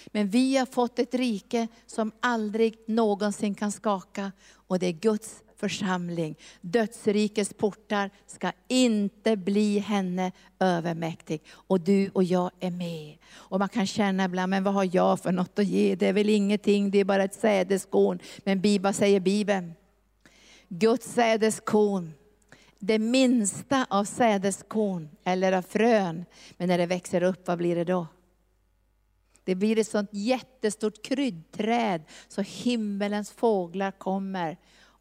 Men 0.07 0.29
vi 0.29 0.57
har 0.57 0.67
fått 0.67 0.99
ett 0.99 1.15
rike 1.15 1.69
som 1.87 2.13
aldrig 2.21 2.79
någonsin 2.87 3.55
kan 3.55 3.73
skaka. 3.73 4.33
Och 4.53 4.79
det 4.79 4.87
är 4.87 4.93
Guds 4.93 5.43
församling. 5.57 6.37
Dödsrikets 6.61 7.55
portar 7.55 8.11
ska 8.27 8.53
inte 8.69 9.37
bli 9.37 9.79
henne 9.79 10.33
övermäktig. 10.59 11.43
Och 11.51 11.81
du 11.81 12.11
och 12.15 12.25
jag 12.25 12.51
är 12.61 12.71
med. 12.71 13.17
Och 13.33 13.59
man 13.59 13.69
kan 13.69 13.87
känna 13.87 14.25
ibland, 14.25 14.51
men 14.51 14.65
vad 14.65 14.75
har 14.75 14.89
jag 14.93 15.21
för 15.21 15.33
något 15.33 15.59
att 15.59 15.67
ge? 15.67 15.95
Det 15.95 16.07
är 16.07 16.13
väl 16.13 16.29
ingenting, 16.29 16.91
det 16.91 16.99
är 16.99 17.05
bara 17.05 17.25
ett 17.25 17.35
sädeskorn. 17.35 18.19
Men 18.45 18.61
Bibeln 18.61 18.95
säger 18.95 19.21
Bibeln, 19.21 19.75
Guds 20.69 21.13
sädeskorn, 21.13 22.13
det 22.79 22.99
minsta 22.99 23.87
av 23.91 24.05
sädeskorn 24.05 25.09
eller 25.25 25.53
av 25.53 25.63
frön. 25.63 26.25
Men 26.57 26.69
när 26.69 26.79
det 26.79 26.87
växer 26.87 27.23
upp, 27.23 27.49
vad 27.49 27.59
blir 27.59 27.77
det 27.77 27.85
då? 27.85 28.07
Det 29.45 29.55
blir 29.55 29.79
ett 29.79 29.89
sånt 29.89 30.11
jättestort 30.13 31.05
kryddträd 31.05 32.03
så 32.29 32.43
himmelens 32.43 33.31
fåglar 33.31 33.91
kommer 33.91 34.57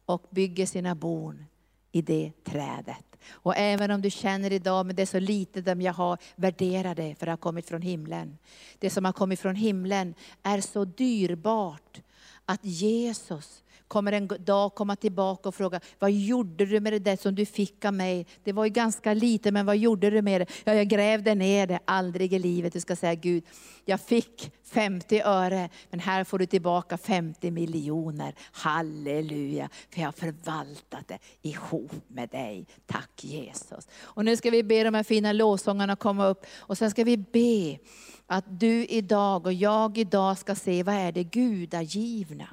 och 0.06 0.26
bygger 0.30 0.66
sina 0.66 0.94
bon 0.94 1.44
i 1.92 2.02
det 2.02 2.32
trädet. 2.44 3.16
Och 3.30 3.56
även 3.56 3.90
om 3.90 4.02
du 4.02 4.10
känner 4.10 4.52
idag, 4.52 4.86
men 4.86 4.96
det 4.96 5.02
är 5.02 5.06
så 5.06 5.20
lite 5.20 5.60
dem 5.60 5.80
jag 5.80 5.92
har, 5.92 6.18
värdera 6.36 6.94
det, 6.94 7.14
för 7.18 7.26
det 7.26 7.32
har 7.32 7.36
kommit 7.36 7.68
från 7.68 7.82
himlen. 7.82 8.38
Det 8.78 8.90
som 8.90 9.04
har 9.04 9.12
kommit 9.12 9.40
från 9.40 9.56
himlen 9.56 10.14
är 10.42 10.60
så 10.60 10.84
dyrbart 10.84 12.00
att 12.44 12.64
Jesus 12.64 13.62
kommer 13.88 14.12
en 14.12 14.28
dag 14.40 14.74
komma 14.74 14.96
tillbaka 14.96 15.48
och 15.48 15.54
fråga, 15.54 15.80
vad 15.98 16.12
gjorde 16.12 16.66
du 16.66 16.80
med 16.80 16.92
det 16.92 16.98
där 16.98 17.16
som 17.16 17.34
du 17.34 17.46
fick 17.46 17.84
av 17.84 17.94
mig? 17.94 18.26
Det 18.44 18.52
var 18.52 18.64
ju 18.64 18.70
ganska 18.70 19.14
lite, 19.14 19.52
men 19.52 19.66
vad 19.66 19.76
gjorde 19.76 20.10
du 20.10 20.22
med 20.22 20.40
det? 20.40 20.46
Ja, 20.64 20.74
jag 20.74 20.88
grävde 20.88 21.34
ner 21.34 21.66
det, 21.66 21.78
aldrig 21.84 22.32
i 22.32 22.38
livet. 22.38 22.72
Du 22.72 22.80
ska 22.80 22.96
säga 22.96 23.14
Gud, 23.14 23.44
jag 23.84 24.00
fick 24.00 24.52
50 24.64 25.20
öre, 25.20 25.68
men 25.90 26.00
här 26.00 26.24
får 26.24 26.38
du 26.38 26.46
tillbaka 26.46 26.98
50 26.98 27.50
miljoner. 27.50 28.34
Halleluja, 28.52 29.68
för 29.90 30.00
jag 30.00 30.06
har 30.06 30.12
förvaltat 30.12 31.08
det 31.08 31.18
ihop 31.42 31.92
med 32.08 32.28
dig. 32.28 32.66
Tack 32.86 33.24
Jesus. 33.24 33.88
Och 34.02 34.24
nu 34.24 34.36
ska 34.36 34.50
vi 34.50 34.62
be 34.62 34.84
de 34.84 34.94
här 34.94 35.02
fina 35.02 35.32
lovsångarna 35.32 35.96
komma 35.96 36.26
upp 36.26 36.46
och 36.58 36.78
sen 36.78 36.90
ska 36.90 37.04
vi 37.04 37.16
be 37.16 37.78
att 38.26 38.60
du 38.60 38.86
idag 38.86 39.46
och 39.46 39.52
jag 39.52 39.98
idag 39.98 40.38
ska 40.38 40.54
se, 40.54 40.82
vad 40.82 40.94
är 40.94 41.12
det 41.12 41.24
gudagivna? 41.24 42.48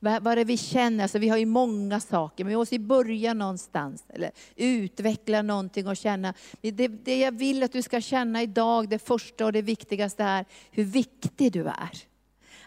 Vad, 0.00 0.22
vad 0.22 0.32
är 0.32 0.36
det 0.36 0.44
vi 0.44 0.56
känner? 0.56 1.04
Alltså, 1.04 1.18
vi 1.18 1.28
har 1.28 1.36
ju 1.36 1.46
många 1.46 2.00
saker, 2.00 2.44
men 2.44 2.50
vi 2.50 2.56
måste 2.56 2.74
ju 2.74 2.78
börja 2.78 3.34
någonstans. 3.34 4.04
Eller 4.08 4.30
utveckla 4.56 5.42
någonting 5.42 5.86
och 5.86 5.96
känna. 5.96 6.34
Det, 6.60 6.88
det 6.88 7.18
jag 7.18 7.32
vill 7.32 7.62
att 7.62 7.72
du 7.72 7.82
ska 7.82 8.00
känna 8.00 8.42
idag, 8.42 8.88
det 8.88 8.98
första 8.98 9.46
och 9.46 9.52
det 9.52 9.62
viktigaste 9.62 10.24
är 10.24 10.44
hur 10.70 10.84
viktig 10.84 11.52
du 11.52 11.66
är. 11.66 11.90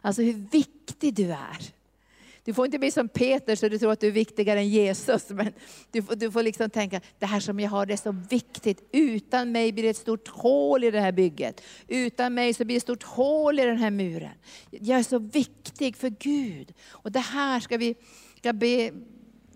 Alltså 0.01 0.21
hur 0.21 0.33
viktig 0.33 1.13
du 1.13 1.31
är. 1.31 1.80
Du 2.43 2.53
får 2.53 2.65
inte 2.65 2.79
bli 2.79 2.91
som 2.91 3.09
Peter 3.09 3.55
så 3.55 3.69
du 3.69 3.79
tror 3.79 3.91
att 3.91 3.99
du 3.99 4.07
är 4.07 4.11
viktigare 4.11 4.59
än 4.59 4.69
Jesus. 4.69 5.29
Men 5.29 5.53
du 5.91 6.03
får, 6.03 6.15
du 6.15 6.31
får 6.31 6.43
liksom 6.43 6.69
tänka, 6.69 7.01
det 7.19 7.25
här 7.25 7.39
som 7.39 7.59
jag 7.59 7.69
har 7.69 7.85
det 7.85 7.93
är 7.93 7.97
så 7.97 8.15
viktigt. 8.29 8.89
Utan 8.91 9.51
mig 9.51 9.71
blir 9.71 9.83
det 9.83 9.89
ett 9.89 9.97
stort 9.97 10.27
hål 10.27 10.83
i 10.83 10.91
det 10.91 10.99
här 10.99 11.11
bygget. 11.11 11.61
Utan 11.87 12.33
mig 12.33 12.53
så 12.53 12.65
blir 12.65 12.73
det 12.73 12.77
ett 12.77 12.83
stort 12.83 13.03
hål 13.03 13.59
i 13.59 13.65
den 13.65 13.77
här 13.77 13.91
muren. 13.91 14.33
Jag 14.69 14.99
är 14.99 15.03
så 15.03 15.19
viktig 15.19 15.97
för 15.97 16.09
Gud. 16.09 16.73
Och 16.89 17.11
det 17.11 17.19
här 17.19 17.59
ska 17.59 17.77
vi 17.77 17.95
ska 18.37 18.53
be 18.53 18.91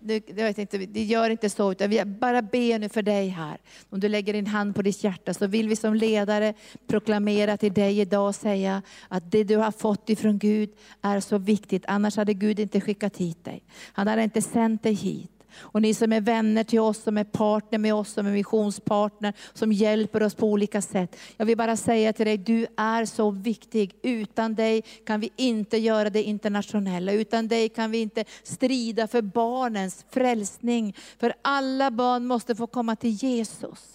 det, 0.05 0.29
jag 0.37 0.59
inte, 0.59 0.77
det 0.77 1.03
gör 1.03 1.29
inte 1.29 1.49
så, 1.49 1.71
utan 1.71 1.89
vi 1.89 2.05
bara 2.05 2.41
ber 2.41 2.79
nu 2.79 2.89
för 2.89 3.01
dig 3.01 3.27
här. 3.27 3.57
Om 3.89 3.99
du 3.99 4.09
lägger 4.09 4.33
din 4.33 4.47
hand 4.47 4.75
på 4.75 4.81
ditt 4.81 5.03
hjärta 5.03 5.33
så 5.33 5.47
vill 5.47 5.69
vi 5.69 5.75
som 5.75 5.93
ledare 5.93 6.53
proklamera 6.87 7.57
till 7.57 7.73
dig 7.73 7.99
idag 7.99 8.27
och 8.27 8.35
säga 8.35 8.81
att 9.07 9.31
det 9.31 9.43
du 9.43 9.57
har 9.57 9.71
fått 9.71 10.09
ifrån 10.09 10.37
Gud 10.37 10.69
är 11.01 11.19
så 11.19 11.37
viktigt. 11.37 11.83
Annars 11.87 12.17
hade 12.17 12.33
Gud 12.33 12.59
inte 12.59 12.81
skickat 12.81 13.17
hit 13.17 13.45
dig. 13.45 13.63
Han 13.93 14.07
hade 14.07 14.23
inte 14.23 14.41
sänt 14.41 14.83
dig 14.83 14.93
hit. 14.93 15.34
Och 15.57 15.81
ni 15.81 15.93
som 15.93 16.13
är 16.13 16.21
vänner 16.21 16.63
till 16.63 16.79
oss, 16.79 17.03
som 17.03 17.17
är 17.17 17.23
partner 17.23 17.79
med 17.79 17.93
oss, 17.93 18.13
som 18.13 18.27
är 18.27 18.31
missionspartner, 18.31 19.33
som 19.53 19.71
hjälper 19.71 20.23
oss 20.23 20.35
på 20.35 20.47
olika 20.47 20.81
sätt. 20.81 21.15
Jag 21.37 21.45
vill 21.45 21.57
bara 21.57 21.77
säga 21.77 22.13
till 22.13 22.25
dig, 22.25 22.37
du 22.37 22.67
är 22.77 23.05
så 23.05 23.31
viktig. 23.31 23.95
Utan 24.01 24.55
dig 24.55 24.83
kan 25.05 25.19
vi 25.19 25.29
inte 25.35 25.77
göra 25.77 26.09
det 26.09 26.23
internationella. 26.23 27.11
Utan 27.11 27.47
dig 27.47 27.69
kan 27.69 27.91
vi 27.91 27.97
inte 27.97 28.25
strida 28.43 29.07
för 29.07 29.21
barnens 29.21 30.05
frälsning. 30.09 30.95
För 31.19 31.33
alla 31.41 31.91
barn 31.91 32.25
måste 32.25 32.55
få 32.55 32.67
komma 32.67 32.95
till 32.95 33.09
Jesus. 33.11 33.94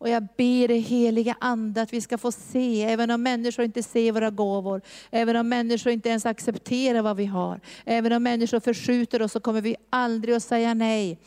Och 0.00 0.08
jag 0.08 0.22
ber 0.22 0.68
dig 0.68 0.78
heliga 0.78 1.36
Ande 1.40 1.82
att 1.82 1.92
vi 1.92 2.00
ska 2.00 2.18
få 2.18 2.32
se, 2.32 2.82
även 2.82 3.10
om 3.10 3.22
människor 3.22 3.64
inte 3.64 3.82
ser 3.82 4.12
våra 4.12 4.30
gåvor, 4.30 4.80
även 5.10 5.36
om 5.36 5.48
människor 5.48 5.92
inte 5.92 6.08
ens 6.08 6.26
accepterar 6.26 7.02
vad 7.02 7.16
vi 7.16 7.26
har, 7.26 7.60
även 7.84 8.12
om 8.12 8.22
människor 8.22 8.60
förskjuter 8.60 9.22
oss, 9.22 9.32
så 9.32 9.40
kommer 9.40 9.60
vi 9.60 9.76
aldrig 9.90 10.34
att 10.34 10.42
säga 10.42 10.74
nej 10.74 11.18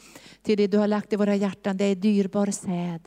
till 0.42 0.58
det 0.58 0.68
du 0.68 0.78
har 0.78 0.88
lagt 0.88 1.14
i 1.14 1.16
våra 1.16 1.36
hjärtan. 1.36 1.78
Det 1.78 1.86
är 1.86 1.96
dyrbar 1.96 2.52
säd. 2.52 3.00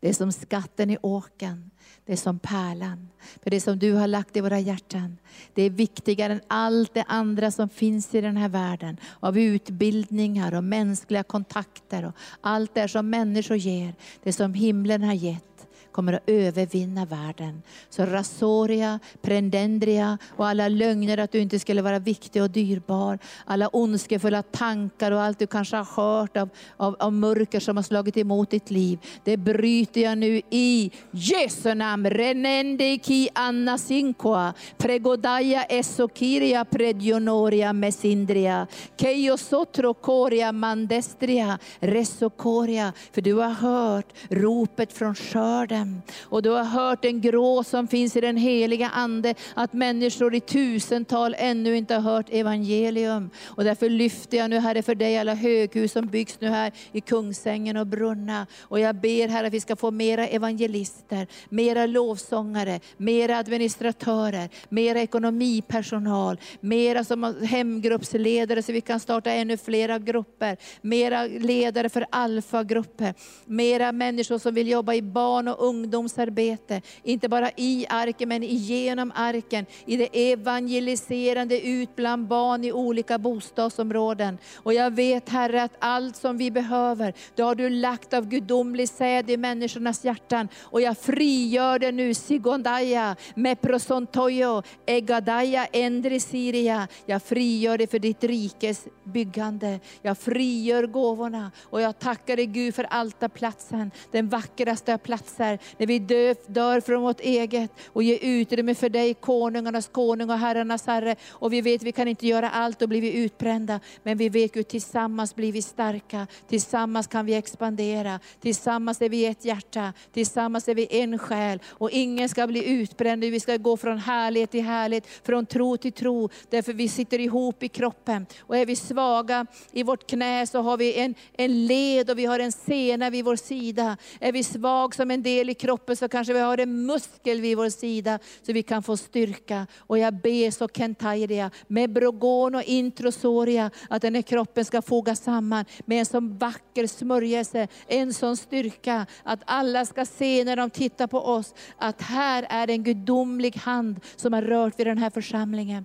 Det 0.00 0.08
är 0.08 0.12
som 0.12 0.32
skatten 0.32 0.90
i 0.90 0.98
åken. 1.02 1.70
Det 2.06 2.12
är 2.12 2.16
som 2.16 2.38
pärlan. 2.38 3.08
För 3.42 3.50
det 3.50 3.60
som 3.60 3.78
du 3.78 3.92
har 3.92 4.06
lagt 4.06 4.36
i 4.36 4.40
våra 4.40 4.60
hjärtan, 4.60 5.18
det 5.54 5.62
är 5.62 5.70
viktigare 5.70 6.32
än 6.32 6.40
allt 6.48 6.94
det 6.94 7.04
andra 7.08 7.50
som 7.50 7.68
finns 7.68 8.14
i 8.14 8.20
den 8.20 8.36
här 8.36 8.48
världen. 8.48 8.96
Av 9.20 9.38
utbildningar 9.38 10.54
och 10.54 10.64
mänskliga 10.64 11.22
kontakter 11.22 12.04
och 12.04 12.14
allt 12.40 12.74
det 12.74 12.88
som 12.88 13.10
människor 13.10 13.56
ger. 13.56 13.94
Det 14.22 14.32
som 14.32 14.54
himlen 14.54 15.02
har 15.02 15.14
gett 15.14 15.53
kommer 15.94 16.12
att 16.12 16.22
övervinna 16.26 17.04
världen. 17.04 17.62
Så 17.90 18.06
rasoria, 18.06 18.98
prendendria 19.22 20.18
och 20.36 20.46
alla 20.46 20.68
lögner 20.68 21.18
att 21.18 21.32
du 21.32 21.38
inte 21.38 21.58
skulle 21.58 21.82
vara 21.82 21.98
viktig 21.98 22.42
och 22.42 22.50
dyrbar. 22.50 23.18
Alla 23.44 23.68
ondskefulla 23.68 24.42
tankar 24.42 25.12
och 25.12 25.22
allt 25.22 25.38
du 25.38 25.46
kanske 25.46 25.76
har 25.76 25.84
hört 25.96 26.36
av, 26.36 26.48
av, 26.76 26.96
av 26.98 27.12
mörker 27.12 27.60
som 27.60 27.76
har 27.76 27.82
slagit 27.82 28.16
emot 28.16 28.50
ditt 28.50 28.70
liv. 28.70 28.98
Det 29.24 29.36
bryter 29.36 30.00
jag 30.00 30.18
nu 30.18 30.40
i 30.50 30.90
Jesu 31.10 31.74
namn. 31.74 32.10
Renende 32.10 32.98
ki 32.98 33.28
anna 33.34 33.78
sinkoa, 33.78 34.54
pregodaya 34.76 35.64
esokiria 35.64 36.64
predionoria 36.64 37.72
mesindria, 37.72 38.66
keio 38.96 39.36
sotrokoria 39.36 40.52
mandestria, 40.52 41.58
resokoria. 41.80 42.92
För 43.12 43.20
du 43.20 43.32
har 43.34 43.50
hört 43.50 44.12
ropet 44.28 44.92
från 44.92 45.14
skörden. 45.14 45.83
Och 46.22 46.42
du 46.42 46.50
har 46.50 46.64
hört 46.64 47.02
den 47.02 47.20
grå 47.20 47.64
som 47.64 47.88
finns 47.88 48.16
i 48.16 48.20
den 48.20 48.36
heliga 48.36 48.88
Ande, 48.88 49.34
att 49.54 49.72
människor 49.72 50.34
i 50.34 50.40
tusental 50.40 51.34
ännu 51.38 51.76
inte 51.76 51.94
har 51.94 52.00
hört 52.00 52.26
evangelium. 52.30 53.30
Och 53.44 53.64
därför 53.64 53.88
lyfter 53.88 54.38
jag 54.38 54.50
nu 54.50 54.58
Herre 54.58 54.82
för 54.82 54.94
dig 54.94 55.18
alla 55.18 55.34
höghus 55.34 55.92
som 55.92 56.06
byggs 56.06 56.40
nu 56.40 56.48
här 56.48 56.72
i 56.92 57.00
Kungsängen 57.00 57.76
och 57.76 57.86
Brunna. 57.86 58.46
Och 58.60 58.80
jag 58.80 58.96
ber 58.96 59.28
Herre 59.28 59.46
att 59.46 59.52
vi 59.52 59.60
ska 59.60 59.76
få 59.76 59.90
mera 59.90 60.26
evangelister, 60.26 61.26
mera 61.48 61.86
lovsångare, 61.86 62.80
mera 62.96 63.38
administratörer, 63.38 64.48
mera 64.68 65.00
ekonomipersonal, 65.00 66.40
mera 66.60 67.04
som 67.04 67.34
hemgruppsledare 67.42 68.62
så 68.62 68.72
vi 68.72 68.80
kan 68.80 69.00
starta 69.00 69.30
ännu 69.30 69.56
flera 69.56 69.98
grupper, 69.98 70.56
mera 70.80 71.26
ledare 71.26 71.88
för 71.88 72.06
alfagrupper, 72.10 73.14
mera 73.44 73.92
människor 73.92 74.38
som 74.38 74.54
vill 74.54 74.68
jobba 74.68 74.94
i 74.94 75.02
barn 75.02 75.48
och 75.48 75.66
ungdomsarbete, 75.74 76.82
inte 77.02 77.28
bara 77.28 77.50
i 77.56 77.86
arken 77.88 78.28
men 78.28 78.42
genom 78.42 79.12
arken, 79.14 79.66
i 79.86 79.96
det 79.96 80.32
evangeliserande 80.32 81.66
ut 81.66 81.96
bland 81.96 82.26
barn 82.26 82.64
i 82.64 82.72
olika 82.72 83.18
bostadsområden. 83.18 84.38
Och 84.56 84.74
jag 84.74 84.90
vet 84.90 85.28
Herre 85.28 85.62
att 85.62 85.76
allt 85.78 86.16
som 86.16 86.38
vi 86.38 86.50
behöver, 86.50 87.14
det 87.34 87.42
har 87.42 87.54
du 87.54 87.70
lagt 87.70 88.14
av 88.14 88.28
gudomlig 88.28 88.88
säd 88.88 89.30
i 89.30 89.36
människornas 89.36 90.04
hjärtan. 90.04 90.48
Och 90.62 90.80
jag 90.80 90.98
frigör 90.98 91.78
det 91.78 91.92
nu, 91.92 92.14
Sigondaya, 92.14 93.16
Meprosontoyo, 93.34 94.62
Egadaya, 94.86 95.66
Endri 95.72 96.20
Siria. 96.20 96.88
Jag 97.06 97.22
frigör 97.22 97.78
det 97.78 97.86
för 97.86 97.98
ditt 97.98 98.24
rikes 98.24 98.86
byggande. 99.04 99.80
Jag 100.02 100.18
frigör 100.18 100.86
gåvorna 100.86 101.50
och 101.62 101.80
jag 101.80 101.98
tackar 101.98 102.36
dig 102.36 102.46
Gud 102.46 102.74
för 102.74 102.84
altarplatsen, 102.84 103.90
den 104.10 104.28
vackraste 104.28 104.94
av 104.94 104.98
platser 104.98 105.58
när 105.78 105.86
vi 105.86 105.98
dör, 105.98 106.36
dör 106.46 106.80
från 106.80 107.02
vårt 107.02 107.20
eget 107.20 107.70
och 107.86 108.02
ger 108.02 108.18
utrymme 108.22 108.74
för 108.74 108.88
dig, 108.88 109.14
konungarnas 109.14 109.88
konung 109.88 110.30
och 110.30 110.38
herrarnas 110.38 110.86
herre. 110.86 111.16
Och 111.30 111.52
vi 111.52 111.60
vet 111.60 111.80
att 111.80 111.86
vi 111.86 111.92
kan 111.92 112.08
inte 112.08 112.26
göra 112.26 112.50
allt 112.50 112.82
och 112.82 112.88
blir 112.88 113.00
vi 113.00 113.12
utbrända. 113.12 113.80
Men 114.02 114.18
vi 114.18 114.28
vet 114.28 114.56
att 114.56 114.68
tillsammans 114.68 115.34
blir 115.34 115.52
vi 115.52 115.62
starka, 115.62 116.26
tillsammans 116.48 117.06
kan 117.06 117.26
vi 117.26 117.34
expandera, 117.34 118.20
tillsammans 118.40 119.02
är 119.02 119.08
vi 119.08 119.26
ett 119.26 119.44
hjärta, 119.44 119.92
tillsammans 120.12 120.68
är 120.68 120.74
vi 120.74 120.86
en 120.90 121.18
själ. 121.18 121.58
Och 121.66 121.90
ingen 121.90 122.28
ska 122.28 122.46
bli 122.46 122.70
utbränd, 122.70 123.24
vi 123.24 123.40
ska 123.40 123.56
gå 123.56 123.76
från 123.76 123.98
härlighet 123.98 124.50
till 124.50 124.64
härlighet, 124.64 125.06
från 125.22 125.46
tro 125.46 125.76
till 125.76 125.92
tro. 125.92 126.28
Därför 126.50 126.72
vi 126.72 126.88
sitter 126.88 127.18
ihop 127.18 127.62
i 127.62 127.68
kroppen. 127.68 128.26
Och 128.40 128.56
är 128.56 128.66
vi 128.66 128.76
svaga 128.76 129.46
i 129.72 129.82
vårt 129.82 130.06
knä 130.06 130.46
så 130.46 130.60
har 130.60 130.76
vi 130.76 130.94
en, 130.94 131.14
en 131.32 131.66
led 131.66 132.10
och 132.10 132.18
vi 132.18 132.24
har 132.24 132.38
en 132.38 132.52
sena 132.52 133.10
vid 133.10 133.24
vår 133.24 133.36
sida. 133.36 133.96
Är 134.20 134.32
vi 134.32 134.44
svag 134.44 134.94
som 134.94 135.10
en 135.10 135.22
del 135.22 135.50
i 135.54 135.56
kroppen 135.56 135.96
så 135.96 136.08
kanske 136.08 136.32
vi 136.32 136.40
har 136.40 136.58
en 136.58 136.86
muskel 136.86 137.40
vid 137.40 137.56
vår 137.56 137.68
sida 137.68 138.18
så 138.42 138.52
vi 138.52 138.62
kan 138.62 138.82
få 138.82 138.96
styrka. 138.96 139.66
Och 139.78 139.98
jag 139.98 140.14
ber 140.14 140.50
så 140.50 140.68
kentairia, 140.68 141.50
med 141.66 141.92
brogon 141.92 142.54
och 142.54 142.62
introsoria, 142.62 143.70
att 143.88 144.02
den 144.02 144.14
här 144.14 144.22
kroppen 144.22 144.64
ska 144.64 144.82
fogas 144.82 145.22
samman 145.22 145.64
med 145.84 145.98
en 145.98 146.06
sån 146.06 146.38
vacker 146.38 146.86
smörjelse, 146.86 147.68
en 147.88 148.14
sån 148.14 148.36
styrka, 148.36 149.06
att 149.22 149.40
alla 149.44 149.86
ska 149.86 150.06
se 150.06 150.44
när 150.44 150.56
de 150.56 150.70
tittar 150.70 151.06
på 151.06 151.18
oss, 151.18 151.54
att 151.78 152.02
här 152.02 152.46
är 152.50 152.70
en 152.70 152.82
gudomlig 152.82 153.56
hand 153.56 154.00
som 154.16 154.32
har 154.32 154.42
rört 154.42 154.78
vid 154.78 154.86
den 154.86 154.98
här 154.98 155.10
församlingen. 155.10 155.84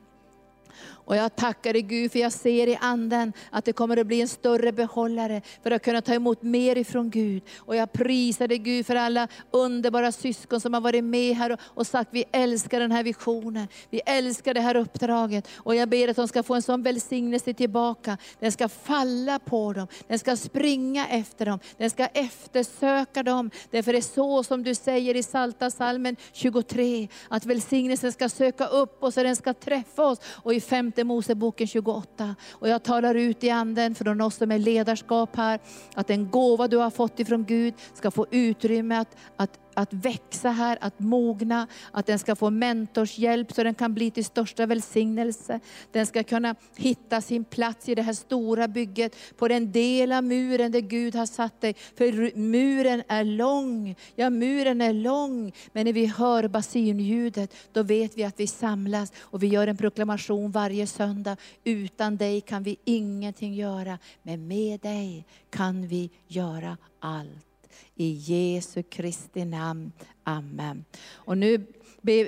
Och 1.09 1.15
jag 1.15 1.35
tackar 1.35 1.73
dig 1.73 1.81
Gud 1.81 2.11
för 2.11 2.19
jag 2.19 2.31
ser 2.31 2.67
i 2.67 2.77
anden 2.81 3.33
att 3.49 3.65
det 3.65 3.73
kommer 3.73 3.97
att 3.97 4.07
bli 4.07 4.21
en 4.21 4.27
större 4.27 4.71
behållare 4.71 5.41
för 5.63 5.71
att 5.71 5.83
kunna 5.83 6.01
ta 6.01 6.13
emot 6.13 6.41
mer 6.41 6.77
ifrån 6.77 7.09
Gud. 7.09 7.43
Och 7.57 7.75
jag 7.75 7.91
prisar 7.91 8.47
dig 8.47 8.57
Gud 8.57 8.85
för 8.85 8.95
alla 8.95 9.27
underbara 9.51 10.11
syskon 10.11 10.61
som 10.61 10.73
har 10.73 10.81
varit 10.81 11.03
med 11.03 11.35
här 11.35 11.57
och, 11.63 11.87
sagt 11.87 12.09
vi 12.13 12.23
älskar 12.31 12.79
den 12.79 12.91
här 12.91 13.03
visionen. 13.03 13.67
Vi 13.89 14.01
älskar 14.05 14.53
det 14.53 14.61
här 14.61 14.75
uppdraget. 14.75 15.47
Och 15.55 15.75
jag 15.75 15.89
ber 15.89 16.07
att 16.07 16.15
de 16.15 16.27
ska 16.27 16.43
få 16.43 16.55
en 16.55 16.61
sån 16.61 16.83
välsignelse 16.83 17.53
tillbaka. 17.53 18.17
Den 18.39 18.51
ska 18.51 18.69
falla 18.69 19.39
på 19.39 19.73
dem, 19.73 19.87
den 20.07 20.19
ska 20.19 20.35
springa 20.35 21.07
efter 21.07 21.45
dem, 21.45 21.59
den 21.77 21.89
ska 21.89 22.05
eftersöka 22.05 23.23
dem. 23.23 23.51
Därför 23.71 23.91
det 23.91 23.99
är 23.99 24.01
så 24.01 24.43
som 24.43 24.63
du 24.63 24.75
säger 24.75 25.15
i 25.15 25.23
Salta 25.23 25.71
salmen 25.71 26.15
23, 26.33 27.07
att 27.29 27.45
välsignelsen 27.45 28.11
ska 28.11 28.29
söka 28.29 28.67
upp 28.67 29.03
oss 29.03 29.17
och 29.17 29.23
den 29.23 29.35
ska 29.35 29.53
träffa 29.53 30.05
oss. 30.05 30.19
Och 30.23 30.53
i 30.53 30.61
femte 30.61 30.98
femte 30.99 31.03
Moseboken 31.03 31.67
28. 31.67 32.35
Och 32.51 32.69
jag 32.69 32.83
talar 32.83 33.15
ut 33.15 33.43
i 33.43 33.49
anden 33.49 33.95
från 33.95 34.21
oss 34.21 34.35
som 34.35 34.51
är 34.51 34.59
ledarskap 34.59 35.35
här, 35.35 35.59
att 35.95 36.07
den 36.07 36.29
gåva 36.29 36.67
du 36.67 36.77
har 36.77 36.89
fått 36.89 37.19
ifrån 37.19 37.45
Gud 37.45 37.73
ska 37.93 38.11
få 38.11 38.25
utrymme 38.31 38.97
att, 38.97 39.15
att 39.37 39.59
att 39.79 39.93
växa 39.93 40.49
här, 40.49 40.77
att 40.81 40.99
mogna, 40.99 41.67
att 41.91 42.05
den 42.05 42.19
ska 42.19 42.35
få 42.35 42.49
mentorshjälp 42.49 43.51
så 43.51 43.63
den 43.63 43.75
kan 43.75 43.93
bli 43.93 44.11
till 44.11 44.25
största 44.25 44.65
välsignelse. 44.65 45.59
Den 45.91 46.05
ska 46.05 46.23
kunna 46.23 46.55
hitta 46.75 47.21
sin 47.21 47.43
plats 47.43 47.89
i 47.89 47.95
det 47.95 48.01
här 48.01 48.13
stora 48.13 48.67
bygget, 48.67 49.15
på 49.37 49.47
den 49.47 49.71
del 49.71 50.11
av 50.11 50.23
muren 50.23 50.71
där 50.71 50.79
Gud 50.79 51.15
har 51.15 51.25
satt 51.25 51.61
dig. 51.61 51.73
För 51.97 52.37
muren 52.37 53.03
är 53.07 53.23
lång, 53.23 53.95
ja 54.15 54.29
muren 54.29 54.81
är 54.81 54.93
lång, 54.93 55.53
men 55.73 55.85
när 55.85 55.93
vi 55.93 56.05
hör 56.05 56.47
basinljudet, 56.47 57.53
då 57.71 57.83
vet 57.83 58.17
vi 58.17 58.23
att 58.23 58.39
vi 58.39 58.47
samlas 58.47 59.11
och 59.19 59.43
vi 59.43 59.47
gör 59.47 59.67
en 59.67 59.77
proklamation 59.77 60.51
varje 60.51 60.87
söndag. 60.87 61.37
Utan 61.63 62.17
dig 62.17 62.41
kan 62.41 62.63
vi 62.63 62.77
ingenting 62.85 63.53
göra, 63.53 63.99
men 64.23 64.47
med 64.47 64.79
dig 64.79 65.25
kan 65.49 65.87
vi 65.87 66.09
göra 66.27 66.77
allt. 66.99 67.48
I 67.95 68.11
Jesu 68.11 68.83
Kristi 68.83 69.45
namn. 69.45 69.91
Amen. 70.23 70.85
Och 71.11 71.37
nu, 71.37 71.65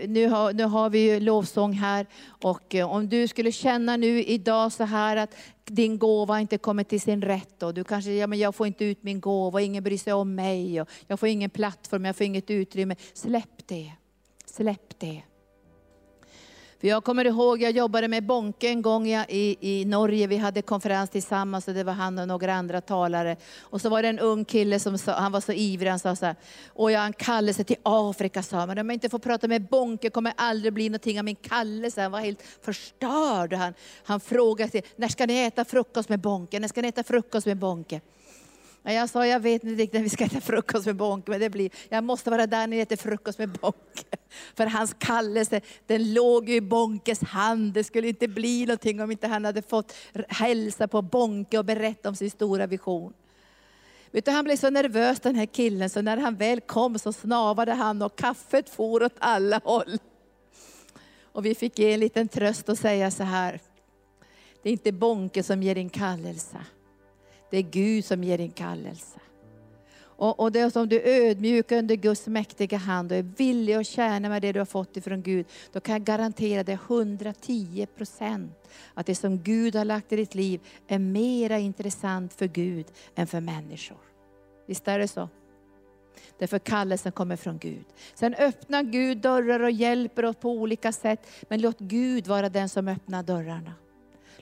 nu, 0.07 0.27
har, 0.27 0.53
nu 0.53 0.63
har 0.63 0.89
vi 0.89 1.19
lovsång 1.19 1.73
här. 1.73 2.07
Och 2.25 2.75
eh, 2.75 2.91
om 2.91 3.09
du 3.09 3.27
skulle 3.27 3.51
känna 3.51 3.97
nu 3.97 4.23
idag 4.23 4.71
så 4.71 4.83
här 4.83 5.17
att 5.17 5.35
din 5.65 5.97
gåva 5.97 6.39
inte 6.39 6.57
kommer 6.57 6.83
till 6.83 7.01
sin 7.01 7.21
rätt. 7.21 7.63
Och 7.63 7.73
du 7.73 7.83
kanske, 7.83 8.11
ja 8.11 8.27
men 8.27 8.39
jag 8.39 8.55
får 8.55 8.67
inte 8.67 8.85
ut 8.85 9.03
min 9.03 9.19
gåva, 9.19 9.61
ingen 9.61 9.83
bryr 9.83 9.97
sig 9.97 10.13
om 10.13 10.35
mig. 10.35 10.81
Och 10.81 10.89
jag 11.07 11.19
får 11.19 11.29
ingen 11.29 11.49
plattform, 11.49 12.05
jag 12.05 12.15
får 12.15 12.25
inget 12.25 12.49
utrymme. 12.49 12.95
Släpp 13.13 13.67
det. 13.67 13.91
Släpp 14.45 14.99
det. 14.99 15.21
För 16.81 16.87
jag 16.87 17.03
kommer 17.03 17.25
ihåg, 17.25 17.61
jag 17.61 17.71
jobbade 17.71 18.07
med 18.07 18.23
Bonke 18.23 18.69
en 18.69 18.81
gång 18.81 19.07
i, 19.07 19.57
i 19.59 19.85
Norge, 19.85 20.27
vi 20.27 20.37
hade 20.37 20.61
konferens 20.61 21.09
tillsammans 21.09 21.67
och 21.67 21.73
det 21.73 21.83
var 21.83 21.93
han 21.93 22.19
och 22.19 22.27
några 22.27 22.53
andra 22.53 22.81
talare. 22.81 23.37
Och 23.59 23.81
så 23.81 23.89
var 23.89 24.01
det 24.01 24.07
en 24.07 24.19
ung 24.19 24.45
kille 24.45 24.79
som 24.79 24.97
sa, 24.97 25.11
han 25.11 25.31
var 25.31 25.41
så 25.41 25.51
ivrig, 25.51 25.89
han 25.89 25.99
sa 25.99 26.15
så 26.15 26.25
här, 26.25 26.35
och 26.67 26.91
jag 26.91 26.99
har 26.99 27.05
en 27.05 27.13
kallelse 27.13 27.63
till 27.63 27.75
Afrika, 27.83 28.43
sa 28.43 28.57
han. 28.57 28.69
om 28.69 28.89
jag 28.89 28.93
inte 28.93 29.09
får 29.09 29.19
prata 29.19 29.47
med 29.47 29.61
Bonke 29.61 30.09
kommer 30.09 30.33
aldrig 30.35 30.73
bli 30.73 30.89
någonting 30.89 31.19
av 31.19 31.25
min 31.25 31.35
kallelse. 31.35 32.01
Han 32.01 32.11
var 32.11 32.19
helt 32.19 32.41
förstörd. 32.61 33.53
Han, 33.53 33.73
han 34.03 34.19
frågade, 34.19 34.71
sig, 34.71 34.83
när 34.95 35.07
ska 35.07 35.25
ni 35.25 35.37
äta 35.37 35.65
frukost 35.65 36.09
med 36.09 36.19
Bonke? 36.19 36.59
När 36.59 36.67
ska 36.67 36.81
ni 36.81 36.87
äta 36.87 37.03
frukost 37.03 37.47
med 37.47 37.57
Bonke? 37.57 38.01
Jag 38.83 39.09
sa, 39.09 39.27
jag 39.27 39.39
vet 39.39 39.63
inte 39.63 39.81
riktigt 39.81 39.93
när 39.93 40.03
vi 40.03 40.09
ska 40.09 40.25
äta 40.25 40.41
frukost 40.41 40.85
med 40.85 40.95
Bonke, 40.95 41.31
men 41.31 41.39
det 41.39 41.49
blir, 41.49 41.71
jag 41.89 42.03
måste 42.03 42.29
vara 42.29 42.47
där 42.47 42.57
när 42.57 42.67
ni 42.67 42.79
äter 42.79 42.95
frukost 42.95 43.39
med 43.39 43.49
Bonke. 43.49 44.17
För 44.55 44.65
hans 44.65 44.95
kallelse, 44.99 45.61
den 45.87 46.13
låg 46.13 46.49
i 46.49 46.61
Bonkes 46.61 47.21
hand. 47.21 47.73
Det 47.73 47.83
skulle 47.83 48.07
inte 48.07 48.27
bli 48.27 48.65
någonting 48.65 49.01
om 49.01 49.11
inte 49.11 49.27
han 49.27 49.45
hade 49.45 49.61
fått 49.61 49.93
hälsa 50.27 50.87
på 50.87 51.01
Bonke 51.01 51.57
och 51.57 51.65
berätta 51.65 52.09
om 52.09 52.15
sin 52.15 52.31
stora 52.31 52.67
vision. 52.67 53.13
Utan 54.11 54.33
han 54.33 54.43
blev 54.43 54.55
så 54.55 54.69
nervös 54.69 55.19
den 55.19 55.35
här 55.35 55.45
killen, 55.45 55.89
så 55.89 56.01
när 56.01 56.17
han 56.17 56.35
väl 56.35 56.61
kom 56.61 56.99
så 56.99 57.13
snavade 57.13 57.71
han 57.71 58.01
och 58.01 58.15
kaffet 58.15 58.69
for 58.69 59.03
åt 59.03 59.15
alla 59.19 59.61
håll. 59.63 59.97
Och 61.23 61.45
vi 61.45 61.55
fick 61.55 61.79
ge 61.79 61.93
en 61.93 61.99
liten 61.99 62.27
tröst 62.27 62.69
och 62.69 62.77
säga 62.77 63.11
så 63.11 63.23
här, 63.23 63.59
det 64.63 64.69
är 64.69 64.73
inte 64.73 64.91
Bonke 64.91 65.43
som 65.43 65.63
ger 65.63 65.75
din 65.75 65.89
kallelse. 65.89 66.57
Det 67.51 67.57
är 67.57 67.61
Gud 67.61 68.05
som 68.05 68.23
ger 68.23 68.37
din 68.37 68.51
kallelse. 68.51 69.19
Och, 70.21 70.39
och 70.39 70.51
det 70.51 70.59
är 70.59 70.69
som 70.69 70.89
du 70.89 71.01
är 71.01 71.29
ödmjuk 71.29 71.71
under 71.71 71.95
Guds 71.95 72.27
mäktiga 72.27 72.77
hand 72.77 73.11
och 73.11 73.17
är 73.17 73.23
villig 73.37 73.73
att 73.73 73.87
tjäna 73.87 74.29
med 74.29 74.41
det 74.41 74.51
du 74.51 74.59
har 74.59 74.65
fått 74.65 74.97
ifrån 74.97 75.21
Gud, 75.21 75.45
då 75.71 75.79
kan 75.79 75.93
jag 75.93 76.03
garantera 76.03 76.63
dig 76.63 76.75
110 76.75 77.87
procent 77.97 78.69
att 78.93 79.05
det 79.05 79.15
som 79.15 79.37
Gud 79.37 79.75
har 79.75 79.85
lagt 79.85 80.11
i 80.11 80.15
ditt 80.15 80.35
liv 80.35 80.61
är 80.87 80.99
mera 80.99 81.59
intressant 81.59 82.33
för 82.33 82.47
Gud 82.47 82.85
än 83.15 83.27
för 83.27 83.39
människor. 83.39 83.97
Visst 84.67 84.87
är 84.87 84.99
det 84.99 85.07
så? 85.07 85.29
Därför 86.39 86.59
kallelsen 86.59 87.11
kommer 87.11 87.35
från 87.35 87.57
Gud. 87.57 87.85
Sen 88.13 88.33
öppnar 88.33 88.83
Gud 88.83 89.17
dörrar 89.17 89.59
och 89.59 89.71
hjälper 89.71 90.25
oss 90.25 90.35
på 90.35 90.51
olika 90.51 90.91
sätt, 90.91 91.27
men 91.49 91.61
låt 91.61 91.79
Gud 91.79 92.27
vara 92.27 92.49
den 92.49 92.69
som 92.69 92.87
öppnar 92.87 93.23
dörrarna. 93.23 93.73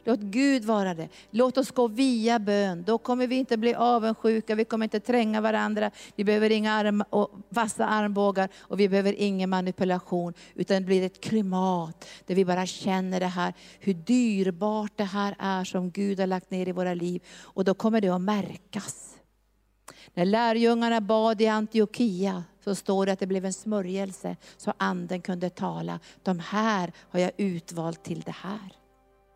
Låt 0.03 0.19
Gud 0.19 0.65
vara 0.65 0.93
det. 0.93 1.09
Låt 1.31 1.57
oss 1.57 1.71
gå 1.71 1.87
via 1.87 2.39
bön. 2.39 2.83
Då 2.83 2.97
kommer 2.97 3.27
vi 3.27 3.35
inte 3.35 3.57
bli 3.57 3.73
avundsjuka, 3.73 4.55
vi 4.55 4.65
kommer 4.65 4.85
inte 4.85 4.99
tränga 4.99 5.41
varandra. 5.41 5.91
Vi 6.15 6.23
behöver 6.23 6.49
inga 6.49 6.73
arm 6.73 7.03
och 7.09 7.31
vassa 7.49 7.85
armbågar 7.85 8.49
och 8.59 8.79
vi 8.79 8.89
behöver 8.89 9.13
ingen 9.13 9.49
manipulation. 9.49 10.33
Utan 10.55 10.77
det 10.77 10.85
blir 10.85 11.05
ett 11.05 11.21
klimat 11.21 12.09
där 12.25 12.35
vi 12.35 12.45
bara 12.45 12.65
känner 12.65 13.19
det 13.19 13.25
här, 13.25 13.53
hur 13.79 13.93
dyrbart 13.93 14.91
det 14.95 15.03
här 15.03 15.35
är 15.39 15.63
som 15.63 15.91
Gud 15.91 16.19
har 16.19 16.27
lagt 16.27 16.51
ner 16.51 16.67
i 16.67 16.71
våra 16.71 16.93
liv. 16.93 17.23
Och 17.41 17.65
då 17.65 17.73
kommer 17.73 18.01
det 18.01 18.09
att 18.09 18.21
märkas. 18.21 19.15
När 20.13 20.25
lärjungarna 20.25 21.01
bad 21.01 21.41
i 21.41 21.47
Antiochia 21.47 22.43
så 22.63 22.75
står 22.75 23.05
det 23.05 23.11
att 23.11 23.19
det 23.19 23.27
blev 23.27 23.45
en 23.45 23.53
smörjelse 23.53 24.35
så 24.57 24.73
anden 24.77 25.21
kunde 25.21 25.49
tala. 25.49 25.99
De 26.23 26.39
här 26.39 26.91
har 27.09 27.19
jag 27.19 27.31
utvalt 27.37 28.03
till 28.03 28.21
det 28.21 28.35
här. 28.35 28.78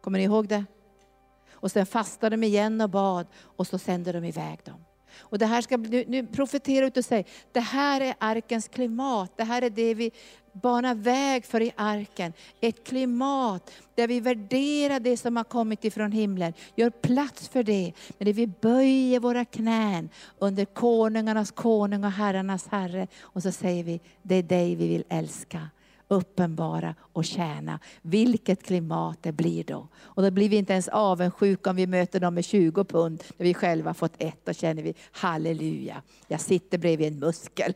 Kommer 0.04 0.20
ni 0.20 0.24
ihåg 0.24 0.47
det? 0.47 0.66
Och 1.51 1.72
sen 1.72 1.86
fastade 1.86 2.36
de 2.36 2.43
igen 2.43 2.82
och 2.82 2.89
bad 2.89 3.28
och 3.38 3.68
så 3.68 3.78
sände 3.78 4.12
de 4.12 4.24
iväg 4.24 4.60
dem. 4.64 4.86
Och 5.20 5.38
det 5.38 5.45
här 5.45 5.62
ska, 5.62 5.78
nu, 5.78 6.04
nu 6.08 6.28
profetera 6.28 6.86
ut 6.86 6.97
och 6.97 7.06
säg, 7.06 7.26
det 7.51 7.60
här 7.60 8.01
är 8.01 8.14
arkens 8.18 8.68
klimat. 8.68 9.32
Det 9.36 9.43
här 9.43 9.62
är 9.62 9.70
det 9.70 9.93
vi 9.93 10.12
banar 10.54 10.95
väg 10.95 11.45
för 11.45 11.62
i 11.62 11.72
arken. 11.76 12.34
Ett 12.62 12.84
klimat 12.84 13.72
där 13.95 14.08
vi 14.08 14.20
värderar 14.20 14.99
det 14.99 15.18
som 15.18 15.38
har 15.38 15.43
kommit 15.43 15.86
ifrån 15.86 16.12
himlen. 16.12 16.54
Gör 16.76 16.89
plats 16.89 17.47
för 17.47 17.64
det. 17.64 17.93
Men 18.18 18.26
där 18.26 18.34
vi 18.34 18.47
böjer 18.47 19.20
våra 19.20 19.45
knän 19.45 20.10
under 20.39 20.66
konungarnas 20.66 21.51
konung 21.51 22.04
och 22.04 22.12
herrarnas 22.12 22.68
herre. 22.68 23.08
Och 23.22 23.41
så 23.43 23.51
säger 23.51 23.84
vi, 23.84 24.01
det 24.22 24.36
är 24.36 24.43
dig 24.43 24.76
vi 24.76 24.88
vill 24.88 25.04
älska 25.10 25.70
uppenbara 26.14 26.95
och 26.99 27.26
tjäna. 27.26 27.80
Vilket 28.01 28.64
klimat 28.64 29.18
det 29.22 29.32
blir 29.32 29.64
då. 29.64 29.88
Och 29.95 30.24
då 30.24 30.32
blir 30.32 30.49
vi 30.49 30.55
inte 30.55 30.74
ens 30.74 30.88
avundsjuka 30.88 31.70
om 31.70 31.76
vi 31.76 31.88
möter 31.88 32.20
dem 32.20 32.34
med 32.34 32.45
20 32.45 32.84
pund, 32.84 33.24
när 33.38 33.43
vi 33.43 33.53
själva 33.53 33.93
fått 33.93 34.14
ett. 34.18 34.45
Då 34.45 34.53
känner 34.53 34.84
vi, 34.84 34.93
halleluja, 35.11 36.01
jag 36.28 36.41
sitter 36.41 36.78
bredvid 36.78 37.07
en 37.07 37.20
muskel. 37.20 37.74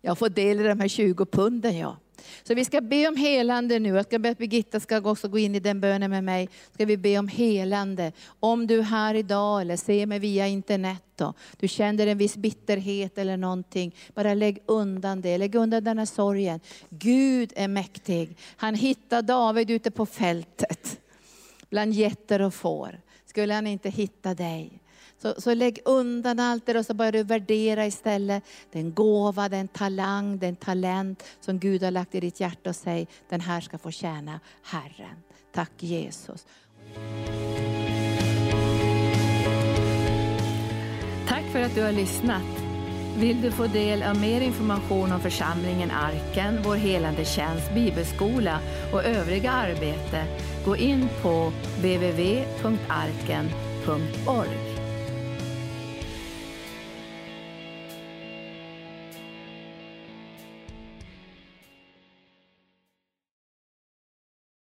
Jag 0.00 0.18
får 0.18 0.28
del 0.28 0.60
i 0.60 0.62
de 0.62 0.80
här 0.80 0.88
20 0.88 1.26
punden 1.26 1.78
jag. 1.78 1.96
Så 2.42 2.54
vi 2.54 2.64
ska 2.64 2.80
be 2.80 3.08
om 3.08 3.16
helande 3.16 3.78
nu. 3.78 3.88
Jag 3.88 4.04
ska 4.04 4.18
be 4.18 4.30
att 4.30 4.38
Birgitta 4.38 4.80
ska 4.80 5.00
också 5.00 5.28
gå 5.28 5.38
in 5.38 5.54
i 5.54 5.60
den 5.60 5.80
bönen 5.80 6.10
med 6.10 6.24
mig. 6.24 6.48
Ska 6.74 6.84
vi 6.84 6.96
be 6.96 7.18
om 7.18 7.28
helande. 7.28 8.12
Om 8.40 8.66
du 8.66 8.78
är 8.78 8.82
här 8.82 9.14
idag 9.14 9.60
eller 9.60 9.76
ser 9.76 10.06
mig 10.06 10.18
via 10.18 10.46
internet 10.46 11.02
då, 11.16 11.34
du 11.56 11.68
känner 11.68 12.06
en 12.06 12.18
viss 12.18 12.36
bitterhet 12.36 13.18
eller 13.18 13.36
någonting. 13.36 13.94
Bara 14.14 14.34
lägg 14.34 14.62
undan 14.66 15.20
det, 15.20 15.38
lägg 15.38 15.54
undan 15.54 15.84
den 15.84 15.98
här 15.98 16.06
sorgen. 16.06 16.60
Gud 16.88 17.52
är 17.56 17.68
mäktig. 17.68 18.36
Han 18.56 18.74
hittade 18.74 19.22
David 19.22 19.70
ute 19.70 19.90
på 19.90 20.06
fältet 20.06 21.00
bland 21.70 21.92
getter 21.92 22.42
och 22.42 22.54
får. 22.54 23.00
Skulle 23.26 23.54
han 23.54 23.66
inte 23.66 23.90
hitta 23.90 24.34
dig? 24.34 24.77
Så, 25.22 25.34
så 25.38 25.54
lägg 25.54 25.78
undan 25.84 26.40
allt 26.40 26.66
det 26.66 26.78
och 26.78 26.86
så 26.86 26.94
börjar 26.94 27.12
du 27.12 27.22
värdera 27.22 27.86
istället 27.86 28.44
den 28.72 28.94
gåva, 28.94 29.48
den 29.48 29.68
talang, 29.68 30.38
den 30.38 30.56
talent 30.56 31.24
som 31.40 31.58
Gud 31.58 31.82
har 31.82 31.90
lagt 31.90 32.14
i 32.14 32.20
ditt 32.20 32.40
hjärta 32.40 32.70
och 32.70 32.76
säg, 32.76 33.08
den 33.28 33.40
här 33.40 33.60
ska 33.60 33.78
få 33.78 33.90
tjäna 33.90 34.40
Herren. 34.62 35.22
Tack 35.52 35.72
Jesus. 35.78 36.46
Tack 41.28 41.44
för 41.52 41.62
att 41.62 41.74
du 41.74 41.82
har 41.82 41.92
lyssnat. 41.92 42.42
Vill 43.18 43.42
du 43.42 43.50
få 43.50 43.66
del 43.66 44.02
av 44.02 44.20
mer 44.20 44.40
information 44.40 45.12
om 45.12 45.20
församlingen 45.20 45.90
Arken, 45.90 46.62
vår 46.64 46.76
helande 46.76 47.24
tjänst, 47.24 47.74
bibelskola 47.74 48.60
och 48.92 49.04
övriga 49.04 49.50
arbete, 49.50 50.24
gå 50.64 50.76
in 50.76 51.08
på 51.22 51.52
www.arken.org. 51.76 52.68